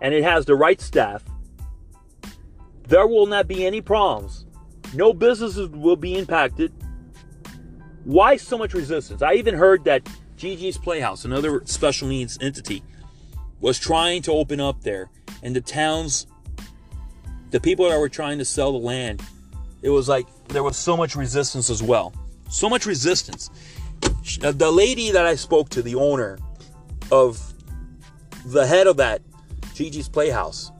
and 0.00 0.14
it 0.14 0.24
has 0.24 0.44
the 0.44 0.56
right 0.56 0.80
staff, 0.80 1.24
there 2.90 3.06
will 3.06 3.26
not 3.26 3.46
be 3.46 3.64
any 3.64 3.80
problems. 3.80 4.44
No 4.92 5.14
businesses 5.14 5.68
will 5.70 5.96
be 5.96 6.16
impacted. 6.16 6.72
Why 8.04 8.36
so 8.36 8.58
much 8.58 8.74
resistance? 8.74 9.22
I 9.22 9.34
even 9.34 9.54
heard 9.54 9.84
that 9.84 10.04
Gigi's 10.36 10.76
Playhouse, 10.76 11.24
another 11.24 11.62
special 11.66 12.08
needs 12.08 12.36
entity, 12.40 12.82
was 13.60 13.78
trying 13.78 14.22
to 14.22 14.32
open 14.32 14.60
up 14.60 14.82
there, 14.82 15.08
and 15.42 15.54
the 15.54 15.60
towns, 15.60 16.26
the 17.50 17.60
people 17.60 17.88
that 17.88 17.98
were 18.00 18.08
trying 18.08 18.38
to 18.38 18.44
sell 18.44 18.72
the 18.72 18.78
land, 18.78 19.22
it 19.82 19.90
was 19.90 20.08
like 20.08 20.26
there 20.48 20.64
was 20.64 20.76
so 20.76 20.96
much 20.96 21.14
resistance 21.14 21.70
as 21.70 21.82
well. 21.82 22.12
So 22.48 22.68
much 22.68 22.86
resistance. 22.86 23.50
Uh, 24.42 24.50
the 24.50 24.70
lady 24.70 25.12
that 25.12 25.26
I 25.26 25.36
spoke 25.36 25.68
to, 25.70 25.82
the 25.82 25.94
owner, 25.94 26.38
of 27.12 27.54
the 28.46 28.66
head 28.66 28.88
of 28.88 28.96
that 28.96 29.22
Gigi's 29.74 30.08
Playhouse. 30.08 30.72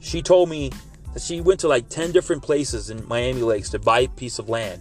She 0.00 0.22
told 0.22 0.48
me 0.48 0.72
she 1.20 1.40
went 1.40 1.60
to 1.60 1.68
like 1.68 1.88
10 1.88 2.12
different 2.12 2.42
places 2.42 2.90
in 2.90 3.06
Miami 3.06 3.42
Lakes 3.42 3.70
to 3.70 3.78
buy 3.78 4.00
a 4.00 4.08
piece 4.08 4.38
of 4.38 4.48
land, 4.48 4.80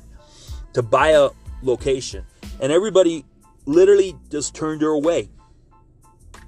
to 0.73 0.81
buy 0.81 1.09
a 1.09 1.29
location. 1.61 2.25
And 2.59 2.71
everybody 2.71 3.25
literally 3.65 4.15
just 4.29 4.55
turned 4.55 4.81
her 4.81 4.89
away. 4.89 5.29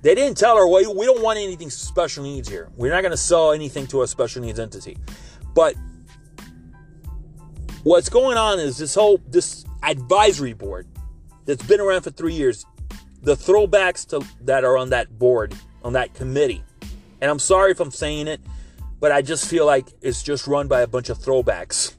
They 0.02 0.16
didn't 0.16 0.38
tell 0.38 0.56
her, 0.56 0.68
well, 0.68 0.96
we 0.96 1.06
don't 1.06 1.22
want 1.22 1.40
anything 1.40 1.70
special 1.70 2.24
needs 2.24 2.48
here. 2.48 2.70
We're 2.78 2.92
not 2.92 3.02
going 3.02 3.12
to 3.12 3.18
sell 3.18 3.52
anything 3.52 3.86
to 3.88 4.04
a 4.04 4.08
special 4.08 4.42
needs 4.42 4.60
entity. 4.60 4.98
But 5.54 5.76
what's 7.84 8.10
going 8.10 8.38
on 8.38 8.60
is 8.60 8.78
this 8.78 8.96
whole 8.96 9.20
this 9.30 9.66
advisory 9.84 10.54
board 10.54 10.88
that's 11.46 11.66
been 11.66 11.82
around 11.82 12.02
for 12.02 12.12
three 12.12 12.34
years 12.34 12.66
the 13.22 13.36
throwbacks 13.36 14.08
to, 14.08 14.26
that 14.46 14.64
are 14.64 14.78
on 14.78 14.92
that 14.92 15.20
board, 15.20 15.54
on 15.84 15.94
that 15.94 16.14
committee. 16.14 16.64
And 17.22 17.30
I'm 17.30 17.40
sorry 17.40 17.72
if 17.72 17.80
I'm 17.80 17.92
saying 17.92 18.28
it, 18.28 18.40
but 19.00 19.12
I 19.12 19.22
just 19.22 19.48
feel 19.48 19.66
like 19.66 19.90
it's 20.02 20.24
just 20.24 20.48
run 20.48 20.68
by 20.68 20.82
a 20.82 20.88
bunch 20.88 21.10
of 21.10 21.18
throwbacks. 21.18 21.96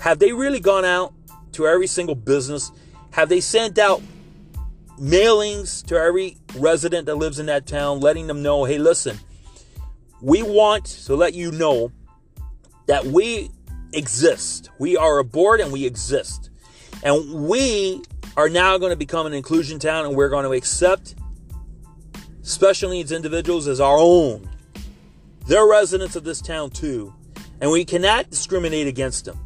Have 0.00 0.18
they 0.18 0.32
really 0.32 0.60
gone 0.60 0.84
out 0.84 1.14
to 1.52 1.66
every 1.66 1.86
single 1.86 2.14
business? 2.14 2.72
Have 3.12 3.28
they 3.28 3.40
sent 3.40 3.78
out 3.78 4.02
mailings 4.98 5.84
to 5.86 5.96
every 5.96 6.36
resident 6.56 7.06
that 7.06 7.16
lives 7.16 7.38
in 7.38 7.46
that 7.46 7.66
town, 7.66 8.00
letting 8.00 8.26
them 8.26 8.42
know, 8.42 8.64
hey, 8.64 8.78
listen, 8.78 9.18
We 10.22 10.44
want 10.44 10.84
to 10.84 11.16
let 11.16 11.34
you 11.34 11.50
know 11.50 11.90
that 12.86 13.04
we 13.04 13.50
exist. 13.92 14.70
We 14.78 14.96
are 14.96 15.18
a 15.18 15.24
board 15.24 15.60
and 15.60 15.72
we 15.72 15.84
exist. 15.84 16.50
And 17.02 17.48
we 17.48 18.02
are 18.36 18.48
now 18.48 18.78
going 18.78 18.90
to 18.90 18.96
become 18.96 19.26
an 19.26 19.34
inclusion 19.34 19.80
town 19.80 20.06
and 20.06 20.16
we're 20.16 20.28
going 20.28 20.44
to 20.44 20.52
accept 20.52 21.16
special 22.42 22.90
needs 22.90 23.10
individuals 23.10 23.66
as 23.66 23.80
our 23.80 23.96
own. 23.98 24.48
They're 25.46 25.66
residents 25.66 26.16
of 26.16 26.24
this 26.24 26.40
town 26.40 26.70
too. 26.70 27.14
And 27.60 27.70
we 27.70 27.84
cannot 27.84 28.30
discriminate 28.30 28.86
against 28.86 29.24
them. 29.24 29.38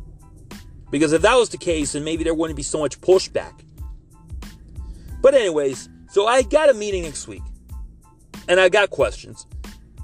Because 0.91 1.13
if 1.13 1.23
that 1.23 1.35
was 1.35 1.49
the 1.49 1.59
case, 1.59 1.93
then 1.93 2.05
maybe 2.05 2.25
there 2.25 2.35
wouldn't 2.35 2.57
be 2.57 2.63
so 2.63 2.79
much 2.79 3.01
pushback. 3.01 3.53
But, 5.21 5.35
anyways, 5.35 5.89
so 6.11 6.27
I 6.27 6.43
got 6.43 6.71
a 6.71 6.75
meeting 6.75 7.03
next 7.03 7.27
week. 7.27 7.43
And 8.49 8.61
I 8.61 8.69
got 8.69 8.91
questions. 8.91 9.47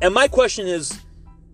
And 0.01 0.13
my 0.13 0.27
question 0.27 0.67
is 0.67 0.99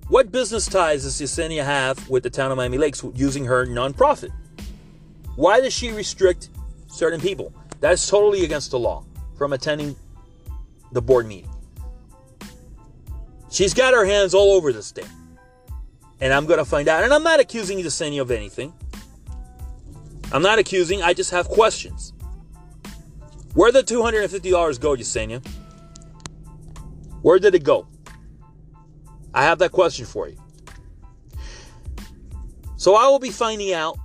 what 0.08 0.32
business 0.32 0.66
ties 0.66 1.02
does 1.02 1.20
Yesenia 1.20 1.64
have 1.64 2.08
with 2.08 2.22
the 2.22 2.30
town 2.30 2.50
of 2.50 2.56
Miami 2.56 2.78
Lakes 2.78 3.04
using 3.14 3.44
her 3.44 3.66
nonprofit? 3.66 4.30
Why 5.36 5.60
does 5.60 5.74
she 5.74 5.90
restrict 5.90 6.48
certain 6.88 7.20
people? 7.20 7.52
That 7.80 7.92
is 7.92 8.08
totally 8.08 8.44
against 8.44 8.70
the 8.70 8.78
law 8.78 9.04
from 9.36 9.52
attending 9.52 9.94
the 10.92 11.02
board 11.02 11.26
meeting. 11.26 11.47
She's 13.50 13.74
got 13.74 13.94
her 13.94 14.04
hands 14.04 14.34
all 14.34 14.52
over 14.52 14.72
this 14.72 14.90
thing. 14.90 15.08
And 16.20 16.32
I'm 16.32 16.46
going 16.46 16.58
to 16.58 16.64
find 16.64 16.88
out. 16.88 17.04
And 17.04 17.12
I'm 17.12 17.22
not 17.22 17.40
accusing 17.40 17.78
Yesenia 17.78 18.20
of 18.20 18.30
anything. 18.30 18.72
I'm 20.32 20.42
not 20.42 20.58
accusing, 20.58 21.02
I 21.02 21.14
just 21.14 21.30
have 21.30 21.48
questions. 21.48 22.12
Where 23.54 23.72
did 23.72 23.86
$250 23.86 24.80
go, 24.80 24.94
Yesenia? 24.94 25.46
Where 27.22 27.38
did 27.38 27.54
it 27.54 27.64
go? 27.64 27.86
I 29.32 29.44
have 29.44 29.58
that 29.60 29.72
question 29.72 30.04
for 30.04 30.28
you. 30.28 30.36
So 32.76 32.94
I 32.94 33.08
will 33.08 33.18
be 33.18 33.30
finding 33.30 33.72
out. 33.72 33.98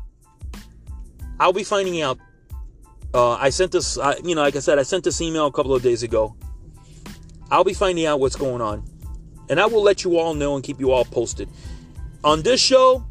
I'll 1.40 1.54
be 1.54 1.64
finding 1.64 2.02
out. 2.02 2.18
Uh, 3.14 3.34
I 3.34 3.50
sent 3.50 3.72
this, 3.72 3.98
uh, 3.98 4.16
you 4.24 4.34
know, 4.34 4.42
like 4.42 4.56
I 4.56 4.60
said, 4.60 4.80
I 4.80 4.84
sent 4.84 5.04
this 5.04 5.22
email 5.22 5.46
a 5.46 5.52
couple 5.52 5.76
of 5.76 5.84
days 5.84 6.04
ago. 6.04 6.36
I'll 7.52 7.64
be 7.64 7.74
finding 7.74 8.06
out 8.06 8.20
what's 8.20 8.36
going 8.36 8.62
on. 8.62 8.84
And 9.50 9.60
I 9.60 9.66
will 9.66 9.84
let 9.84 10.04
you 10.04 10.18
all 10.18 10.34
know 10.34 10.56
and 10.56 10.64
keep 10.64 10.80
you 10.80 10.92
all 10.92 11.06
posted. 11.06 11.50
On 12.24 12.42
this 12.42 12.62
show, 12.62 13.06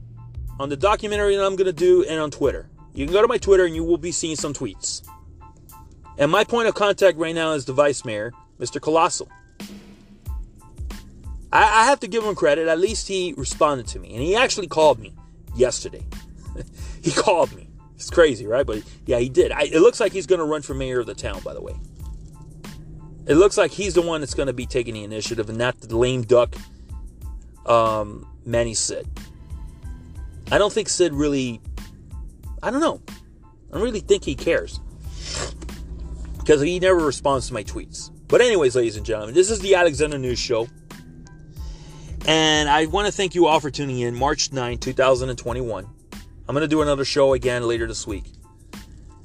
on 0.59 0.68
the 0.68 0.76
documentary 0.76 1.37
that 1.37 1.45
I'm 1.45 1.57
going 1.57 1.66
to 1.66 1.72
do, 1.72 2.05
and 2.05 2.20
on 2.20 2.30
Twitter. 2.30 2.68
You 2.95 3.07
can 3.07 3.12
go 3.12 3.22
to 3.22 3.28
my 3.28 3.39
Twitter 3.39 3.64
and 3.64 3.74
you 3.74 3.85
will 3.85 3.99
be 3.99 4.12
seeing 4.12 4.37
some 4.37 4.53
tweets. 4.53 5.03
And 6.18 6.30
my 6.30 6.45
point 6.45 6.68
of 6.68 6.74
contact 6.74 7.16
right 7.18 7.35
now 7.35 7.53
is 7.53 7.64
the 7.64 7.72
vice 7.72 8.05
mayor, 8.05 8.33
Mr. 8.61 8.80
Collazo. 8.80 9.28
I, 11.53 11.62
I 11.62 11.85
have 11.85 12.01
to 12.01 12.09
give 12.09 12.24
him 12.24 12.35
credit. 12.35 12.68
At 12.68 12.78
least 12.78 13.09
he 13.09 13.35
responded 13.37 13.87
to 13.89 13.99
me. 13.99 14.12
And 14.12 14.22
he 14.22 14.37
actually 14.37 14.68
called 14.68 14.99
me 14.99 15.14
yesterday. 15.55 16.05
he 17.03 17.11
called 17.11 17.55
me. 17.57 17.68
It's 17.97 18.11
crazy, 18.11 18.47
right? 18.47 18.66
But 18.66 18.83
yeah, 19.07 19.18
he 19.18 19.28
did. 19.28 19.53
I, 19.53 19.62
it 19.62 19.80
looks 19.80 20.01
like 20.01 20.12
he's 20.12 20.26
going 20.26 20.41
to 20.41 20.45
run 20.45 20.62
for 20.62 20.74
mayor 20.74 21.01
of 21.01 21.07
the 21.07 21.14
town, 21.14 21.41
by 21.41 21.55
the 21.55 21.62
way. 21.62 21.74
It 23.27 23.35
looks 23.35 23.57
like 23.57 23.70
he's 23.70 23.95
the 23.95 24.03
one 24.03 24.20
that's 24.20 24.35
going 24.35 24.49
to 24.49 24.53
be 24.53 24.66
taking 24.66 24.95
the 24.95 25.05
initiative 25.05 25.49
and 25.49 25.59
not 25.59 25.81
the 25.81 25.97
lame 25.97 26.23
duck 26.23 26.55
um, 27.66 28.27
Manny 28.45 28.75
Cid. 28.75 29.07
I 30.51 30.59
don't 30.59 30.73
think 30.73 30.89
Cid 30.89 31.14
really. 31.14 31.61
I 32.62 32.70
don't 32.70 32.81
know. 32.81 33.01
I 33.70 33.75
don't 33.75 33.83
really 33.83 34.01
think 34.01 34.25
he 34.25 34.35
cares. 34.35 34.81
Because 36.39 36.61
he 36.61 36.79
never 36.79 36.99
responds 36.99 37.49
to 37.49 37.55
my 37.55 37.62
tweets. 37.62 38.11
But, 38.29 38.41
anyways, 38.41 38.75
ladies 38.77 38.97
and 38.97 39.07
gentlemen, 39.07 39.35
this 39.35 39.51
is 39.51 39.61
the 39.61 39.75
Alexander 39.75 40.18
News 40.18 40.39
Show. 40.39 40.68
And 42.27 42.68
I 42.68 42.87
want 42.87 43.07
to 43.07 43.12
thank 43.12 43.35
you 43.35 43.47
all 43.47 43.61
for 43.61 43.70
tuning 43.70 44.01
in 44.01 44.14
March 44.14 44.53
9, 44.53 44.79
2021. 44.79 45.85
I'm 45.85 46.55
going 46.55 46.62
to 46.62 46.68
do 46.68 46.83
another 46.83 47.05
show 47.05 47.33
again 47.33 47.62
later 47.62 47.87
this 47.87 48.07
week. 48.07 48.25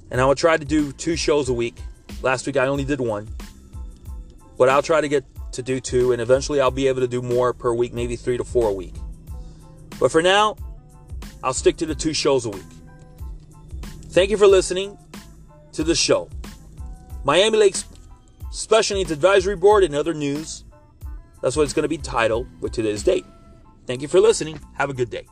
And 0.09 0.21
I 0.21 0.25
will 0.25 0.35
try 0.35 0.57
to 0.57 0.65
do 0.65 0.91
two 0.93 1.15
shows 1.15 1.49
a 1.49 1.53
week. 1.53 1.77
Last 2.21 2.47
week 2.47 2.57
I 2.57 2.67
only 2.67 2.85
did 2.85 3.01
one. 3.01 3.27
But 4.57 4.69
I'll 4.69 4.81
try 4.81 5.01
to 5.01 5.07
get 5.07 5.25
to 5.53 5.61
do 5.61 5.79
two, 5.79 6.11
and 6.11 6.21
eventually 6.21 6.59
I'll 6.59 6.71
be 6.71 6.87
able 6.87 7.01
to 7.01 7.07
do 7.07 7.21
more 7.21 7.53
per 7.53 7.73
week, 7.73 7.93
maybe 7.93 8.15
three 8.15 8.37
to 8.37 8.43
four 8.43 8.69
a 8.69 8.73
week. 8.73 8.95
But 9.99 10.11
for 10.11 10.21
now, 10.21 10.55
I'll 11.43 11.53
stick 11.53 11.77
to 11.77 11.85
the 11.85 11.95
two 11.95 12.13
shows 12.13 12.45
a 12.45 12.49
week. 12.49 12.63
Thank 14.09 14.29
you 14.29 14.37
for 14.37 14.47
listening 14.47 14.97
to 15.73 15.83
the 15.83 15.95
show. 15.95 16.29
Miami 17.23 17.57
Lakes 17.57 17.85
Special 18.51 18.97
Needs 18.97 19.11
Advisory 19.11 19.55
Board 19.55 19.83
and 19.83 19.93
other 19.93 20.13
news 20.13 20.63
that's 21.41 21.55
what 21.55 21.63
it's 21.63 21.73
going 21.73 21.83
to 21.83 21.89
be 21.89 21.97
titled 21.97 22.47
with 22.61 22.71
today's 22.71 23.03
date. 23.03 23.25
Thank 23.85 24.01
you 24.01 24.07
for 24.07 24.19
listening. 24.19 24.59
Have 24.73 24.89
a 24.89 24.93
good 24.93 25.09
day. 25.09 25.27